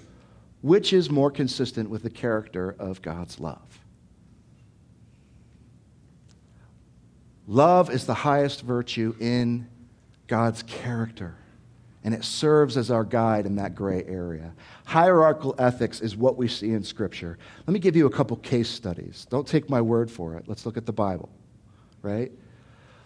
Which 0.61 0.91
is 0.91 1.09
more 1.09 1.31
consistent 1.31 1.89
with 1.89 2.03
the 2.03 2.09
character 2.09 2.75
of 2.77 3.01
God's 3.01 3.39
love? 3.39 3.79
Love 7.47 7.89
is 7.89 8.05
the 8.05 8.13
highest 8.13 8.63
virtue 8.63 9.15
in 9.21 9.69
God's 10.27 10.63
character 10.63 11.37
and 12.07 12.15
it 12.15 12.23
serves 12.23 12.77
as 12.77 12.89
our 12.89 13.03
guide 13.03 13.45
in 13.45 13.57
that 13.57 13.75
gray 13.75 14.01
area. 14.07 14.53
Hierarchical 14.85 15.53
ethics 15.59 15.99
is 15.99 16.15
what 16.15 16.37
we 16.37 16.47
see 16.47 16.71
in 16.71 16.81
Scripture. 16.81 17.37
Let 17.65 17.73
me 17.73 17.81
give 17.81 17.97
you 17.97 18.05
a 18.05 18.09
couple 18.09 18.37
case 18.37 18.69
studies. 18.69 19.27
Don't 19.29 19.45
take 19.45 19.69
my 19.69 19.81
word 19.81 20.09
for 20.09 20.37
it. 20.37 20.45
Let's 20.47 20.65
look 20.65 20.77
at 20.77 20.85
the 20.85 20.93
Bible, 20.93 21.27
right? 22.01 22.31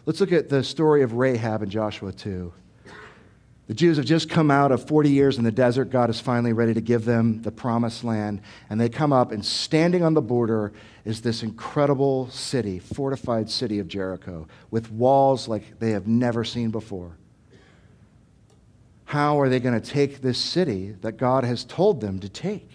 Let's 0.06 0.22
look 0.22 0.32
at 0.32 0.50
the 0.50 0.64
story 0.64 1.02
of 1.02 1.14
Rahab 1.14 1.64
in 1.64 1.70
Joshua 1.72 2.12
2. 2.12 2.54
The 3.66 3.74
Jews 3.74 3.98
have 3.98 4.06
just 4.06 4.30
come 4.30 4.52
out 4.52 4.72
of 4.72 4.88
40 4.88 5.10
years 5.10 5.40
in 5.40 5.46
the 5.46 5.52
desert. 5.52 5.86
God 5.86 6.12
is 6.12 6.20
finally 6.20 6.54
ready 6.54 6.76
to 6.76 6.82
give 6.82 7.04
them 7.04 7.42
the 7.42 7.52
promised 7.52 8.04
land. 8.04 8.44
And 8.70 8.80
they 8.80 8.88
come 8.88 9.12
up, 9.12 9.32
and 9.32 9.44
standing 9.44 10.04
on 10.04 10.14
the 10.14 10.22
border 10.22 10.74
is 11.06 11.22
this 11.22 11.42
incredible 11.42 12.30
city, 12.30 12.78
fortified 12.78 13.50
city 13.50 13.80
of 13.80 13.88
Jericho, 13.88 14.48
with 14.70 14.92
walls 14.92 15.48
like 15.48 15.80
they 15.80 15.90
have 15.90 16.06
never 16.06 16.44
seen 16.44 16.70
before. 16.70 17.18
How 19.12 19.41
are 19.41 19.50
they 19.50 19.60
going 19.60 19.78
to 19.78 19.86
take 19.86 20.21
this 20.21 20.38
city 20.38 20.95
that 21.02 21.17
God 21.17 21.43
has 21.43 21.65
told 21.65 22.00
them 22.00 22.19
to 22.19 22.30
take? 22.30 22.69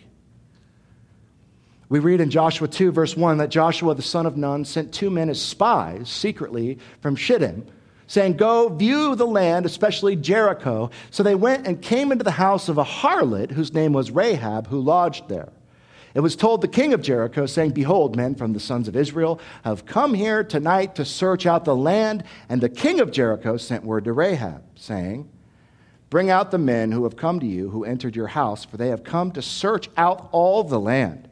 We 1.88 1.99
read 1.99 2.20
in 2.20 2.29
Joshua 2.29 2.68
2, 2.68 2.92
verse 2.92 3.16
1, 3.16 3.38
that 3.38 3.49
Joshua 3.49 3.94
the 3.94 4.03
son 4.03 4.27
of 4.27 4.37
Nun 4.37 4.66
sent 4.66 4.92
two 4.92 5.09
men 5.09 5.31
as 5.31 5.40
spies 5.40 6.11
secretly 6.11 6.79
from 7.01 7.16
Shittim, 7.16 7.66
saying, 8.07 8.37
Go 8.37 8.68
view 8.68 9.14
the 9.14 9.27
land, 9.27 9.64
especially 9.64 10.14
Jericho. 10.14 10.90
So 11.11 11.22
they 11.22 11.35
went 11.35 11.66
and 11.66 11.81
came 11.81 12.12
into 12.12 12.22
the 12.22 12.33
house 12.33 12.68
of 12.68 12.77
a 12.77 12.85
harlot 12.85 13.53
whose 13.53 13.72
name 13.72 13.94
was 13.94 14.11
Rahab, 14.11 14.66
who 14.66 14.79
lodged 14.79 15.31
there. 15.31 15.49
It 16.12 16.20
was 16.20 16.37
told 16.37 16.61
the 16.61 16.68
king 16.68 16.92
of 16.92 17.01
Jericho, 17.01 17.46
saying, 17.46 17.70
Behold, 17.70 18.14
men 18.14 18.35
from 18.35 18.53
the 18.53 18.61
sons 18.61 18.88
of 18.88 18.96
Israel 18.96 19.40
have 19.64 19.87
come 19.87 20.12
here 20.12 20.44
tonight 20.44 20.96
to 20.96 21.05
search 21.07 21.46
out 21.46 21.64
the 21.64 21.75
land. 21.75 22.25
And 22.51 22.61
the 22.61 22.68
king 22.68 23.01
of 23.01 23.11
Jericho 23.11 23.57
sent 23.57 23.85
word 23.85 24.05
to 24.05 24.12
Rahab, 24.12 24.62
saying, 24.75 25.31
Bring 26.09 26.31
out 26.31 26.51
the 26.51 26.59
men 26.59 26.92
who 26.92 27.05
have 27.05 27.16
come 27.16 27.40
to 27.40 27.47
you, 27.47 27.71
who 27.71 27.85
entered 27.85 28.14
your 28.14 28.29
house, 28.29 28.64
for 28.64 28.77
they 28.77 28.88
have 28.88 29.03
come 29.03 29.33
to 29.33 29.42
search 29.42 29.88
out 29.97 30.29
all 30.33 30.62
the 30.62 30.79
land. 30.79 31.29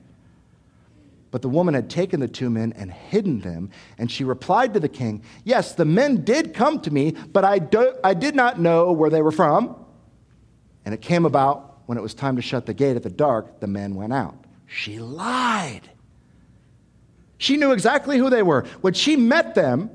But 1.30 1.42
the 1.42 1.48
woman 1.48 1.74
had 1.74 1.90
taken 1.90 2.20
the 2.20 2.28
two 2.28 2.48
men 2.48 2.72
and 2.76 2.92
hidden 2.92 3.40
them. 3.40 3.70
And 3.98 4.10
she 4.10 4.22
replied 4.22 4.74
to 4.74 4.80
the 4.80 4.88
king, 4.88 5.22
Yes, 5.42 5.74
the 5.74 5.84
men 5.84 6.24
did 6.24 6.54
come 6.54 6.80
to 6.82 6.92
me, 6.92 7.12
but 7.32 7.44
I, 7.44 7.58
do, 7.58 7.94
I 8.04 8.14
did 8.14 8.37
not 8.37 8.60
know 8.60 8.92
where 8.92 9.10
they 9.10 9.20
were 9.20 9.32
from. 9.32 9.74
And 10.84 10.94
it 10.94 11.00
came 11.00 11.24
about 11.24 11.80
when 11.87 11.98
it 11.98 12.02
was 12.02 12.14
time 12.14 12.37
to 12.37 12.42
shut 12.42 12.66
the 12.66 12.74
gate 12.74 12.96
at 12.96 13.02
the 13.02 13.10
dark, 13.10 13.60
the 13.60 13.66
men 13.66 13.94
went 13.94 14.12
out. 14.12 14.37
She 14.66 14.98
lied. 14.98 15.90
She 17.38 17.56
knew 17.56 17.72
exactly 17.72 18.16
who 18.16 18.30
they 18.30 18.42
were. 18.42 18.64
When 18.80 18.94
she 18.94 19.16
met 19.16 19.54
them, 19.54 19.90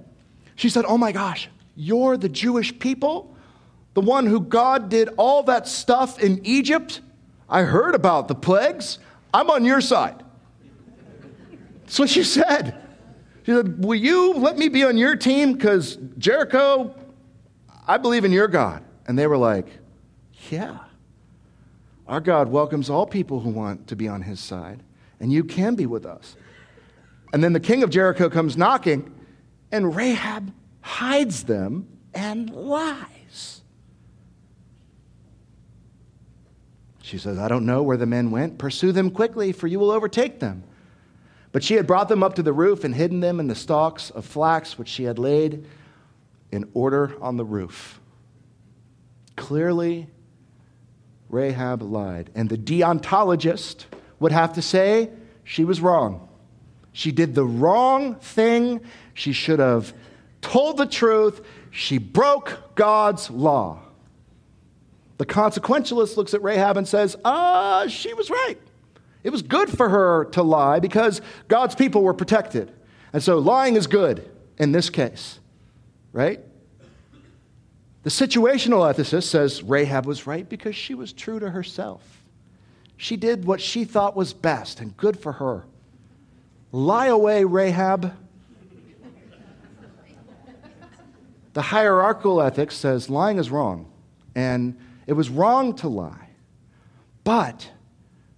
she 0.56 0.70
said, 0.70 0.86
Oh 0.88 0.98
my 0.98 1.12
gosh, 1.12 1.50
you're 1.76 2.18
the 2.18 2.30
Jewish 2.30 2.78
people? 2.78 3.36
The 4.00 4.06
one 4.06 4.28
who 4.28 4.40
God 4.40 4.88
did 4.88 5.10
all 5.18 5.44
that 5.44 5.68
stuff 5.68 6.24
in 6.24 6.40
Egypt? 6.46 7.02
I 7.50 7.64
heard 7.64 7.96
about 7.96 8.30
the 8.30 8.34
plagues. 8.34 8.98
I'm 9.34 9.50
on 9.50 9.66
your 9.66 9.82
side. 9.82 10.24
That's 11.82 12.00
what 12.00 12.10
she 12.10 12.24
said. 12.24 12.82
She 13.46 13.52
said, 13.52 13.84
Will 13.84 14.00
you 14.00 14.36
let 14.36 14.58
me 14.58 14.70
be 14.70 14.86
on 14.86 14.96
your 14.96 15.18
team? 15.18 15.52
Because 15.52 15.98
Jericho, 16.18 16.96
I 17.86 17.98
believe 17.98 18.24
in 18.24 18.32
your 18.32 18.48
God. 18.48 18.86
And 19.06 19.20
they 19.20 19.28
were 19.28 19.36
like, 19.36 19.68
Yeah. 20.50 20.78
Our 22.08 22.22
God 22.22 22.48
welcomes 22.48 22.90
all 22.90 23.06
people 23.06 23.42
who 23.42 23.50
want 23.50 23.88
to 23.88 23.98
be 23.98 24.08
on 24.08 24.22
his 24.22 24.40
side, 24.40 24.82
and 25.20 25.30
you 25.30 25.44
can 25.44 25.76
be 25.76 25.88
with 25.88 26.06
us. 26.06 26.38
And 27.34 27.44
then 27.44 27.52
the 27.52 27.60
king 27.60 27.84
of 27.84 27.90
Jericho 27.90 28.30
comes 28.30 28.56
knocking, 28.56 29.14
and 29.74 29.94
Rahab 29.94 30.54
hides 30.80 31.44
them 31.44 31.90
and 32.14 32.50
lies. 32.50 33.19
She 37.10 37.18
says, 37.18 37.40
I 37.40 37.48
don't 37.48 37.66
know 37.66 37.82
where 37.82 37.98
the 37.98 38.06
men 38.06 38.30
went. 38.30 38.60
Pursue 38.60 38.92
them 38.92 39.10
quickly, 39.10 39.52
for 39.52 39.66
you 39.66 39.80
will 39.80 39.90
overtake 39.90 40.40
them. 40.40 40.64
But 41.52 41.64
she 41.64 41.74
had 41.74 41.88
brought 41.88 42.08
them 42.08 42.22
up 42.22 42.36
to 42.36 42.44
the 42.44 42.54
roof 42.54 42.84
and 42.84 42.94
hidden 42.94 43.20
them 43.20 43.40
in 43.40 43.48
the 43.48 43.56
stalks 43.56 44.12
of 44.12 44.26
flax 44.26 44.78
which 44.78 44.88
she 44.88 45.06
had 45.06 45.18
laid 45.18 45.66
in 46.52 46.70
order 46.76 47.16
on 47.20 47.36
the 47.36 47.44
roof. 47.44 48.00
Clearly, 49.36 50.08
Rahab 51.30 51.82
lied. 51.82 52.30
And 52.36 52.48
the 52.48 52.60
deontologist 52.60 53.86
would 54.20 54.32
have 54.32 54.54
to 54.54 54.62
say 54.62 55.10
she 55.44 55.66
was 55.66 55.82
wrong. 55.82 56.30
She 56.92 57.12
did 57.12 57.34
the 57.34 57.46
wrong 57.46 58.18
thing. 58.18 58.82
She 59.16 59.34
should 59.34 59.58
have 59.58 59.96
told 60.42 60.78
the 60.78 60.86
truth. 60.86 61.42
She 61.72 61.98
broke 61.98 62.76
God's 62.76 63.32
law. 63.32 63.80
The 65.20 65.26
consequentialist 65.26 66.16
looks 66.16 66.34
at 66.34 66.42
Rahab 66.42 66.78
and 66.78 66.88
says, 66.88 67.18
ah, 67.26 67.86
she 67.90 68.14
was 68.14 68.30
right. 68.30 68.58
It 69.22 69.32
was 69.32 69.42
good 69.42 69.70
for 69.70 69.90
her 69.90 70.26
to 70.32 70.42
lie 70.42 70.80
because 70.80 71.22
God's 71.50 71.76
people 71.76 72.04
were 72.04 72.14
protected. 72.14 72.72
And 73.12 73.22
so 73.22 73.38
lying 73.38 73.76
is 73.76 73.86
good 73.86 74.32
in 74.58 74.72
this 74.72 74.90
case, 74.90 75.42
right? 76.14 76.40
The 78.04 78.10
situational 78.10 78.90
ethicist 78.90 79.24
says 79.24 79.62
Rahab 79.62 80.06
was 80.06 80.26
right 80.26 80.48
because 80.48 80.74
she 80.74 80.96
was 80.96 81.12
true 81.12 81.38
to 81.40 81.50
herself. 81.50 82.24
She 82.96 83.18
did 83.18 83.44
what 83.44 83.60
she 83.60 83.84
thought 83.84 84.16
was 84.16 84.32
best 84.32 84.80
and 84.80 84.96
good 84.96 85.20
for 85.20 85.34
her. 85.34 85.66
Lie 86.72 87.08
away, 87.08 87.44
Rahab. 87.44 88.14
The 91.52 91.62
hierarchical 91.62 92.42
ethics 92.42 92.76
says 92.76 93.10
lying 93.10 93.38
is 93.38 93.52
wrong, 93.52 93.92
and 94.34 94.80
it 95.10 95.14
was 95.14 95.32
wrong 95.32 95.74
to 95.74 95.88
lie. 95.88 96.30
But 97.24 97.72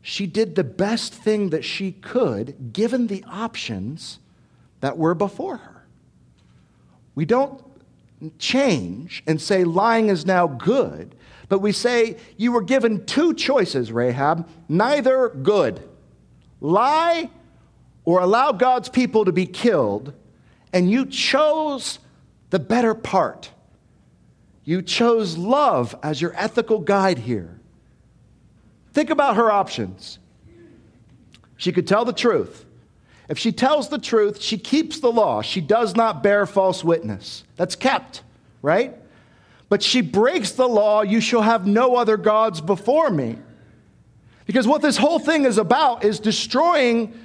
she 0.01 0.25
did 0.25 0.55
the 0.55 0.63
best 0.63 1.13
thing 1.13 1.49
that 1.49 1.65
she 1.65 1.91
could 1.91 2.71
given 2.71 3.07
the 3.07 3.25
options 3.27 4.19
that 4.79 4.97
were 4.97 5.13
before 5.13 5.57
her. 5.57 5.85
We 7.13 7.25
don't 7.25 7.61
change 8.39 9.21
and 9.27 9.41
say 9.41 9.65
lying 9.65 10.07
is 10.07 10.25
now 10.25 10.47
good, 10.47 11.13
but 11.49 11.59
we 11.59 11.73
say 11.73 12.15
you 12.37 12.53
were 12.53 12.61
given 12.61 13.05
two 13.05 13.33
choices, 13.33 13.91
Rahab, 13.91 14.47
neither 14.69 15.27
good. 15.27 15.85
Lie 16.61 17.29
or 18.05 18.21
allow 18.21 18.53
God's 18.53 18.87
people 18.87 19.25
to 19.25 19.33
be 19.33 19.45
killed, 19.45 20.13
and 20.71 20.89
you 20.89 21.05
chose 21.05 21.99
the 22.49 22.59
better 22.59 22.93
part. 22.93 23.51
You 24.63 24.81
chose 24.81 25.37
love 25.37 25.95
as 26.03 26.21
your 26.21 26.33
ethical 26.35 26.79
guide 26.79 27.19
here. 27.19 27.59
Think 28.93 29.09
about 29.09 29.35
her 29.37 29.51
options. 29.51 30.19
She 31.57 31.71
could 31.71 31.87
tell 31.87 32.05
the 32.05 32.13
truth. 32.13 32.65
If 33.29 33.37
she 33.37 33.51
tells 33.51 33.89
the 33.89 33.97
truth, 33.97 34.41
she 34.41 34.57
keeps 34.57 34.99
the 34.99 35.11
law. 35.11 35.41
She 35.41 35.61
does 35.61 35.95
not 35.95 36.21
bear 36.21 36.45
false 36.45 36.83
witness. 36.83 37.43
That's 37.55 37.75
kept, 37.75 38.23
right? 38.61 38.95
But 39.69 39.81
she 39.81 40.01
breaks 40.01 40.51
the 40.51 40.67
law, 40.67 41.01
you 41.01 41.21
shall 41.21 41.41
have 41.41 41.65
no 41.65 41.95
other 41.95 42.17
gods 42.17 42.59
before 42.59 43.09
me. 43.09 43.37
Because 44.45 44.67
what 44.67 44.81
this 44.81 44.97
whole 44.97 45.19
thing 45.19 45.45
is 45.45 45.57
about 45.57 46.03
is 46.03 46.19
destroying 46.19 47.17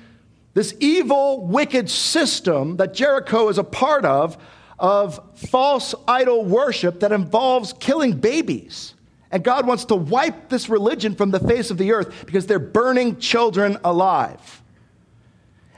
this 0.54 0.74
evil, 0.78 1.44
wicked 1.44 1.90
system 1.90 2.76
that 2.76 2.94
Jericho 2.94 3.48
is 3.48 3.58
a 3.58 3.64
part 3.64 4.04
of, 4.04 4.38
of 4.78 5.20
false 5.34 5.94
idol 6.06 6.44
worship 6.44 7.00
that 7.00 7.12
involves 7.12 7.72
killing 7.74 8.12
babies. 8.12 8.94
And 9.30 9.42
God 9.42 9.66
wants 9.66 9.86
to 9.86 9.96
wipe 9.96 10.48
this 10.48 10.68
religion 10.68 11.14
from 11.14 11.30
the 11.30 11.40
face 11.40 11.70
of 11.70 11.78
the 11.78 11.92
earth 11.92 12.26
because 12.26 12.46
they're 12.46 12.58
burning 12.58 13.18
children 13.18 13.78
alive. 13.84 14.62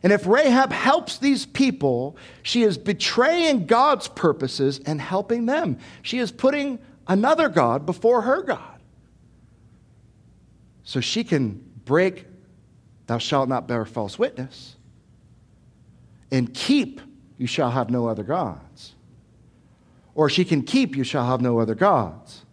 And 0.03 0.13
if 0.13 0.27
Rahab 0.27 0.73
helps 0.73 1.19
these 1.19 1.47
people, 1.47 2.17
she 2.43 2.63
is 2.63 2.79
betraying 2.79 3.67
God's 3.67 4.07
purposes 4.07 4.81
and 4.87 5.01
helping 5.01 5.47
them. 5.47 5.79
She 6.03 6.19
is 6.19 6.31
putting 6.31 6.79
another 7.07 7.49
God 7.49 7.85
before 7.85 8.23
her 8.23 8.43
God. 8.43 8.81
So 10.85 11.01
she 11.01 11.25
can 11.25 11.65
break, 11.85 12.27
thou 13.07 13.19
shalt 13.19 13.49
not 13.49 13.67
bear 13.67 13.85
false 13.85 14.19
witness, 14.19 14.77
and 16.31 16.53
keep, 16.55 17.01
you 17.38 17.46
shall 17.46 17.70
have 17.70 17.88
no 17.88 18.09
other 18.09 18.24
gods. 18.24 18.94
Or 20.14 20.29
she 20.29 20.44
can 20.44 20.62
keep, 20.62 20.96
you 20.96 21.05
shall 21.05 21.24
have 21.24 21.40
no 21.40 21.61
other 21.61 21.77
gods 21.77 22.44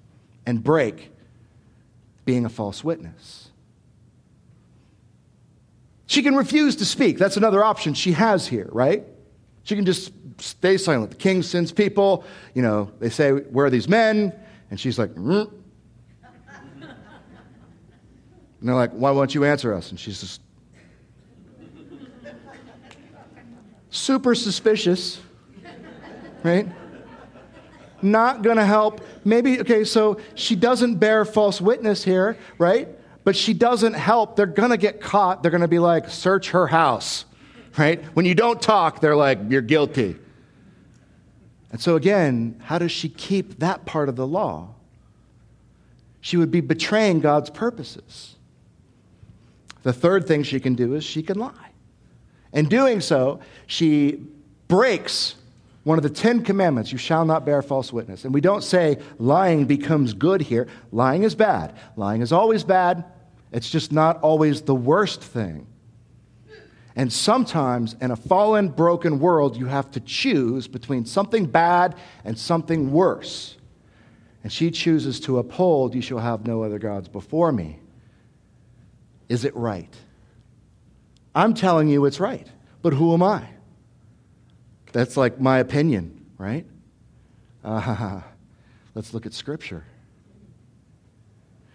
and 0.46 0.64
break 0.64 1.12
being 2.24 2.46
a 2.46 2.50
false 2.50 2.84
witness. 2.84 3.50
She 6.06 6.22
can 6.22 6.36
refuse 6.36 6.76
to 6.78 6.86
speak. 6.86 7.18
That's 7.18 7.36
another 7.36 7.64
option 7.64 7.96
she 7.96 8.12
has 8.12 8.48
here, 8.48 8.70
right? 8.72 9.04
She 9.64 9.76
can 9.76 9.86
just 9.86 10.12
stay 10.38 10.78
silent. 10.78 11.10
The 11.12 11.18
king 11.18 11.42
sends 11.42 11.72
people, 11.72 12.24
you 12.54 12.62
know, 12.62 12.92
they 13.00 13.10
say, 13.10 13.32
Where 13.32 13.66
are 13.66 13.70
these 13.72 13.90
men? 13.90 14.32
And 14.70 14.80
she's 14.80 15.00
like, 15.00 15.14
mm. 15.16 15.52
And 18.60 18.70
they're 18.70 18.76
like, 18.76 18.92
Why 18.92 19.10
won't 19.10 19.34
you 19.34 19.46
answer 19.46 19.74
us? 19.74 19.90
And 19.90 20.00
she's 20.00 20.22
just 20.22 20.42
super 23.96 24.36
suspicious, 24.36 25.20
right? 26.44 26.68
not 28.02 28.44
going 28.44 28.58
to 28.58 28.66
help. 28.66 29.02
Maybe, 29.24 29.60
okay, 29.62 29.84
so 29.84 30.20
she 30.36 30.56
doesn't 30.56 30.96
bear 30.96 31.26
false 31.26 31.60
witness 31.60 32.04
here, 32.04 32.38
right? 32.60 32.88
But 33.24 33.36
she 33.36 33.54
doesn't 33.54 33.94
help. 33.94 34.36
They're 34.36 34.46
going 34.46 34.70
to 34.70 34.78
get 34.78 35.02
caught. 35.02 35.42
They're 35.42 35.50
going 35.50 35.62
to 35.62 35.68
be 35.68 35.80
like, 35.80 36.10
search 36.10 36.52
her 36.52 36.68
house, 36.68 37.26
right? 37.78 38.04
When 38.16 38.26
you 38.26 38.36
don't 38.36 38.62
talk, 38.62 39.02
they're 39.02 39.16
like, 39.16 39.40
you're 39.50 39.64
guilty. 39.64 40.18
And 41.72 41.82
so, 41.82 41.96
again, 41.96 42.62
how 42.64 42.78
does 42.78 42.92
she 42.92 43.10
keep 43.10 43.60
that 43.60 43.86
part 43.86 44.08
of 44.08 44.16
the 44.16 44.28
law? 44.28 44.76
she 46.26 46.38
would 46.38 46.50
be 46.50 46.60
betraying 46.60 47.20
God's 47.20 47.52
purposes. 47.52 48.34
The 49.84 49.94
third 49.94 50.26
thing 50.26 50.42
she 50.42 50.60
can 50.60 50.74
do 50.74 50.96
is 50.96 51.04
she 51.04 51.22
can 51.22 51.38
lie. 51.38 51.65
In 52.56 52.68
doing 52.68 53.02
so, 53.02 53.42
she 53.68 54.26
breaks 54.70 55.36
one 55.84 56.00
of 56.00 56.04
the 56.04 56.10
Ten 56.10 56.42
Commandments 56.44 56.92
you 56.92 56.98
shall 56.98 57.26
not 57.26 57.46
bear 57.46 57.62
false 57.62 57.94
witness. 57.94 58.26
And 58.26 58.34
we 58.34 58.42
don't 58.42 58.64
say 58.64 58.98
lying 59.20 59.66
becomes 59.66 60.14
good 60.14 60.42
here. 60.42 60.68
Lying 60.92 61.24
is 61.24 61.36
bad. 61.36 61.76
Lying 61.96 62.22
is 62.22 62.32
always 62.32 62.64
bad. 62.64 63.04
It's 63.52 63.70
just 63.70 63.92
not 63.92 64.20
always 64.22 64.64
the 64.64 64.74
worst 64.74 65.22
thing. 65.22 65.68
And 66.96 67.12
sometimes 67.12 67.96
in 68.00 68.10
a 68.10 68.16
fallen, 68.16 68.70
broken 68.70 69.20
world, 69.20 69.58
you 69.58 69.66
have 69.66 69.92
to 69.92 70.00
choose 70.00 70.68
between 70.68 71.06
something 71.06 71.46
bad 71.46 71.96
and 72.24 72.40
something 72.40 72.92
worse. 72.94 73.58
And 74.44 74.52
she 74.52 74.72
chooses 74.72 75.20
to 75.22 75.40
uphold, 75.40 75.94
You 75.94 76.02
shall 76.02 76.20
have 76.20 76.48
no 76.48 76.64
other 76.64 76.80
gods 76.80 77.10
before 77.10 77.52
me. 77.52 77.80
Is 79.28 79.44
it 79.44 79.56
right? 79.56 79.94
I'm 81.36 81.54
telling 81.54 81.90
you 81.90 82.06
it's 82.06 82.20
right, 82.20 82.48
but 82.82 82.94
who 82.94 83.14
am 83.14 83.22
I? 83.22 83.46
That's 84.94 85.18
like 85.18 85.40
my 85.40 85.60
opinion, 85.60 86.26
right? 86.38 86.66
Uh, 87.64 88.22
let's 88.96 89.14
look 89.14 89.26
at 89.26 89.34
Scripture. 89.34 89.84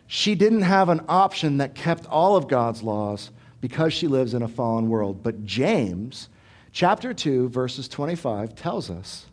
She 0.07 0.35
didn't 0.35 0.63
have 0.63 0.89
an 0.89 1.03
option 1.09 1.59
that 1.59 1.75
kept 1.75 2.07
all 2.07 2.37
of 2.37 2.49
God's 2.49 2.83
laws 2.83 3.31
because 3.61 3.93
she 3.93 4.09
lives 4.09 4.35
in 4.35 4.43
a 4.43 4.49
fallen 4.49 4.89
world. 4.89 5.23
But 5.23 5.45
James, 5.45 6.31
chapter 6.73 7.13
2, 7.13 7.51
verses 7.51 7.87
25, 7.87 8.55
tells 8.55 8.91
us 8.91 9.27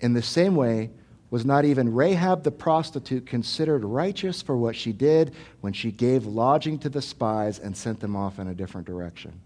in 0.00 0.12
the 0.12 0.22
same 0.22 0.54
way, 0.54 0.90
was 1.30 1.44
not 1.44 1.64
even 1.64 1.92
Rahab 1.92 2.44
the 2.44 2.50
prostitute 2.50 3.26
considered 3.26 3.84
righteous 3.84 4.42
for 4.42 4.56
what 4.56 4.76
she 4.76 4.92
did 4.92 5.34
when 5.60 5.72
she 5.72 5.90
gave 5.90 6.24
lodging 6.24 6.78
to 6.80 6.88
the 6.88 7.02
spies 7.02 7.58
and 7.58 7.76
sent 7.76 8.00
them 8.00 8.14
off 8.14 8.38
in 8.38 8.48
a 8.48 8.54
different 8.54 8.86
direction? 8.86 9.40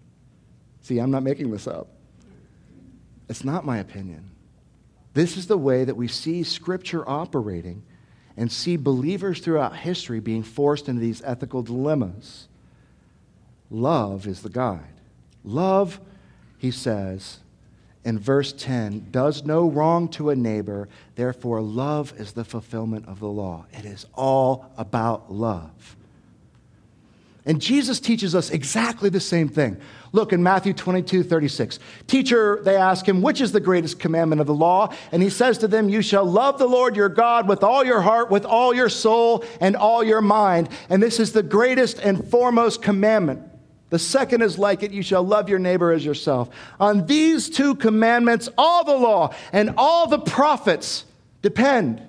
See, 0.82 0.98
I'm 0.98 1.10
not 1.10 1.22
making 1.22 1.50
this 1.50 1.66
up. 1.66 1.88
It's 3.28 3.44
not 3.44 3.64
my 3.64 3.78
opinion. 3.78 4.30
This 5.14 5.36
is 5.36 5.46
the 5.46 5.58
way 5.58 5.84
that 5.84 5.96
we 5.96 6.08
see 6.08 6.42
Scripture 6.42 7.08
operating 7.08 7.82
and 8.36 8.50
see 8.50 8.76
believers 8.76 9.40
throughout 9.40 9.76
history 9.76 10.20
being 10.20 10.42
forced 10.42 10.88
into 10.88 11.00
these 11.00 11.22
ethical 11.22 11.62
dilemmas. 11.62 12.48
Love 13.70 14.26
is 14.26 14.42
the 14.42 14.48
guide. 14.48 15.00
Love, 15.44 16.00
he 16.58 16.70
says 16.70 17.40
in 18.04 18.18
verse 18.18 18.52
10, 18.52 19.08
does 19.10 19.44
no 19.44 19.68
wrong 19.68 20.08
to 20.08 20.30
a 20.30 20.36
neighbor, 20.36 20.88
therefore, 21.16 21.60
love 21.60 22.14
is 22.18 22.32
the 22.32 22.44
fulfillment 22.44 23.06
of 23.06 23.20
the 23.20 23.28
law. 23.28 23.66
It 23.72 23.84
is 23.84 24.06
all 24.14 24.70
about 24.78 25.30
love. 25.32 25.96
And 27.46 27.60
Jesus 27.60 28.00
teaches 28.00 28.34
us 28.34 28.50
exactly 28.50 29.08
the 29.08 29.20
same 29.20 29.48
thing. 29.48 29.78
Look 30.12 30.32
in 30.32 30.42
Matthew 30.42 30.72
22, 30.72 31.22
36. 31.22 31.78
Teacher, 32.06 32.60
they 32.62 32.76
ask 32.76 33.06
him, 33.06 33.22
which 33.22 33.40
is 33.40 33.52
the 33.52 33.60
greatest 33.60 33.98
commandment 33.98 34.40
of 34.40 34.46
the 34.46 34.54
law? 34.54 34.92
And 35.10 35.22
he 35.22 35.30
says 35.30 35.58
to 35.58 35.68
them, 35.68 35.88
You 35.88 36.02
shall 36.02 36.24
love 36.24 36.58
the 36.58 36.66
Lord 36.66 36.96
your 36.96 37.08
God 37.08 37.48
with 37.48 37.62
all 37.62 37.84
your 37.84 38.02
heart, 38.02 38.30
with 38.30 38.44
all 38.44 38.74
your 38.74 38.88
soul, 38.88 39.44
and 39.60 39.74
all 39.74 40.04
your 40.04 40.20
mind. 40.20 40.68
And 40.88 41.02
this 41.02 41.18
is 41.18 41.32
the 41.32 41.42
greatest 41.42 41.98
and 41.98 42.28
foremost 42.28 42.82
commandment. 42.82 43.49
The 43.90 43.98
second 43.98 44.42
is 44.42 44.58
like 44.58 44.82
it 44.82 44.92
you 44.92 45.02
shall 45.02 45.22
love 45.22 45.48
your 45.48 45.58
neighbor 45.58 45.92
as 45.92 46.04
yourself. 46.04 46.48
On 46.78 47.06
these 47.06 47.50
two 47.50 47.74
commandments, 47.74 48.48
all 48.56 48.84
the 48.84 48.96
law 48.96 49.34
and 49.52 49.74
all 49.76 50.06
the 50.06 50.18
prophets 50.18 51.04
depend. 51.42 52.00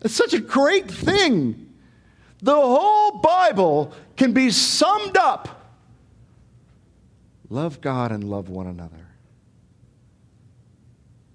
It's 0.00 0.14
such 0.14 0.32
a 0.34 0.40
great 0.40 0.88
thing. 0.90 1.72
The 2.40 2.54
whole 2.54 3.18
Bible 3.18 3.92
can 4.16 4.32
be 4.32 4.50
summed 4.50 5.16
up 5.16 5.56
love 7.50 7.80
God 7.80 8.12
and 8.12 8.24
love 8.24 8.48
one 8.48 8.66
another. 8.66 9.06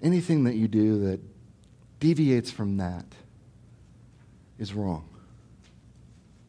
Anything 0.02 0.44
that 0.44 0.56
you 0.56 0.68
do 0.68 1.00
that 1.06 1.20
deviates 2.00 2.52
from 2.52 2.78
that 2.78 3.06
is 4.60 4.74
wrong. 4.74 5.08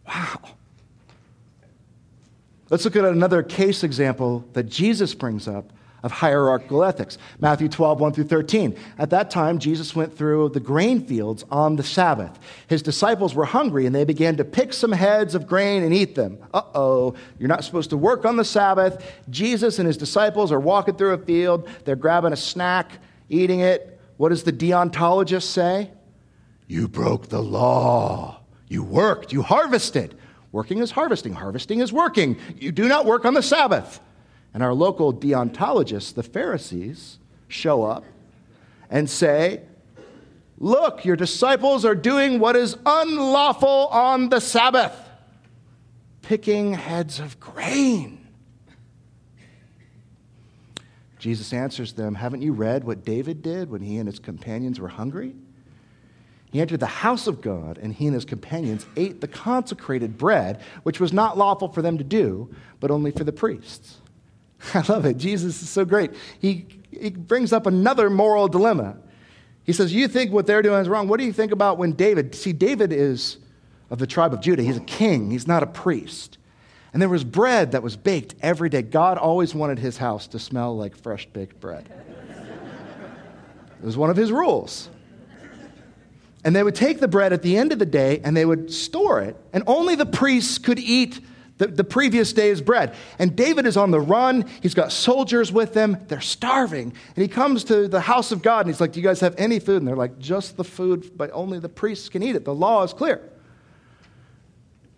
Wow. 0.06 0.40
Let's 2.70 2.84
look 2.84 2.96
at 2.96 3.04
another 3.04 3.42
case 3.42 3.84
example 3.84 4.44
that 4.54 4.64
Jesus 4.64 5.14
brings 5.14 5.46
up 5.46 5.72
of 6.04 6.12
hierarchical 6.12 6.84
ethics. 6.84 7.16
Matthew 7.40 7.66
12, 7.68 7.98
1 7.98 8.12
through 8.12 8.24
13. 8.24 8.76
At 8.98 9.08
that 9.10 9.30
time, 9.30 9.58
Jesus 9.58 9.96
went 9.96 10.16
through 10.16 10.50
the 10.50 10.60
grain 10.60 11.04
fields 11.06 11.46
on 11.50 11.76
the 11.76 11.82
Sabbath. 11.82 12.38
His 12.68 12.82
disciples 12.82 13.34
were 13.34 13.46
hungry 13.46 13.86
and 13.86 13.94
they 13.94 14.04
began 14.04 14.36
to 14.36 14.44
pick 14.44 14.74
some 14.74 14.92
heads 14.92 15.34
of 15.34 15.46
grain 15.46 15.82
and 15.82 15.94
eat 15.94 16.14
them. 16.14 16.38
Uh 16.52 16.62
oh, 16.74 17.14
you're 17.38 17.48
not 17.48 17.64
supposed 17.64 17.90
to 17.90 17.96
work 17.96 18.26
on 18.26 18.36
the 18.36 18.44
Sabbath. 18.44 19.02
Jesus 19.30 19.78
and 19.78 19.86
his 19.86 19.96
disciples 19.96 20.52
are 20.52 20.60
walking 20.60 20.94
through 20.94 21.14
a 21.14 21.18
field. 21.18 21.66
They're 21.86 21.96
grabbing 21.96 22.34
a 22.34 22.36
snack, 22.36 22.90
eating 23.30 23.60
it. 23.60 23.98
What 24.18 24.28
does 24.28 24.42
the 24.42 24.52
deontologist 24.52 25.44
say? 25.44 25.90
You 26.66 26.86
broke 26.86 27.30
the 27.30 27.42
law. 27.42 28.40
You 28.68 28.82
worked, 28.82 29.32
you 29.32 29.40
harvested. 29.40 30.14
Working 30.54 30.78
is 30.78 30.92
harvesting, 30.92 31.32
harvesting 31.32 31.80
is 31.80 31.92
working. 31.92 32.36
You 32.56 32.70
do 32.70 32.86
not 32.86 33.06
work 33.06 33.24
on 33.24 33.34
the 33.34 33.42
Sabbath. 33.42 33.98
And 34.54 34.62
our 34.62 34.72
local 34.72 35.12
deontologists, 35.12 36.14
the 36.14 36.22
Pharisees, 36.22 37.18
show 37.48 37.82
up 37.82 38.04
and 38.88 39.10
say, 39.10 39.62
Look, 40.58 41.04
your 41.04 41.16
disciples 41.16 41.84
are 41.84 41.96
doing 41.96 42.38
what 42.38 42.54
is 42.54 42.76
unlawful 42.86 43.88
on 43.88 44.28
the 44.28 44.38
Sabbath, 44.38 44.96
picking 46.22 46.74
heads 46.74 47.18
of 47.18 47.40
grain. 47.40 48.24
Jesus 51.18 51.52
answers 51.52 51.94
them, 51.94 52.14
Haven't 52.14 52.42
you 52.42 52.52
read 52.52 52.84
what 52.84 53.04
David 53.04 53.42
did 53.42 53.70
when 53.70 53.82
he 53.82 53.96
and 53.96 54.06
his 54.06 54.20
companions 54.20 54.78
were 54.78 54.86
hungry? 54.86 55.34
He 56.54 56.60
entered 56.60 56.78
the 56.78 56.86
house 56.86 57.26
of 57.26 57.40
God, 57.40 57.78
and 57.82 57.92
he 57.92 58.06
and 58.06 58.14
his 58.14 58.24
companions 58.24 58.86
ate 58.96 59.20
the 59.20 59.26
consecrated 59.26 60.16
bread, 60.16 60.60
which 60.84 61.00
was 61.00 61.12
not 61.12 61.36
lawful 61.36 61.66
for 61.66 61.82
them 61.82 61.98
to 61.98 62.04
do, 62.04 62.48
but 62.78 62.92
only 62.92 63.10
for 63.10 63.24
the 63.24 63.32
priests. 63.32 63.96
I 64.74 64.84
love 64.88 65.04
it. 65.04 65.16
Jesus 65.16 65.60
is 65.60 65.68
so 65.68 65.84
great. 65.84 66.12
He, 66.38 66.66
he 66.92 67.10
brings 67.10 67.52
up 67.52 67.66
another 67.66 68.08
moral 68.08 68.46
dilemma. 68.46 68.98
He 69.64 69.72
says, 69.72 69.92
You 69.92 70.06
think 70.06 70.30
what 70.30 70.46
they're 70.46 70.62
doing 70.62 70.80
is 70.80 70.88
wrong. 70.88 71.08
What 71.08 71.18
do 71.18 71.26
you 71.26 71.32
think 71.32 71.50
about 71.50 71.76
when 71.76 71.90
David, 71.90 72.36
see, 72.36 72.52
David 72.52 72.92
is 72.92 73.38
of 73.90 73.98
the 73.98 74.06
tribe 74.06 74.32
of 74.32 74.40
Judah. 74.40 74.62
He's 74.62 74.76
a 74.76 74.82
king, 74.82 75.32
he's 75.32 75.48
not 75.48 75.64
a 75.64 75.66
priest. 75.66 76.38
And 76.92 77.02
there 77.02 77.08
was 77.08 77.24
bread 77.24 77.72
that 77.72 77.82
was 77.82 77.96
baked 77.96 78.36
every 78.40 78.68
day. 78.68 78.82
God 78.82 79.18
always 79.18 79.56
wanted 79.56 79.80
his 79.80 79.96
house 79.96 80.28
to 80.28 80.38
smell 80.38 80.76
like 80.76 80.96
fresh 80.96 81.26
baked 81.26 81.58
bread. 81.58 81.92
it 83.82 83.84
was 83.84 83.96
one 83.96 84.08
of 84.08 84.16
his 84.16 84.30
rules. 84.30 84.88
And 86.44 86.54
they 86.54 86.62
would 86.62 86.74
take 86.74 87.00
the 87.00 87.08
bread 87.08 87.32
at 87.32 87.42
the 87.42 87.56
end 87.56 87.72
of 87.72 87.78
the 87.78 87.86
day 87.86 88.20
and 88.22 88.36
they 88.36 88.44
would 88.44 88.72
store 88.72 89.20
it, 89.22 89.36
and 89.52 89.64
only 89.66 89.94
the 89.94 90.06
priests 90.06 90.58
could 90.58 90.78
eat 90.78 91.20
the, 91.58 91.68
the 91.68 91.84
previous 91.84 92.32
day's 92.32 92.60
bread. 92.60 92.94
And 93.18 93.36
David 93.36 93.66
is 93.66 93.76
on 93.76 93.90
the 93.90 94.00
run. 94.00 94.46
He's 94.60 94.74
got 94.74 94.90
soldiers 94.90 95.52
with 95.52 95.74
him. 95.74 95.96
They're 96.08 96.20
starving. 96.20 96.92
And 97.14 97.22
he 97.22 97.28
comes 97.28 97.64
to 97.64 97.86
the 97.86 98.00
house 98.00 98.32
of 98.32 98.42
God 98.42 98.60
and 98.60 98.68
he's 98.68 98.80
like, 98.80 98.92
Do 98.92 99.00
you 99.00 99.06
guys 99.06 99.20
have 99.20 99.34
any 99.38 99.58
food? 99.60 99.78
And 99.78 99.88
they're 99.88 99.96
like, 99.96 100.18
Just 100.18 100.56
the 100.56 100.64
food, 100.64 101.16
but 101.16 101.30
only 101.32 101.58
the 101.58 101.68
priests 101.68 102.08
can 102.08 102.22
eat 102.22 102.34
it. 102.36 102.44
The 102.44 102.54
law 102.54 102.82
is 102.82 102.92
clear. 102.92 103.20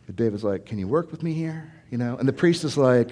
But 0.07 0.17
David's 0.17 0.45
like, 0.45 0.65
Can 0.67 0.79
you 0.79 0.89
work 0.89 1.11
with 1.11 1.23
me 1.23 1.35
here? 1.35 1.73
You 1.91 1.99
know? 1.99 2.17
And 2.17 2.27
the 2.27 2.33
priest 2.33 2.65
is 2.65 2.79
like, 2.79 3.11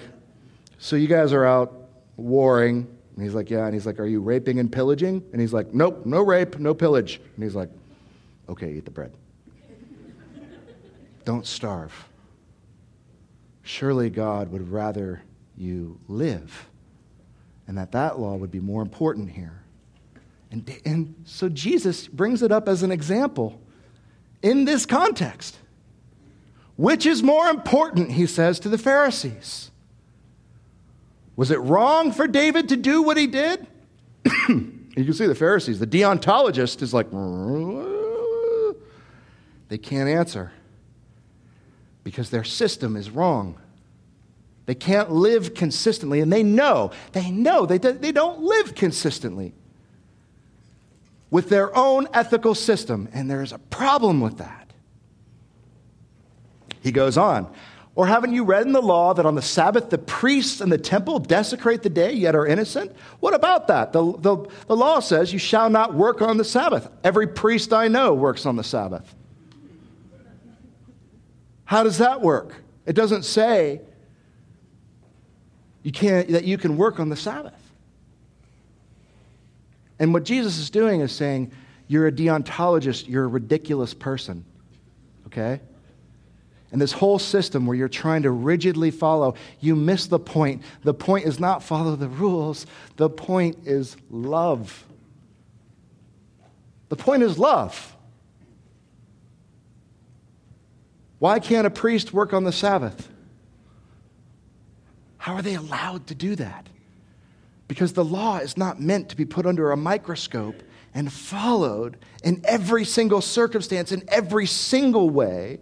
So 0.79 0.95
you 0.95 1.07
guys 1.07 1.31
are 1.31 1.45
out 1.45 1.73
warring. 2.17 2.87
And 3.15 3.23
he's 3.23 3.35
like, 3.35 3.51
Yeah. 3.51 3.65
And 3.65 3.73
he's 3.75 3.85
like, 3.85 3.99
Are 3.99 4.07
you 4.07 4.21
raping 4.21 4.59
and 4.59 4.71
pillaging? 4.71 5.23
And 5.31 5.39
he's 5.39 5.53
like, 5.53 5.71
Nope, 5.71 6.05
no 6.05 6.21
rape, 6.21 6.57
no 6.57 6.73
pillage. 6.73 7.21
And 7.35 7.43
he's 7.43 7.55
like, 7.55 7.69
Okay, 8.49 8.73
eat 8.73 8.85
the 8.85 8.91
bread. 8.91 9.13
Don't 11.23 11.45
starve. 11.45 12.07
Surely 13.63 14.09
God 14.09 14.51
would 14.51 14.71
rather 14.71 15.23
you 15.57 15.99
live, 16.07 16.67
and 17.67 17.77
that 17.77 17.91
that 17.93 18.19
law 18.19 18.35
would 18.35 18.51
be 18.51 18.59
more 18.59 18.81
important 18.81 19.31
here. 19.31 19.63
And, 20.51 20.79
and 20.85 21.15
so 21.25 21.49
Jesus 21.49 22.07
brings 22.07 22.43
it 22.43 22.51
up 22.51 22.69
as 22.69 22.83
an 22.83 22.91
example 22.91 23.59
in 24.41 24.65
this 24.65 24.85
context. 24.85 25.57
Which 26.77 27.05
is 27.05 27.23
more 27.23 27.47
important, 27.47 28.11
he 28.11 28.27
says 28.27 28.59
to 28.59 28.69
the 28.69 28.77
Pharisees? 28.77 29.71
Was 31.35 31.51
it 31.51 31.59
wrong 31.59 32.11
for 32.11 32.27
David 32.27 32.69
to 32.69 32.77
do 32.77 33.01
what 33.01 33.17
he 33.17 33.27
did? 33.27 33.65
you 34.49 34.83
can 34.95 35.13
see 35.13 35.25
the 35.25 35.35
Pharisees. 35.35 35.79
The 35.79 35.87
deontologist 35.87 36.81
is 36.81 36.93
like, 36.93 37.11
they 39.67 39.77
can't 39.77 40.09
answer 40.09 40.51
because 42.03 42.29
their 42.29 42.43
system 42.43 42.95
is 42.95 43.09
wrong. 43.09 43.57
They 44.65 44.75
can't 44.75 45.11
live 45.11 45.53
consistently, 45.53 46.21
and 46.21 46.31
they 46.31 46.43
know, 46.43 46.91
they 47.11 47.29
know 47.29 47.65
they, 47.65 47.77
they 47.77 48.11
don't 48.11 48.41
live 48.41 48.75
consistently 48.75 49.53
with 51.29 51.49
their 51.49 51.75
own 51.75 52.07
ethical 52.13 52.55
system, 52.55 53.09
and 53.13 53.29
there's 53.29 53.51
a 53.51 53.59
problem 53.59 54.21
with 54.21 54.37
that. 54.37 54.71
He 56.81 56.91
goes 56.91 57.17
on. 57.17 57.51
Or 57.95 58.05
haven't 58.07 58.33
you 58.33 58.43
read 58.43 58.67
in 58.67 58.73
the 58.73 58.81
law 58.81 59.13
that 59.13 59.25
on 59.25 59.35
the 59.35 59.41
Sabbath 59.41 59.89
the 59.89 59.97
priests 59.97 60.59
in 60.59 60.69
the 60.69 60.77
temple 60.77 61.19
desecrate 61.19 61.81
the 61.81 61.89
day 61.89 62.11
yet 62.11 62.35
are 62.35 62.45
innocent? 62.45 62.93
What 63.21 63.33
about 63.33 63.67
that? 63.67 63.93
The, 63.93 64.17
the, 64.17 64.37
the 64.67 64.75
law 64.75 64.99
says 64.99 65.31
you 65.31 65.39
shall 65.39 65.69
not 65.69 65.93
work 65.93 66.21
on 66.21 66.37
the 66.37 66.43
Sabbath. 66.43 66.89
Every 67.03 67.25
priest 67.25 67.71
I 67.71 67.87
know 67.87 68.13
works 68.13 68.45
on 68.45 68.57
the 68.57 68.63
Sabbath. 68.63 69.15
How 71.65 71.83
does 71.83 71.97
that 71.97 72.21
work? 72.21 72.63
It 72.85 72.93
doesn't 72.93 73.23
say 73.23 73.81
you 75.83 75.91
can't, 75.91 76.29
that 76.29 76.45
you 76.45 76.57
can 76.57 76.77
work 76.77 76.99
on 76.99 77.09
the 77.09 77.15
Sabbath. 77.15 77.53
And 79.99 80.13
what 80.13 80.23
Jesus 80.23 80.57
is 80.57 80.69
doing 80.69 81.01
is 81.01 81.11
saying, 81.11 81.51
You're 81.87 82.07
a 82.07 82.11
deontologist, 82.11 83.07
you're 83.07 83.25
a 83.25 83.27
ridiculous 83.27 83.93
person. 83.93 84.45
Okay? 85.27 85.59
And 86.71 86.81
this 86.81 86.91
whole 86.91 87.19
system 87.19 87.65
where 87.65 87.77
you're 87.77 87.87
trying 87.87 88.23
to 88.23 88.31
rigidly 88.31 88.91
follow, 88.91 89.35
you 89.61 89.75
miss 89.75 90.07
the 90.07 90.19
point. 90.19 90.61
The 90.83 90.93
point 90.93 91.25
is 91.25 91.39
not 91.39 91.63
follow 91.63 91.95
the 91.95 92.09
rules, 92.09 92.65
the 92.97 93.09
point 93.09 93.59
is 93.65 93.95
love. 94.09 94.85
The 96.89 96.95
point 96.95 97.23
is 97.23 97.39
love. 97.39 97.94
Why 101.19 101.39
can't 101.39 101.67
a 101.67 101.69
priest 101.69 102.13
work 102.13 102.33
on 102.33 102.43
the 102.43 102.51
Sabbath? 102.51 103.09
How 105.17 105.33
are 105.33 105.41
they 105.41 105.55
allowed 105.55 106.07
to 106.07 106.15
do 106.15 106.35
that? 106.35 106.67
Because 107.67 107.93
the 107.93 108.05
law 108.05 108.37
is 108.37 108.57
not 108.57 108.79
meant 108.79 109.09
to 109.09 109.15
be 109.15 109.25
put 109.25 109.45
under 109.45 109.71
a 109.71 109.77
microscope 109.77 110.61
and 110.93 111.11
followed 111.11 111.97
in 112.23 112.41
every 112.45 112.85
single 112.85 113.21
circumstance, 113.21 113.91
in 113.91 114.03
every 114.07 114.45
single 114.45 115.09
way. 115.09 115.59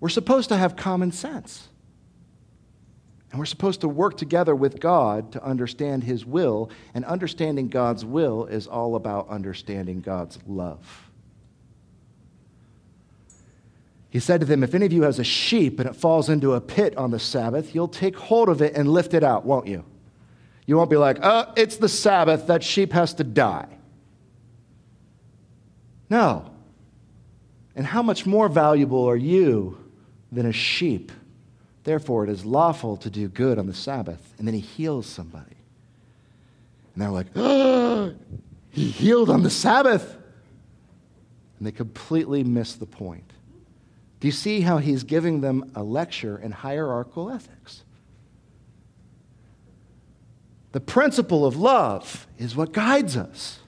We're 0.00 0.08
supposed 0.08 0.48
to 0.48 0.56
have 0.56 0.74
common 0.74 1.12
sense. 1.12 1.68
And 3.30 3.38
we're 3.38 3.46
supposed 3.46 3.82
to 3.82 3.88
work 3.88 4.16
together 4.16 4.56
with 4.56 4.80
God 4.80 5.32
to 5.32 5.44
understand 5.44 6.02
His 6.02 6.24
will. 6.24 6.70
And 6.94 7.04
understanding 7.04 7.68
God's 7.68 8.04
will 8.04 8.46
is 8.46 8.66
all 8.66 8.96
about 8.96 9.28
understanding 9.28 10.00
God's 10.00 10.38
love. 10.46 11.09
He 14.10 14.18
said 14.18 14.40
to 14.40 14.46
them, 14.46 14.64
If 14.64 14.74
any 14.74 14.86
of 14.86 14.92
you 14.92 15.02
has 15.02 15.18
a 15.18 15.24
sheep 15.24 15.78
and 15.78 15.88
it 15.88 15.94
falls 15.94 16.28
into 16.28 16.54
a 16.54 16.60
pit 16.60 16.96
on 16.96 17.12
the 17.12 17.18
Sabbath, 17.18 17.74
you'll 17.74 17.88
take 17.88 18.16
hold 18.16 18.48
of 18.48 18.60
it 18.60 18.74
and 18.74 18.88
lift 18.88 19.14
it 19.14 19.22
out, 19.22 19.44
won't 19.44 19.68
you? 19.68 19.84
You 20.66 20.76
won't 20.76 20.90
be 20.90 20.96
like, 20.96 21.18
oh, 21.22 21.52
it's 21.56 21.78
the 21.78 21.88
Sabbath, 21.88 22.46
that 22.46 22.62
sheep 22.62 22.92
has 22.92 23.14
to 23.14 23.24
die. 23.24 23.66
No. 26.08 26.50
And 27.74 27.86
how 27.86 28.02
much 28.02 28.26
more 28.26 28.48
valuable 28.48 29.08
are 29.08 29.16
you 29.16 29.78
than 30.30 30.46
a 30.46 30.52
sheep? 30.52 31.10
Therefore, 31.84 32.24
it 32.24 32.30
is 32.30 32.44
lawful 32.44 32.96
to 32.98 33.10
do 33.10 33.28
good 33.28 33.58
on 33.58 33.66
the 33.66 33.74
Sabbath. 33.74 34.34
And 34.38 34.46
then 34.46 34.54
he 34.54 34.60
heals 34.60 35.06
somebody. 35.06 35.56
And 36.94 37.02
they're 37.02 37.10
like, 37.10 37.28
oh, 37.36 38.14
he 38.70 38.90
healed 38.90 39.30
on 39.30 39.42
the 39.42 39.50
Sabbath. 39.50 40.16
And 41.58 41.66
they 41.66 41.72
completely 41.72 42.44
miss 42.44 42.74
the 42.74 42.86
point. 42.86 43.29
Do 44.20 44.28
you 44.28 44.32
see 44.32 44.60
how 44.60 44.78
he's 44.78 45.02
giving 45.02 45.40
them 45.40 45.72
a 45.74 45.82
lecture 45.82 46.38
in 46.38 46.52
hierarchical 46.52 47.30
ethics? 47.30 47.82
The 50.72 50.80
principle 50.80 51.44
of 51.44 51.56
love 51.56 52.26
is 52.38 52.54
what 52.54 52.72
guides 52.72 53.16
us 53.16 53.60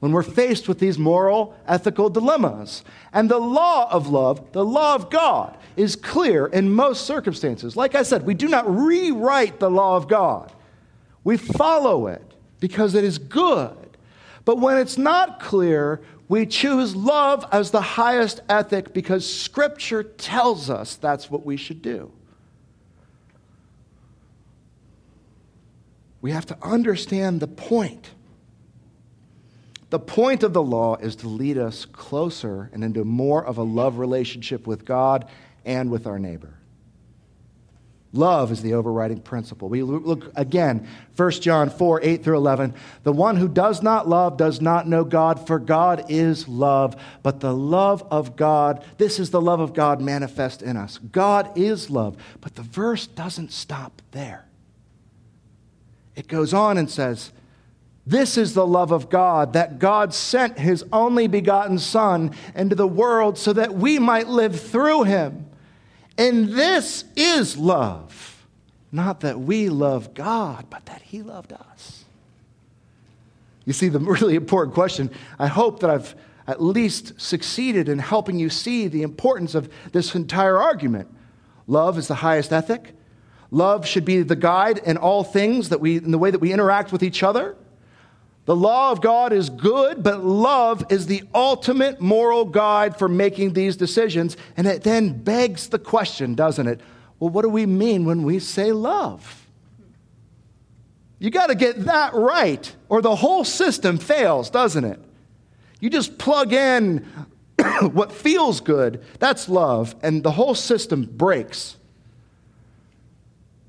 when 0.00 0.12
we're 0.12 0.22
faced 0.22 0.68
with 0.68 0.78
these 0.78 0.98
moral, 0.98 1.56
ethical 1.66 2.10
dilemmas. 2.10 2.84
And 3.12 3.30
the 3.30 3.38
law 3.38 3.90
of 3.90 4.08
love, 4.08 4.52
the 4.52 4.64
law 4.64 4.94
of 4.94 5.08
God, 5.10 5.56
is 5.76 5.96
clear 5.96 6.46
in 6.46 6.70
most 6.70 7.06
circumstances. 7.06 7.74
Like 7.74 7.94
I 7.94 8.02
said, 8.02 8.24
we 8.24 8.34
do 8.34 8.46
not 8.46 8.68
rewrite 8.68 9.58
the 9.58 9.70
law 9.70 9.96
of 9.96 10.06
God, 10.06 10.52
we 11.24 11.38
follow 11.38 12.06
it 12.06 12.22
because 12.60 12.94
it 12.94 13.02
is 13.02 13.16
good. 13.18 13.76
But 14.44 14.58
when 14.58 14.76
it's 14.76 14.98
not 14.98 15.40
clear, 15.40 16.02
we 16.28 16.46
choose 16.46 16.96
love 16.96 17.44
as 17.52 17.70
the 17.70 17.80
highest 17.80 18.40
ethic 18.48 18.94
because 18.94 19.30
Scripture 19.30 20.02
tells 20.02 20.70
us 20.70 20.96
that's 20.96 21.30
what 21.30 21.44
we 21.44 21.56
should 21.56 21.82
do. 21.82 22.12
We 26.22 26.30
have 26.30 26.46
to 26.46 26.56
understand 26.62 27.40
the 27.40 27.46
point. 27.46 28.10
The 29.90 29.98
point 29.98 30.42
of 30.42 30.54
the 30.54 30.62
law 30.62 30.96
is 30.96 31.16
to 31.16 31.28
lead 31.28 31.58
us 31.58 31.84
closer 31.84 32.70
and 32.72 32.82
into 32.82 33.04
more 33.04 33.44
of 33.44 33.58
a 33.58 33.62
love 33.62 33.98
relationship 33.98 34.66
with 34.66 34.86
God 34.86 35.28
and 35.66 35.90
with 35.90 36.06
our 36.06 36.18
neighbor. 36.18 36.54
Love 38.14 38.52
is 38.52 38.62
the 38.62 38.74
overriding 38.74 39.20
principle. 39.20 39.68
We 39.68 39.82
look 39.82 40.30
again, 40.36 40.86
1 41.16 41.30
John 41.32 41.68
4 41.68 42.00
8 42.00 42.22
through 42.22 42.36
11. 42.36 42.72
The 43.02 43.12
one 43.12 43.34
who 43.34 43.48
does 43.48 43.82
not 43.82 44.08
love 44.08 44.36
does 44.36 44.60
not 44.60 44.86
know 44.86 45.02
God, 45.02 45.44
for 45.48 45.58
God 45.58 46.04
is 46.08 46.46
love. 46.46 46.94
But 47.24 47.40
the 47.40 47.52
love 47.52 48.06
of 48.12 48.36
God, 48.36 48.84
this 48.98 49.18
is 49.18 49.30
the 49.30 49.40
love 49.40 49.58
of 49.58 49.74
God 49.74 50.00
manifest 50.00 50.62
in 50.62 50.76
us. 50.76 50.98
God 50.98 51.58
is 51.58 51.90
love. 51.90 52.16
But 52.40 52.54
the 52.54 52.62
verse 52.62 53.08
doesn't 53.08 53.50
stop 53.50 54.00
there. 54.12 54.46
It 56.14 56.28
goes 56.28 56.54
on 56.54 56.78
and 56.78 56.88
says, 56.88 57.32
This 58.06 58.38
is 58.38 58.54
the 58.54 58.64
love 58.64 58.92
of 58.92 59.10
God, 59.10 59.54
that 59.54 59.80
God 59.80 60.14
sent 60.14 60.60
his 60.60 60.84
only 60.92 61.26
begotten 61.26 61.80
Son 61.80 62.32
into 62.54 62.76
the 62.76 62.86
world 62.86 63.38
so 63.38 63.52
that 63.54 63.74
we 63.74 63.98
might 63.98 64.28
live 64.28 64.60
through 64.60 65.02
him. 65.02 65.46
And 66.16 66.48
this 66.48 67.04
is 67.16 67.56
love. 67.56 68.46
Not 68.92 69.20
that 69.20 69.40
we 69.40 69.68
love 69.68 70.14
God, 70.14 70.66
but 70.70 70.86
that 70.86 71.02
He 71.02 71.22
loved 71.22 71.52
us. 71.52 72.04
You 73.64 73.72
see, 73.72 73.88
the 73.88 73.98
really 74.00 74.36
important 74.36 74.74
question, 74.74 75.10
I 75.38 75.48
hope 75.48 75.80
that 75.80 75.90
I've 75.90 76.14
at 76.46 76.62
least 76.62 77.20
succeeded 77.20 77.88
in 77.88 77.98
helping 77.98 78.38
you 78.38 78.50
see 78.50 78.86
the 78.86 79.02
importance 79.02 79.54
of 79.54 79.72
this 79.92 80.14
entire 80.14 80.58
argument. 80.58 81.08
Love 81.66 81.96
is 81.96 82.08
the 82.08 82.16
highest 82.16 82.52
ethic. 82.52 82.94
Love 83.50 83.86
should 83.86 84.04
be 84.04 84.22
the 84.22 84.36
guide 84.36 84.78
in 84.78 84.96
all 84.96 85.24
things 85.24 85.70
that 85.70 85.80
we 85.80 85.96
in 85.96 86.10
the 86.10 86.18
way 86.18 86.30
that 86.30 86.40
we 86.40 86.52
interact 86.52 86.92
with 86.92 87.02
each 87.02 87.22
other. 87.22 87.56
The 88.46 88.54
law 88.54 88.92
of 88.92 89.00
God 89.00 89.32
is 89.32 89.48
good, 89.48 90.02
but 90.02 90.22
love 90.22 90.84
is 90.90 91.06
the 91.06 91.22
ultimate 91.34 92.00
moral 92.00 92.44
guide 92.44 92.98
for 92.98 93.08
making 93.08 93.54
these 93.54 93.76
decisions. 93.76 94.36
And 94.56 94.66
it 94.66 94.82
then 94.82 95.22
begs 95.22 95.68
the 95.68 95.78
question, 95.78 96.34
doesn't 96.34 96.66
it? 96.66 96.80
Well, 97.18 97.30
what 97.30 97.42
do 97.42 97.48
we 97.48 97.64
mean 97.64 98.04
when 98.04 98.22
we 98.22 98.38
say 98.38 98.72
love? 98.72 99.46
You 101.18 101.30
got 101.30 101.46
to 101.46 101.54
get 101.54 101.86
that 101.86 102.12
right, 102.12 102.74
or 102.90 103.00
the 103.00 103.16
whole 103.16 103.44
system 103.44 103.96
fails, 103.96 104.50
doesn't 104.50 104.84
it? 104.84 105.00
You 105.80 105.88
just 105.88 106.18
plug 106.18 106.52
in 106.52 106.98
what 107.92 108.12
feels 108.12 108.60
good, 108.60 109.02
that's 109.20 109.48
love, 109.48 109.94
and 110.02 110.22
the 110.22 110.32
whole 110.32 110.54
system 110.54 111.04
breaks. 111.04 111.76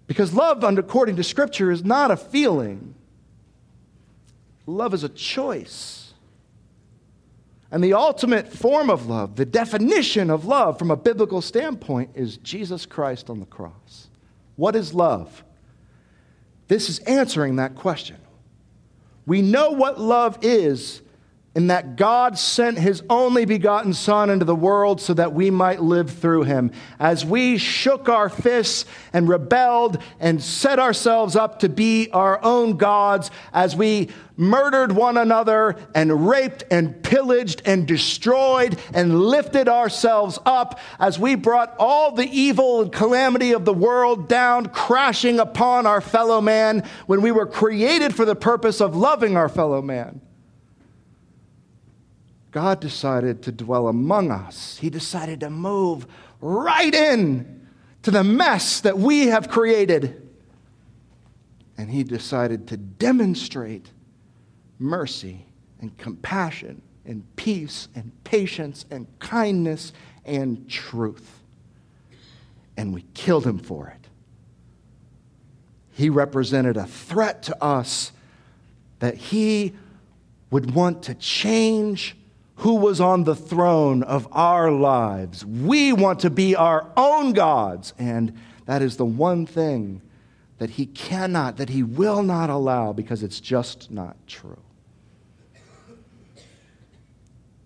Because 0.07 0.33
love, 0.33 0.63
according 0.63 1.15
to 1.15 1.23
Scripture, 1.23 1.71
is 1.71 1.85
not 1.85 2.11
a 2.11 2.17
feeling. 2.17 2.93
Love 4.65 4.93
is 4.93 5.03
a 5.03 5.09
choice. 5.09 6.13
And 7.71 7.83
the 7.83 7.93
ultimate 7.93 8.51
form 8.51 8.89
of 8.89 9.07
love, 9.07 9.35
the 9.35 9.45
definition 9.45 10.29
of 10.29 10.45
love 10.45 10.79
from 10.79 10.91
a 10.91 10.95
biblical 10.95 11.41
standpoint, 11.41 12.11
is 12.15 12.37
Jesus 12.37 12.85
Christ 12.85 13.29
on 13.29 13.39
the 13.39 13.45
cross. 13.45 14.07
What 14.55 14.75
is 14.75 14.93
love? 14.93 15.43
This 16.67 16.89
is 16.89 16.99
answering 16.99 17.57
that 17.57 17.75
question. 17.75 18.17
We 19.25 19.41
know 19.41 19.71
what 19.71 19.99
love 19.99 20.39
is 20.41 21.01
in 21.55 21.67
that 21.67 21.95
God 21.95 22.37
sent 22.37 22.77
his 22.77 23.01
only 23.09 23.45
begotten 23.45 23.93
Son 23.93 24.29
into 24.29 24.43
the 24.43 24.53
world 24.53 24.99
so 24.99 25.13
that 25.13 25.33
we 25.33 25.49
might 25.49 25.81
live 25.81 26.11
through 26.11 26.43
him. 26.43 26.69
As 26.99 27.25
we 27.25 27.57
shook 27.57 28.09
our 28.09 28.27
fists 28.27 28.85
and 29.13 29.29
rebelled 29.29 29.97
and 30.19 30.43
set 30.43 30.79
ourselves 30.79 31.37
up 31.37 31.59
to 31.59 31.69
be 31.69 32.09
our 32.11 32.43
own 32.43 32.75
gods, 32.75 33.31
as 33.53 33.73
we 33.73 34.09
murdered 34.35 34.91
one 34.91 35.15
another 35.15 35.77
and 35.95 36.27
raped 36.27 36.65
and 36.69 37.01
pillaged 37.01 37.61
and 37.63 37.87
destroyed 37.87 38.77
and 38.93 39.17
lifted 39.17 39.69
ourselves 39.69 40.37
up, 40.45 40.77
as 40.99 41.17
we 41.17 41.35
brought 41.35 41.73
all 41.79 42.11
the 42.11 42.27
evil 42.37 42.81
and 42.81 42.91
calamity 42.91 43.53
of 43.53 43.63
the 43.63 43.73
world 43.73 44.27
down, 44.27 44.65
crashing 44.65 45.39
upon 45.39 45.85
our 45.87 46.01
fellow 46.01 46.41
man 46.41 46.83
when 47.05 47.21
we 47.21 47.31
were 47.31 47.47
created 47.47 48.13
for 48.13 48.25
the 48.25 48.35
purpose 48.35 48.81
of 48.81 48.93
loving 48.93 49.37
our 49.37 49.47
fellow 49.47 49.81
man. 49.81 50.19
God 52.55 52.79
decided 52.79 53.41
to 53.41 53.51
dwell 53.51 53.89
among 53.89 54.31
us. 54.31 54.77
He 54.77 54.89
decided 54.89 55.41
to 55.41 55.49
move 55.49 56.07
right 56.39 56.95
in 56.95 57.67
to 58.03 58.11
the 58.11 58.23
mess 58.23 58.79
that 58.79 58.97
we 58.97 59.27
have 59.27 59.49
created. 59.49 60.25
And 61.77 61.89
he 61.89 62.05
decided 62.05 62.65
to 62.69 62.77
demonstrate 62.77 63.89
mercy 64.79 65.47
and 65.81 65.97
compassion 65.97 66.81
and 67.05 67.25
peace 67.35 67.89
and 67.93 68.13
patience 68.23 68.85
and 68.89 69.05
kindness 69.19 69.91
and 70.23 70.69
truth. 70.69 71.41
and 72.77 72.93
we 72.93 73.03
killed 73.13 73.45
him 73.45 73.57
for 73.57 73.89
it. 73.89 74.07
He 75.91 76.09
represented 76.09 76.77
a 76.77 76.85
threat 76.85 77.43
to 77.43 77.61
us 77.61 78.13
that 78.99 79.15
he 79.15 79.73
would 80.51 80.73
want 80.73 81.03
to 81.03 81.15
change 81.15 82.15
who 82.57 82.75
was 82.75 83.01
on 83.01 83.23
the 83.23 83.35
throne 83.35 84.03
of 84.03 84.27
our 84.31 84.71
lives. 84.71 85.45
We 85.45 85.91
want 85.93 86.21
to 86.21 86.29
be 86.29 86.55
our 86.55 86.89
own 86.95 87.33
gods, 87.33 87.93
and 87.99 88.33
that 88.65 88.81
is 88.81 88.97
the 88.97 89.05
one 89.05 89.45
thing 89.45 90.01
that 90.57 90.71
he 90.71 90.85
cannot, 90.85 91.57
that 91.57 91.69
he 91.69 91.83
will 91.83 92.23
not 92.23 92.49
allow 92.49 92.93
because 92.93 93.23
it's 93.23 93.41
just 93.41 93.91
not 93.91 94.15
true. 94.25 94.61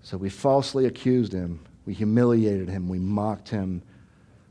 So 0.01 0.17
we 0.17 0.29
falsely 0.29 0.85
accused 0.85 1.33
him, 1.33 1.59
we 1.85 1.93
humiliated 1.93 2.67
him, 2.67 2.89
we 2.89 2.97
mocked 2.97 3.49
him, 3.49 3.83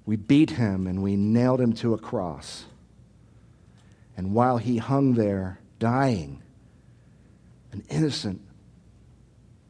we 0.07 0.15
beat 0.15 0.51
him, 0.51 0.87
and 0.87 1.03
we 1.03 1.17
nailed 1.17 1.61
him 1.61 1.73
to 1.75 1.95
a 1.95 1.99
cross. 1.99 2.65
And 4.17 4.35
while 4.35 4.59
he 4.59 4.79
hung 4.79 5.15
there, 5.15 5.59
dying, 5.81 6.43
an 7.73 7.85
innocent 7.91 8.41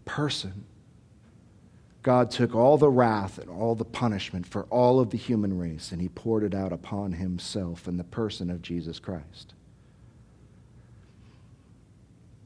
person, 0.08 0.64
God 2.02 2.30
took 2.30 2.54
all 2.54 2.76
the 2.78 2.88
wrath 2.88 3.38
and 3.38 3.48
all 3.48 3.74
the 3.74 3.84
punishment 3.84 4.46
for 4.46 4.64
all 4.64 4.98
of 4.98 5.10
the 5.10 5.18
human 5.18 5.56
race 5.56 5.92
and 5.92 6.00
he 6.00 6.08
poured 6.08 6.42
it 6.42 6.54
out 6.54 6.72
upon 6.72 7.12
himself 7.12 7.86
in 7.86 7.96
the 7.96 8.04
person 8.04 8.50
of 8.50 8.62
Jesus 8.62 8.98
Christ. 8.98 9.54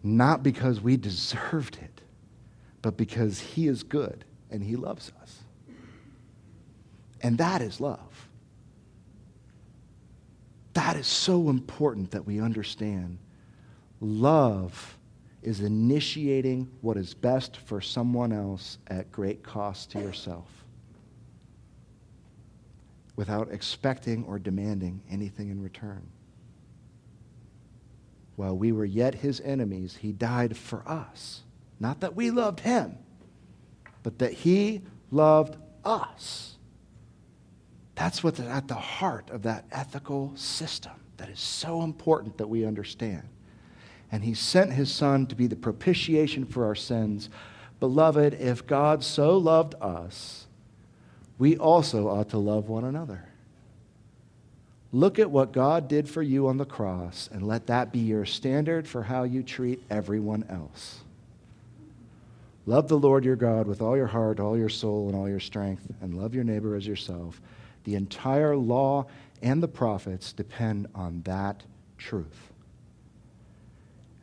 Not 0.03 0.43
because 0.43 0.81
we 0.81 0.97
deserved 0.97 1.79
it, 1.81 2.01
but 2.83 2.97
because 2.97 3.39
He 3.39 3.69
is 3.69 3.83
good 3.83 4.25
and 4.51 4.63
He 4.63 4.77
loves 4.77 5.13
us. 5.23 5.39
And 7.23 7.39
that 7.39 7.63
is 7.63 7.81
love. 7.81 8.29
That 10.75 10.97
is 10.97 11.07
so 11.07 11.49
important 11.49 12.11
that 12.11 12.27
we 12.27 12.41
understand. 12.41 13.19
Love 14.01 14.99
is 15.43 15.61
initiating 15.61 16.71
what 16.81 16.97
is 16.97 17.15
best 17.15 17.57
for 17.57 17.81
someone 17.81 18.33
else 18.33 18.79
at 18.87 19.11
great 19.11 19.43
cost 19.43 19.91
to 19.91 19.99
yourself 19.99 20.49
without 23.17 23.51
expecting 23.51 24.25
or 24.25 24.39
demanding 24.39 25.03
anything 25.11 25.51
in 25.51 25.63
return. 25.63 26.03
While 28.37 28.57
we 28.57 28.73
were 28.73 28.85
yet 28.85 29.15
his 29.15 29.41
enemies, 29.41 29.97
he 29.97 30.13
died 30.13 30.57
for 30.57 30.83
us. 30.89 31.43
Not 31.79 32.01
that 32.01 32.17
we 32.17 32.31
loved 32.31 32.61
him, 32.61 32.97
but 34.03 34.19
that 34.21 34.33
he 34.33 34.83
loved 35.11 35.57
us. 35.85 36.57
That's 37.95 38.25
what's 38.25 38.41
at 38.41 38.69
the 38.69 38.75
heart 38.75 39.31
of 39.31 39.43
that 39.43 39.67
ethical 39.71 40.33
system 40.35 40.93
that 41.19 41.29
is 41.29 41.41
so 41.41 41.83
important 41.83 42.39
that 42.39 42.49
we 42.49 42.65
understand. 42.65 43.29
And 44.13 44.23
he 44.23 44.35
sent 44.35 44.75
his 44.75 44.93
son 44.93 45.27
to 45.27 45.35
be 45.35 45.47
the 45.47 45.57
propitiation 45.57 46.45
for 46.45 46.67
our 46.67 46.75
sins. 46.75 47.31
Beloved, 47.81 48.35
if 48.35 48.67
God 48.67 49.03
so 49.03 49.39
loved 49.39 49.75
us, 49.81 50.47
we 51.39 51.57
also 51.57 52.09
ought 52.09 52.29
to 52.29 52.39
love 52.39 52.69
one 52.69 52.85
another. 52.85 53.25
Look 54.93 55.19
at 55.19 55.31
what 55.31 55.53
God 55.53 55.89
did 55.89 56.09
for 56.09 56.23
you 56.23 56.47
on 56.47 56.59
the 56.59 56.67
cross 56.67 57.31
and 57.33 57.49
let 57.49 57.67
that 57.69 57.91
be 57.91 58.01
your 58.01 58.27
standard 58.27 58.87
for 58.87 59.03
how 59.03 59.23
you 59.23 59.43
treat 59.43 59.83
everyone 59.89 60.45
else. 60.51 61.01
Love 62.67 62.89
the 62.89 62.99
Lord 62.99 63.25
your 63.25 63.35
God 63.35 63.67
with 63.67 63.81
all 63.81 63.97
your 63.97 64.07
heart, 64.07 64.39
all 64.39 64.57
your 64.57 64.69
soul, 64.69 65.09
and 65.09 65.17
all 65.17 65.29
your 65.29 65.41
strength, 65.41 65.91
and 66.01 66.15
love 66.15 66.35
your 66.35 66.45
neighbor 66.45 66.77
as 66.77 66.87
yourself. 66.87 67.41
The 67.85 67.95
entire 67.95 68.55
law 68.55 69.07
and 69.41 69.63
the 69.63 69.69
prophets 69.69 70.33
depend 70.33 70.87
on 70.95 71.23
that 71.23 71.63
truth. 71.99 72.52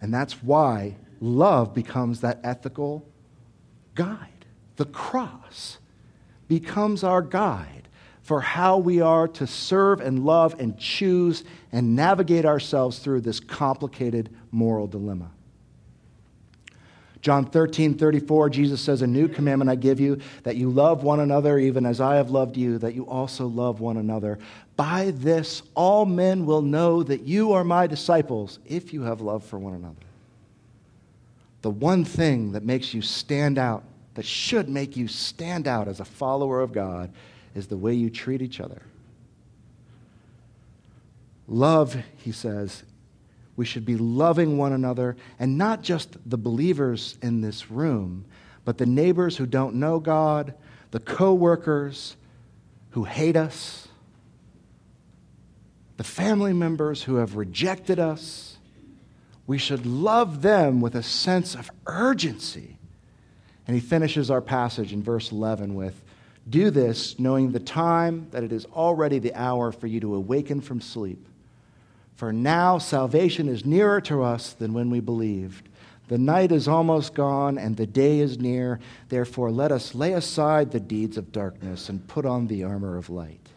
And 0.02 0.14
that's 0.14 0.42
why 0.44 0.96
love 1.20 1.74
becomes 1.74 2.22
that 2.22 2.40
ethical 2.44 3.06
guide. 3.96 4.46
The 4.78 4.86
cross 4.86 5.78
becomes 6.48 7.04
our 7.04 7.22
guide 7.22 7.90
for 8.22 8.42
how 8.42 8.78
we 8.78 9.02
are 9.02 9.28
to 9.28 9.48
serve 9.48 10.00
and 10.02 10.24
love 10.24 10.60
and 10.60 10.78
choose 10.78 11.44
and 11.72 11.96
navigate 11.96 12.46
ourselves 12.46 13.00
through 13.00 13.22
this 13.22 13.40
complicated 13.40 14.30
moral 14.52 14.88
dilemma. 14.88 15.32
John 17.22 17.46
13, 17.46 17.98
34, 17.98 18.50
Jesus 18.50 18.80
says, 18.80 19.02
A 19.02 19.08
new 19.08 19.28
commandment 19.28 19.70
I 19.70 19.76
give 19.76 20.00
you, 20.00 20.20
that 20.44 20.56
you 20.56 20.70
love 20.70 21.04
one 21.04 21.20
another 21.20 21.60
even 21.60 21.86
as 21.86 22.00
I 22.00 22.16
have 22.16 22.30
loved 22.30 22.56
you, 22.56 22.78
that 22.78 22.94
you 22.94 23.04
also 23.08 23.46
love 23.48 23.82
one 23.82 23.98
another. 23.98 24.40
By 24.80 25.12
this, 25.12 25.62
all 25.76 26.06
men 26.06 26.46
will 26.46 26.62
know 26.62 27.04
that 27.04 27.24
you 27.24 27.52
are 27.52 27.66
my 27.66 27.86
disciples 27.86 28.60
if 28.66 28.94
you 28.94 29.02
have 29.02 29.20
love 29.20 29.44
for 29.44 29.60
one 29.60 29.74
another. 29.74 30.06
The 31.64 31.70
one 31.70 32.06
thing 32.06 32.54
that 32.54 32.64
makes 32.64 32.94
you 32.94 33.02
stand 33.02 33.58
out, 33.58 33.84
that 34.14 34.24
should 34.24 34.70
make 34.70 34.96
you 34.96 35.10
stand 35.10 35.68
out 35.68 35.90
as 35.90 36.00
a 36.00 36.06
follower 36.06 36.62
of 36.62 36.72
God, 36.72 37.12
is 37.56 37.68
the 37.68 37.76
way 37.76 37.94
you 37.94 38.10
treat 38.10 38.42
each 38.42 38.62
other. 38.62 38.82
Love, 41.50 41.98
he 42.16 42.32
says, 42.32 42.84
we 43.58 43.66
should 43.66 43.86
be 43.86 43.98
loving 43.98 44.58
one 44.58 44.72
another, 44.72 45.18
and 45.40 45.58
not 45.58 45.82
just 45.82 46.16
the 46.26 46.38
believers 46.38 47.18
in 47.22 47.42
this 47.42 47.70
room, 47.70 48.24
but 48.64 48.78
the 48.78 48.86
neighbors 48.86 49.36
who 49.36 49.46
don't 49.46 49.76
know 49.76 50.00
God, 50.00 50.54
the 50.92 51.02
coworkers 51.02 52.16
who 52.92 53.04
hate 53.04 53.36
us, 53.36 53.89
the 56.00 56.04
family 56.06 56.54
members 56.54 57.04
who 57.04 57.16
have 57.16 57.36
rejected 57.36 58.00
us. 58.00 58.56
We 59.48 59.58
should 59.58 59.86
love 59.86 60.42
them 60.42 60.80
with 60.80 60.96
a 60.96 61.04
sense 61.04 61.56
of 61.56 61.70
urgency. 61.86 62.78
And 63.68 63.76
he 63.76 63.82
finishes 63.82 64.32
our 64.32 64.40
passage 64.40 64.94
in 64.94 65.04
verse 65.04 65.34
11 65.34 65.76
with 65.76 66.02
Do 66.50 66.70
this, 66.70 67.20
knowing 67.20 67.52
the 67.52 67.60
time 67.60 68.28
that 68.32 68.46
it 68.46 68.54
is 68.54 68.64
already 68.68 69.20
the 69.20 69.36
hour 69.36 69.74
for 69.74 69.88
you 69.88 70.00
to 70.00 70.16
awaken 70.16 70.62
from 70.62 70.80
sleep. 70.80 71.28
For 72.16 72.32
now 72.32 72.78
salvation 72.78 73.50
is 73.50 73.66
nearer 73.66 74.00
to 74.00 74.24
us 74.24 74.54
than 74.54 74.72
when 74.72 74.90
we 74.90 75.02
believed. 75.02 75.68
The 76.08 76.18
night 76.18 76.54
is 76.54 76.70
almost 76.70 77.14
gone 77.14 77.58
and 77.58 77.76
the 77.76 77.86
day 77.86 78.20
is 78.20 78.40
near. 78.40 78.80
Therefore, 79.10 79.52
let 79.52 79.74
us 79.74 79.94
lay 79.94 80.14
aside 80.14 80.72
the 80.72 80.80
deeds 80.80 81.18
of 81.18 81.34
darkness 81.34 81.90
and 81.90 82.08
put 82.08 82.26
on 82.26 82.48
the 82.48 82.64
armor 82.64 82.96
of 82.96 83.10
light. 83.10 83.50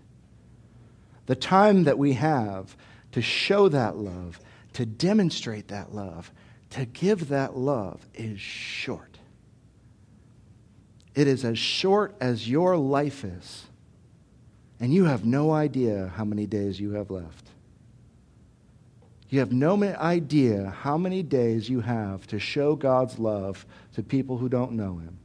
The 1.26 1.36
time 1.36 1.84
that 1.84 1.98
we 1.98 2.14
have 2.14 2.76
to 3.12 3.22
show 3.22 3.68
that 3.68 3.96
love, 3.96 4.40
to 4.74 4.86
demonstrate 4.86 5.68
that 5.68 5.94
love, 5.94 6.32
to 6.70 6.84
give 6.86 7.28
that 7.28 7.56
love 7.56 8.06
is 8.14 8.40
short. 8.40 9.18
It 11.14 11.28
is 11.28 11.44
as 11.44 11.58
short 11.58 12.14
as 12.20 12.48
your 12.48 12.76
life 12.76 13.24
is. 13.24 13.64
And 14.80 14.92
you 14.92 15.04
have 15.04 15.24
no 15.24 15.52
idea 15.52 16.12
how 16.16 16.24
many 16.24 16.46
days 16.46 16.80
you 16.80 16.92
have 16.92 17.10
left. 17.10 17.46
You 19.28 19.38
have 19.38 19.52
no 19.52 19.82
idea 19.82 20.70
how 20.70 20.98
many 20.98 21.22
days 21.22 21.68
you 21.68 21.80
have 21.80 22.26
to 22.26 22.38
show 22.38 22.74
God's 22.74 23.18
love 23.18 23.64
to 23.94 24.02
people 24.02 24.38
who 24.38 24.48
don't 24.48 24.72
know 24.72 24.98
Him. 24.98 25.18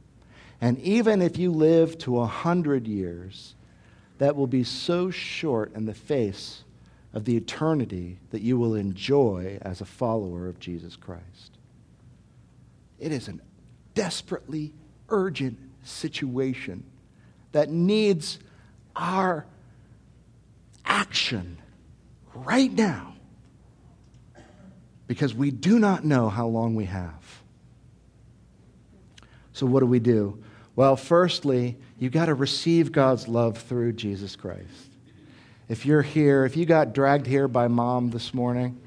And 0.60 0.78
even 0.78 1.20
if 1.20 1.38
you 1.38 1.50
live 1.50 1.98
to 1.98 2.20
a 2.20 2.26
hundred 2.26 2.86
years, 2.86 3.54
that 4.18 4.36
will 4.36 4.46
be 4.46 4.64
so 4.64 5.10
short 5.10 5.74
in 5.74 5.86
the 5.86 5.94
face 5.94 6.64
of 7.12 7.24
the 7.24 7.36
eternity 7.36 8.18
that 8.30 8.42
you 8.42 8.58
will 8.58 8.74
enjoy 8.74 9.58
as 9.62 9.80
a 9.80 9.84
follower 9.84 10.48
of 10.48 10.58
Jesus 10.58 10.96
Christ. 10.96 11.56
It 12.98 13.12
is 13.12 13.28
a 13.28 13.34
desperately 13.94 14.72
urgent 15.08 15.58
situation 15.84 16.84
that 17.52 17.70
needs 17.70 18.38
our 18.94 19.46
action 20.84 21.58
right 22.34 22.72
now 22.72 23.14
because 25.06 25.34
we 25.34 25.50
do 25.50 25.78
not 25.78 26.04
know 26.04 26.28
how 26.28 26.46
long 26.46 26.74
we 26.74 26.84
have. 26.84 27.42
So, 29.52 29.66
what 29.66 29.80
do 29.80 29.86
we 29.86 29.98
do? 29.98 30.42
Well, 30.76 30.94
firstly, 30.94 31.76
you 31.98 32.10
got 32.10 32.26
to 32.26 32.34
receive 32.34 32.92
God's 32.92 33.26
love 33.26 33.58
through 33.58 33.92
Jesus 33.94 34.36
Christ. 34.36 34.90
If 35.68 35.84
you're 35.84 36.02
here, 36.02 36.44
if 36.44 36.56
you 36.56 36.64
got 36.64 36.94
dragged 36.94 37.26
here 37.26 37.48
by 37.48 37.68
mom 37.68 38.10
this 38.10 38.32
morning, 38.32 38.80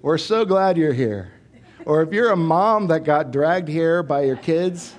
we're 0.00 0.18
so 0.18 0.44
glad 0.44 0.76
you're 0.76 0.92
here. 0.92 1.32
Or 1.84 2.02
if 2.02 2.12
you're 2.12 2.30
a 2.30 2.36
mom 2.36 2.88
that 2.88 3.04
got 3.04 3.30
dragged 3.30 3.68
here 3.68 4.02
by 4.02 4.22
your 4.22 4.36
kids, 4.36 4.94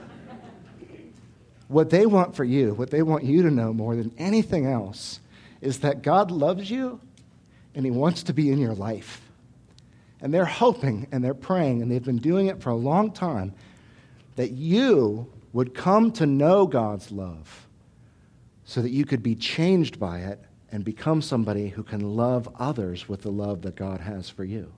what 1.68 1.90
they 1.90 2.06
want 2.06 2.36
for 2.36 2.44
you, 2.44 2.74
what 2.76 2.92
they 2.92 3.02
want 3.02 3.24
you 3.24 3.42
to 3.42 3.52
know 3.52 3.74
more 3.74 3.96
than 3.96 4.14
anything 4.18 4.66
else, 4.66 5.20
is 5.62 5.80
that 5.80 6.02
God 6.02 6.30
loves 6.30 6.70
you 6.70 7.00
and 7.74 7.86
He 7.86 7.92
wants 7.92 8.24
to 8.24 8.34
be 8.34 8.52
in 8.52 8.60
your 8.60 8.76
life. 8.76 9.22
And 10.22 10.34
they're 10.34 10.46
hoping 10.46 11.08
and 11.12 11.24
they're 11.24 11.34
praying, 11.34 11.82
and 11.82 11.92
they've 11.92 12.04
been 12.04 12.20
doing 12.20 12.48
it 12.48 12.62
for 12.62 12.70
a 12.70 12.76
long 12.76 13.12
time, 13.12 13.54
that 14.36 14.52
you 14.52 15.32
would 15.52 15.74
come 15.74 16.12
to 16.14 16.26
know 16.26 16.66
God's 16.66 17.12
love 17.12 17.68
so 18.66 18.82
that 18.82 18.92
you 18.92 19.06
could 19.06 19.22
be 19.22 19.36
changed 19.36 20.00
by 20.00 20.20
it 20.20 20.40
and 20.72 20.84
become 20.84 21.22
somebody 21.22 21.70
who 21.70 21.84
can 21.84 22.16
love 22.16 22.50
others 22.58 23.08
with 23.08 23.22
the 23.22 23.32
love 23.32 23.62
that 23.62 23.76
God 23.76 24.02
has 24.02 24.30
for 24.30 24.44
you. 24.44 24.72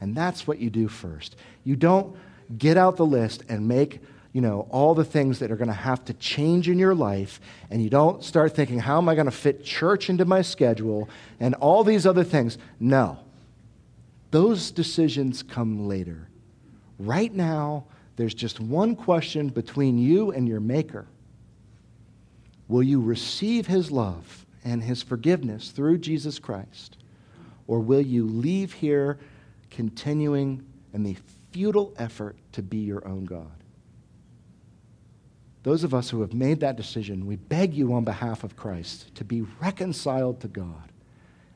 And 0.00 0.16
that's 0.16 0.46
what 0.46 0.58
you 0.58 0.70
do 0.70 0.88
first. 0.88 1.36
You 1.64 1.76
don't 1.76 2.16
get 2.56 2.76
out 2.76 2.96
the 2.96 3.06
list 3.06 3.42
and 3.48 3.68
make 3.68 4.00
you 4.32 4.40
know 4.40 4.66
all 4.70 4.94
the 4.94 5.04
things 5.04 5.38
that 5.38 5.50
are 5.50 5.56
going 5.56 5.68
to 5.68 5.72
have 5.72 6.04
to 6.04 6.14
change 6.14 6.68
in 6.68 6.78
your 6.78 6.94
life 6.94 7.40
and 7.70 7.82
you 7.82 7.88
don't 7.88 8.22
start 8.22 8.54
thinking 8.54 8.78
how 8.78 8.98
am 8.98 9.08
i 9.08 9.14
going 9.14 9.24
to 9.24 9.30
fit 9.30 9.64
church 9.64 10.10
into 10.10 10.24
my 10.24 10.42
schedule 10.42 11.08
and 11.40 11.54
all 11.54 11.84
these 11.84 12.04
other 12.04 12.24
things 12.24 12.58
no 12.78 13.16
those 14.30 14.70
decisions 14.72 15.42
come 15.42 15.88
later 15.88 16.28
right 16.98 17.32
now 17.32 17.84
there's 18.16 18.34
just 18.34 18.60
one 18.60 18.94
question 18.94 19.48
between 19.48 19.98
you 19.98 20.30
and 20.30 20.48
your 20.48 20.60
maker 20.60 21.06
will 22.68 22.82
you 22.82 23.00
receive 23.00 23.66
his 23.66 23.90
love 23.90 24.46
and 24.64 24.82
his 24.82 25.02
forgiveness 25.02 25.70
through 25.70 25.98
jesus 25.98 26.38
christ 26.38 26.96
or 27.66 27.80
will 27.80 28.00
you 28.00 28.26
leave 28.26 28.72
here 28.72 29.18
continuing 29.70 30.64
in 30.92 31.02
the 31.02 31.16
futile 31.50 31.92
effort 31.98 32.36
to 32.52 32.62
be 32.62 32.78
your 32.78 33.06
own 33.06 33.24
God. 33.24 33.50
Those 35.62 35.82
of 35.82 35.94
us 35.94 36.10
who 36.10 36.20
have 36.20 36.34
made 36.34 36.60
that 36.60 36.76
decision, 36.76 37.26
we 37.26 37.36
beg 37.36 37.74
you 37.74 37.92
on 37.94 38.04
behalf 38.04 38.44
of 38.44 38.56
Christ 38.56 39.14
to 39.14 39.24
be 39.24 39.42
reconciled 39.60 40.40
to 40.40 40.48
God. 40.48 40.92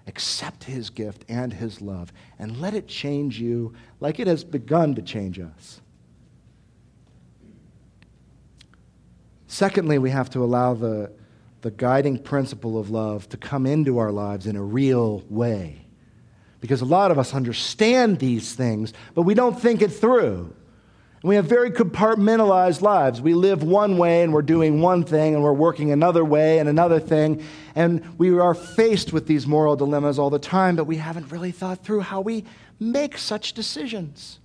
Accept 0.06 0.64
his 0.64 0.88
gift 0.88 1.24
and 1.28 1.52
his 1.52 1.82
love, 1.82 2.12
and 2.38 2.60
let 2.60 2.74
it 2.74 2.88
change 2.88 3.38
you 3.38 3.74
like 4.00 4.18
it 4.18 4.26
has 4.26 4.42
begun 4.44 4.94
to 4.94 5.02
change 5.02 5.38
us. 5.38 5.80
Secondly, 9.48 9.98
we 9.98 10.10
have 10.10 10.30
to 10.30 10.44
allow 10.44 10.74
the, 10.74 11.10
the 11.62 11.70
guiding 11.70 12.18
principle 12.18 12.78
of 12.78 12.90
love 12.90 13.28
to 13.30 13.36
come 13.36 13.66
into 13.66 13.98
our 13.98 14.12
lives 14.12 14.46
in 14.46 14.54
a 14.54 14.62
real 14.62 15.24
way 15.28 15.86
because 16.60 16.80
a 16.80 16.84
lot 16.84 17.10
of 17.10 17.18
us 17.18 17.34
understand 17.34 18.18
these 18.18 18.54
things, 18.54 18.92
but 19.14 19.22
we 19.22 19.34
don't 19.34 19.58
think 19.58 19.80
it 19.80 19.88
through. 19.88 20.54
And 21.22 21.28
we 21.28 21.36
have 21.36 21.46
very 21.46 21.70
compartmentalized 21.70 22.80
lives. 22.80 23.20
We 23.20 23.34
live 23.34 23.62
one 23.62 23.96
way 23.96 24.22
and 24.22 24.32
we're 24.32 24.42
doing 24.42 24.80
one 24.80 25.02
thing 25.02 25.34
and 25.34 25.42
we're 25.42 25.52
working 25.52 25.90
another 25.90 26.24
way 26.24 26.58
and 26.58 26.68
another 26.68 27.00
thing. 27.00 27.42
And 27.74 28.18
we 28.18 28.38
are 28.38 28.54
faced 28.54 29.12
with 29.12 29.26
these 29.26 29.46
moral 29.46 29.76
dilemmas 29.76 30.18
all 30.18 30.30
the 30.30 30.38
time, 30.38 30.76
but 30.76 30.84
we 30.84 30.96
haven't 30.96 31.32
really 31.32 31.52
thought 31.52 31.82
through 31.82 32.00
how 32.00 32.20
we 32.20 32.44
make 32.78 33.18
such 33.18 33.54
decisions. 33.54 34.38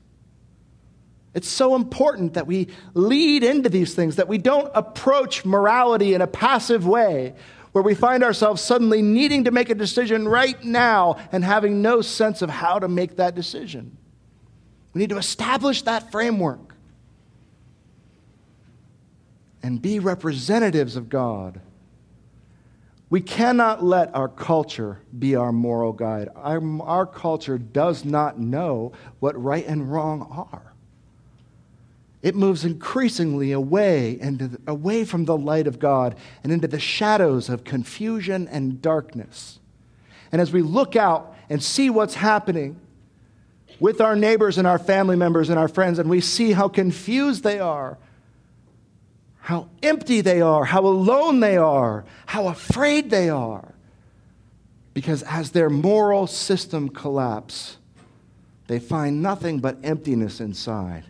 It's 1.33 1.47
so 1.47 1.75
important 1.75 2.35
that 2.35 2.45
we 2.45 2.67
lead 2.93 3.43
into 3.43 3.69
these 3.69 3.95
things, 3.95 4.17
that 4.17 4.27
we 4.27 4.37
don't 4.37 4.69
approach 4.75 5.45
morality 5.45 6.13
in 6.13 6.21
a 6.21 6.27
passive 6.27 6.85
way 6.85 7.33
where 7.71 7.83
we 7.83 7.95
find 7.95 8.23
ourselves 8.23 8.61
suddenly 8.61 9.01
needing 9.01 9.45
to 9.45 9.51
make 9.51 9.71
a 9.71 9.75
decision 9.75 10.27
right 10.27 10.63
now 10.63 11.17
and 11.31 11.43
having 11.43 11.81
no 11.81 12.01
sense 12.01 12.43
of 12.43 12.49
how 12.49 12.77
to 12.77 12.87
make 12.87 13.15
that 13.15 13.33
decision. 13.33 13.97
We 14.93 14.99
need 14.99 15.09
to 15.09 15.17
establish 15.17 15.81
that 15.83 16.11
framework 16.11 16.75
and 19.63 19.81
be 19.81 19.97
representatives 19.97 20.95
of 20.95 21.09
God. 21.09 21.61
We 23.09 23.21
cannot 23.21 23.83
let 23.83 24.13
our 24.13 24.27
culture 24.27 24.99
be 25.17 25.35
our 25.35 25.51
moral 25.51 25.93
guide. 25.93 26.29
Our, 26.35 26.61
our 26.81 27.05
culture 27.07 27.57
does 27.57 28.05
not 28.05 28.39
know 28.39 28.91
what 29.19 29.41
right 29.41 29.65
and 29.65 29.91
wrong 29.91 30.27
are 30.51 30.72
it 32.23 32.35
moves 32.35 32.63
increasingly 32.63 33.51
away 33.51 34.17
and 34.21 34.57
away 34.65 35.03
from 35.03 35.25
the 35.25 35.37
light 35.37 35.67
of 35.67 35.77
God 35.77 36.15
and 36.41 36.53
into 36.53 36.67
the 36.69 36.79
shadows 36.79 37.49
of 37.49 37.65
confusion 37.65 38.47
and 38.47 38.81
darkness. 38.81 39.59
And 40.31 40.41
as 40.41 40.53
we 40.53 40.61
look 40.61 40.95
out 40.95 41.35
and 41.49 41.61
see 41.61 41.89
what's 41.89 42.15
happening 42.15 42.79
with 43.77 43.99
our 43.99 44.15
neighbors 44.15 44.57
and 44.57 44.65
our 44.65 44.79
family 44.79 45.17
members 45.17 45.49
and 45.49 45.59
our 45.59 45.67
friends, 45.67 45.99
and 45.99 46.09
we 46.09 46.21
see 46.21 46.53
how 46.53 46.69
confused 46.69 47.43
they 47.43 47.59
are, 47.59 47.97
how 49.41 49.67
empty 49.83 50.21
they 50.21 50.39
are, 50.39 50.63
how 50.63 50.85
alone 50.85 51.41
they 51.41 51.57
are, 51.57 52.05
how 52.25 52.47
afraid 52.47 53.09
they 53.09 53.29
are, 53.29 53.73
because 54.93 55.23
as 55.23 55.51
their 55.51 55.69
moral 55.69 56.25
system 56.25 56.87
collapse, 56.87 57.77
they 58.67 58.79
find 58.79 59.21
nothing 59.21 59.59
but 59.59 59.77
emptiness 59.83 60.39
inside 60.39 61.03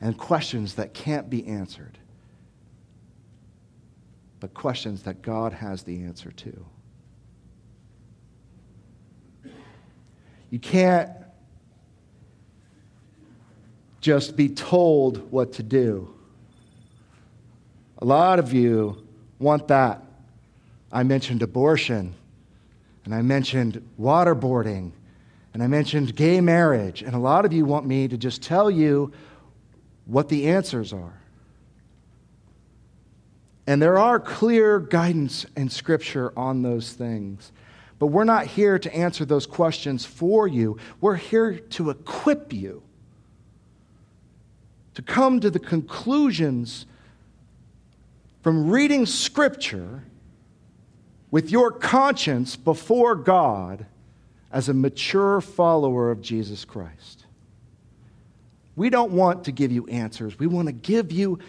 and 0.00 0.16
questions 0.16 0.74
that 0.74 0.94
can't 0.94 1.28
be 1.28 1.46
answered, 1.46 1.98
but 4.40 4.54
questions 4.54 5.02
that 5.02 5.22
God 5.22 5.52
has 5.52 5.82
the 5.82 6.02
answer 6.02 6.30
to. 6.30 6.64
You 10.50 10.58
can't 10.58 11.10
just 14.00 14.36
be 14.36 14.48
told 14.48 15.30
what 15.30 15.52
to 15.54 15.62
do. 15.62 16.14
A 17.98 18.04
lot 18.04 18.38
of 18.38 18.52
you 18.52 19.04
want 19.38 19.68
that. 19.68 20.02
I 20.90 21.02
mentioned 21.02 21.42
abortion, 21.42 22.14
and 23.04 23.14
I 23.14 23.22
mentioned 23.22 23.86
waterboarding, 24.00 24.92
and 25.52 25.62
I 25.62 25.66
mentioned 25.66 26.14
gay 26.14 26.40
marriage, 26.40 27.02
and 27.02 27.14
a 27.14 27.18
lot 27.18 27.44
of 27.44 27.52
you 27.52 27.64
want 27.64 27.84
me 27.86 28.08
to 28.08 28.16
just 28.16 28.40
tell 28.42 28.70
you 28.70 29.12
what 30.08 30.28
the 30.28 30.48
answers 30.48 30.92
are. 30.92 31.20
And 33.66 33.80
there 33.80 33.98
are 33.98 34.18
clear 34.18 34.80
guidance 34.80 35.44
in 35.54 35.68
Scripture 35.68 36.32
on 36.36 36.62
those 36.62 36.94
things. 36.94 37.52
But 37.98 38.06
we're 38.06 38.24
not 38.24 38.46
here 38.46 38.78
to 38.78 38.94
answer 38.94 39.24
those 39.24 39.46
questions 39.46 40.06
for 40.06 40.48
you. 40.48 40.78
We're 41.00 41.16
here 41.16 41.58
to 41.58 41.90
equip 41.90 42.52
you 42.52 42.82
to 44.94 45.02
come 45.02 45.38
to 45.38 45.50
the 45.50 45.60
conclusions 45.60 46.86
from 48.42 48.70
reading 48.70 49.04
Scripture 49.06 50.02
with 51.30 51.50
your 51.50 51.70
conscience 51.70 52.56
before 52.56 53.14
God 53.14 53.86
as 54.50 54.68
a 54.68 54.74
mature 54.74 55.40
follower 55.40 56.10
of 56.10 56.22
Jesus 56.22 56.64
Christ. 56.64 57.26
We 58.78 58.90
don't 58.90 59.10
want 59.10 59.44
to 59.46 59.52
give 59.52 59.72
you 59.72 59.88
answers. 59.88 60.38
We 60.38 60.46
want 60.46 60.68
to 60.68 60.72
give 60.72 61.10
you 61.10 61.40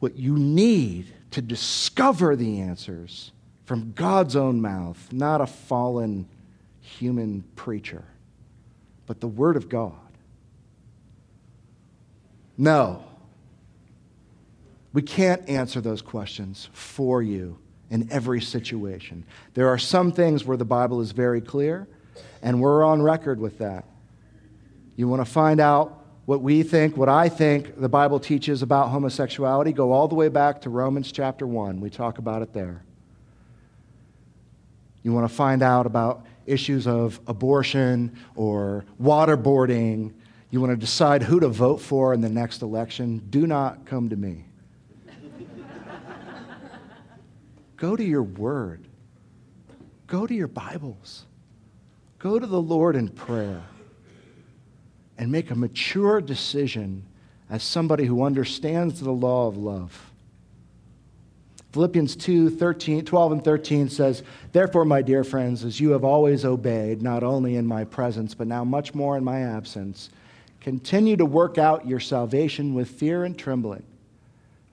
what 0.00 0.16
you 0.16 0.36
need 0.36 1.06
to 1.30 1.40
discover 1.40 2.34
the 2.34 2.62
answers 2.62 3.30
from 3.64 3.92
God's 3.92 4.34
own 4.34 4.60
mouth, 4.60 5.12
not 5.12 5.40
a 5.40 5.46
fallen 5.46 6.28
human 6.80 7.44
preacher, 7.54 8.02
but 9.06 9.20
the 9.20 9.28
Word 9.28 9.56
of 9.56 9.68
God. 9.68 9.94
No, 12.58 13.04
we 14.92 15.00
can't 15.00 15.48
answer 15.48 15.80
those 15.80 16.02
questions 16.02 16.68
for 16.72 17.22
you 17.22 17.56
in 17.88 18.08
every 18.10 18.40
situation. 18.40 19.24
There 19.54 19.68
are 19.68 19.78
some 19.78 20.10
things 20.10 20.44
where 20.44 20.56
the 20.56 20.64
Bible 20.64 21.00
is 21.00 21.12
very 21.12 21.40
clear, 21.40 21.86
and 22.42 22.60
we're 22.60 22.82
on 22.82 23.00
record 23.00 23.38
with 23.38 23.58
that. 23.58 23.84
You 24.96 25.06
want 25.06 25.24
to 25.24 25.30
find 25.30 25.60
out 25.60 26.01
what 26.24 26.40
we 26.40 26.62
think, 26.62 26.96
what 26.96 27.08
I 27.08 27.28
think 27.28 27.80
the 27.80 27.88
Bible 27.88 28.20
teaches 28.20 28.62
about 28.62 28.90
homosexuality, 28.90 29.72
go 29.72 29.92
all 29.92 30.06
the 30.06 30.14
way 30.14 30.28
back 30.28 30.60
to 30.62 30.70
Romans 30.70 31.10
chapter 31.10 31.46
1. 31.46 31.80
We 31.80 31.90
talk 31.90 32.18
about 32.18 32.42
it 32.42 32.52
there. 32.52 32.82
You 35.02 35.12
want 35.12 35.28
to 35.28 35.34
find 35.34 35.62
out 35.62 35.84
about 35.84 36.24
issues 36.46 36.86
of 36.86 37.18
abortion 37.26 38.16
or 38.36 38.84
waterboarding. 39.00 40.12
You 40.50 40.60
want 40.60 40.70
to 40.70 40.76
decide 40.76 41.24
who 41.24 41.40
to 41.40 41.48
vote 41.48 41.80
for 41.80 42.14
in 42.14 42.20
the 42.20 42.28
next 42.28 42.62
election. 42.62 43.26
Do 43.30 43.48
not 43.48 43.84
come 43.84 44.08
to 44.10 44.16
me. 44.16 44.44
Go 47.76 47.96
to 47.96 48.04
your 48.04 48.22
word. 48.22 48.86
Go 50.06 50.28
to 50.28 50.34
your 50.34 50.46
Bibles. 50.46 51.24
Go 52.20 52.38
to 52.38 52.46
the 52.46 52.62
Lord 52.62 52.94
in 52.94 53.08
prayer 53.08 53.64
and 55.22 55.30
make 55.30 55.52
a 55.52 55.54
mature 55.54 56.20
decision 56.20 57.04
as 57.48 57.62
somebody 57.62 58.04
who 58.06 58.24
understands 58.24 58.98
the 58.98 59.12
law 59.12 59.46
of 59.46 59.56
love. 59.56 60.10
Philippians 61.70 62.16
2 62.16 62.50
13, 62.50 63.04
12 63.04 63.32
and 63.32 63.44
13 63.44 63.88
says, 63.88 64.24
Therefore, 64.50 64.84
my 64.84 65.00
dear 65.00 65.22
friends, 65.22 65.64
as 65.64 65.78
you 65.78 65.90
have 65.90 66.02
always 66.02 66.44
obeyed, 66.44 67.02
not 67.02 67.22
only 67.22 67.54
in 67.54 67.64
my 67.64 67.84
presence, 67.84 68.34
but 68.34 68.48
now 68.48 68.64
much 68.64 68.96
more 68.96 69.16
in 69.16 69.22
my 69.22 69.42
absence, 69.42 70.10
continue 70.60 71.16
to 71.16 71.24
work 71.24 71.56
out 71.56 71.86
your 71.86 72.00
salvation 72.00 72.74
with 72.74 72.88
fear 72.90 73.22
and 73.22 73.38
trembling. 73.38 73.84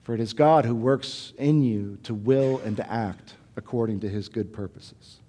For 0.02 0.16
it 0.16 0.20
is 0.20 0.32
God 0.32 0.64
who 0.64 0.74
works 0.74 1.32
in 1.38 1.62
you 1.62 1.96
to 2.02 2.12
will 2.12 2.58
and 2.64 2.76
to 2.76 2.92
act 2.92 3.34
according 3.54 4.00
to 4.00 4.08
his 4.08 4.28
good 4.28 4.52
purposes. 4.52 5.20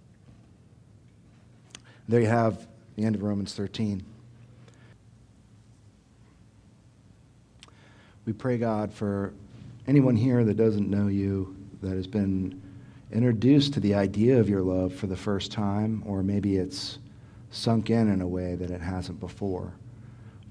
There 2.07 2.21
you 2.21 2.25
have 2.25 2.67
the 2.95 3.03
end 3.03 3.13
of 3.13 3.21
Romans 3.21 3.53
13. 3.53 4.03
We 8.25 8.33
pray, 8.33 8.57
God, 8.57 8.93
for 8.93 9.33
anyone 9.87 10.15
here 10.15 10.43
that 10.43 10.55
doesn't 10.55 10.89
know 10.89 11.07
you, 11.07 11.55
that 11.81 11.95
has 11.95 12.05
been 12.05 12.61
introduced 13.11 13.73
to 13.73 13.79
the 13.79 13.95
idea 13.95 14.39
of 14.39 14.47
your 14.47 14.61
love 14.61 14.93
for 14.93 15.07
the 15.07 15.17
first 15.17 15.51
time, 15.51 16.03
or 16.05 16.21
maybe 16.21 16.57
it's 16.57 16.99
sunk 17.49 17.89
in 17.89 18.09
in 18.09 18.21
a 18.21 18.27
way 18.27 18.53
that 18.55 18.69
it 18.69 18.79
hasn't 18.79 19.19
before. 19.19 19.73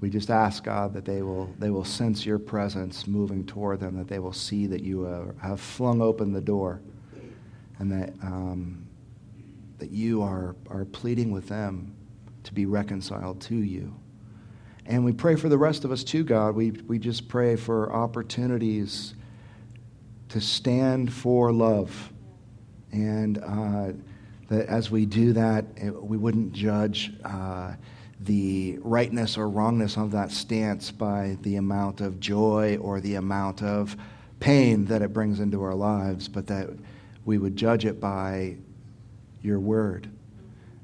We 0.01 0.09
just 0.09 0.29
ask 0.29 0.63
God 0.63 0.93
that 0.93 1.05
they 1.05 1.21
will, 1.21 1.49
they 1.59 1.69
will 1.69 1.85
sense 1.85 2.25
your 2.25 2.39
presence 2.39 3.07
moving 3.07 3.45
toward 3.45 3.79
them, 3.79 3.97
that 3.97 4.07
they 4.07 4.19
will 4.19 4.33
see 4.33 4.67
that 4.67 4.83
you 4.83 5.03
have 5.41 5.61
flung 5.61 6.01
open 6.01 6.33
the 6.33 6.41
door, 6.41 6.81
and 7.79 7.89
that, 7.91 8.09
um, 8.21 8.85
that 9.77 9.91
you 9.91 10.21
are, 10.21 10.55
are 10.69 10.85
pleading 10.85 11.31
with 11.31 11.47
them 11.47 11.95
to 12.43 12.53
be 12.53 12.65
reconciled 12.65 13.39
to 13.41 13.55
you. 13.55 13.95
And 14.91 15.05
we 15.05 15.13
pray 15.13 15.37
for 15.37 15.47
the 15.47 15.57
rest 15.57 15.85
of 15.85 15.91
us 15.93 16.03
too, 16.03 16.25
God. 16.25 16.53
We, 16.53 16.71
we 16.71 16.99
just 16.99 17.29
pray 17.29 17.55
for 17.55 17.93
opportunities 17.93 19.13
to 20.27 20.41
stand 20.41 21.13
for 21.13 21.53
love. 21.53 22.11
And 22.91 23.37
uh, 23.37 23.93
that 24.49 24.65
as 24.67 24.91
we 24.91 25.05
do 25.05 25.31
that, 25.31 25.63
we 25.93 26.17
wouldn't 26.17 26.51
judge 26.51 27.13
uh, 27.23 27.75
the 28.19 28.79
rightness 28.81 29.37
or 29.37 29.47
wrongness 29.47 29.95
of 29.95 30.11
that 30.11 30.29
stance 30.29 30.91
by 30.91 31.37
the 31.43 31.55
amount 31.55 32.01
of 32.01 32.19
joy 32.19 32.75
or 32.81 32.99
the 32.99 33.15
amount 33.15 33.63
of 33.63 33.95
pain 34.41 34.83
that 34.87 35.01
it 35.01 35.13
brings 35.13 35.39
into 35.39 35.63
our 35.63 35.73
lives, 35.73 36.27
but 36.27 36.47
that 36.47 36.67
we 37.23 37.37
would 37.37 37.55
judge 37.55 37.85
it 37.85 38.01
by 38.01 38.57
your 39.41 39.61
word 39.61 40.09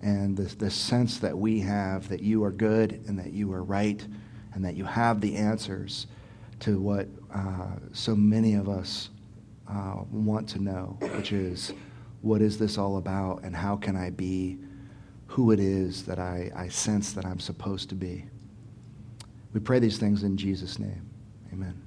and 0.01 0.37
the, 0.37 0.43
the 0.55 0.69
sense 0.69 1.19
that 1.19 1.37
we 1.37 1.59
have 1.61 2.09
that 2.09 2.21
you 2.21 2.43
are 2.43 2.51
good 2.51 3.03
and 3.07 3.17
that 3.17 3.33
you 3.33 3.51
are 3.53 3.63
right 3.63 4.05
and 4.53 4.63
that 4.63 4.75
you 4.75 4.85
have 4.85 5.21
the 5.21 5.35
answers 5.35 6.07
to 6.59 6.79
what 6.79 7.07
uh, 7.33 7.75
so 7.93 8.15
many 8.15 8.53
of 8.55 8.69
us 8.69 9.09
uh, 9.69 10.01
want 10.11 10.47
to 10.49 10.59
know, 10.59 10.97
which 11.15 11.31
is 11.31 11.73
what 12.21 12.41
is 12.41 12.57
this 12.57 12.77
all 12.77 12.97
about 12.97 13.43
and 13.43 13.55
how 13.55 13.75
can 13.75 13.95
I 13.95 14.09
be 14.09 14.57
who 15.27 15.51
it 15.51 15.59
is 15.59 16.03
that 16.05 16.19
I, 16.19 16.51
I 16.55 16.69
sense 16.69 17.11
that 17.13 17.25
I'm 17.25 17.39
supposed 17.39 17.89
to 17.89 17.95
be. 17.95 18.25
We 19.53 19.59
pray 19.59 19.79
these 19.79 19.97
things 19.97 20.23
in 20.23 20.37
Jesus' 20.37 20.79
name. 20.79 21.09
Amen. 21.51 21.86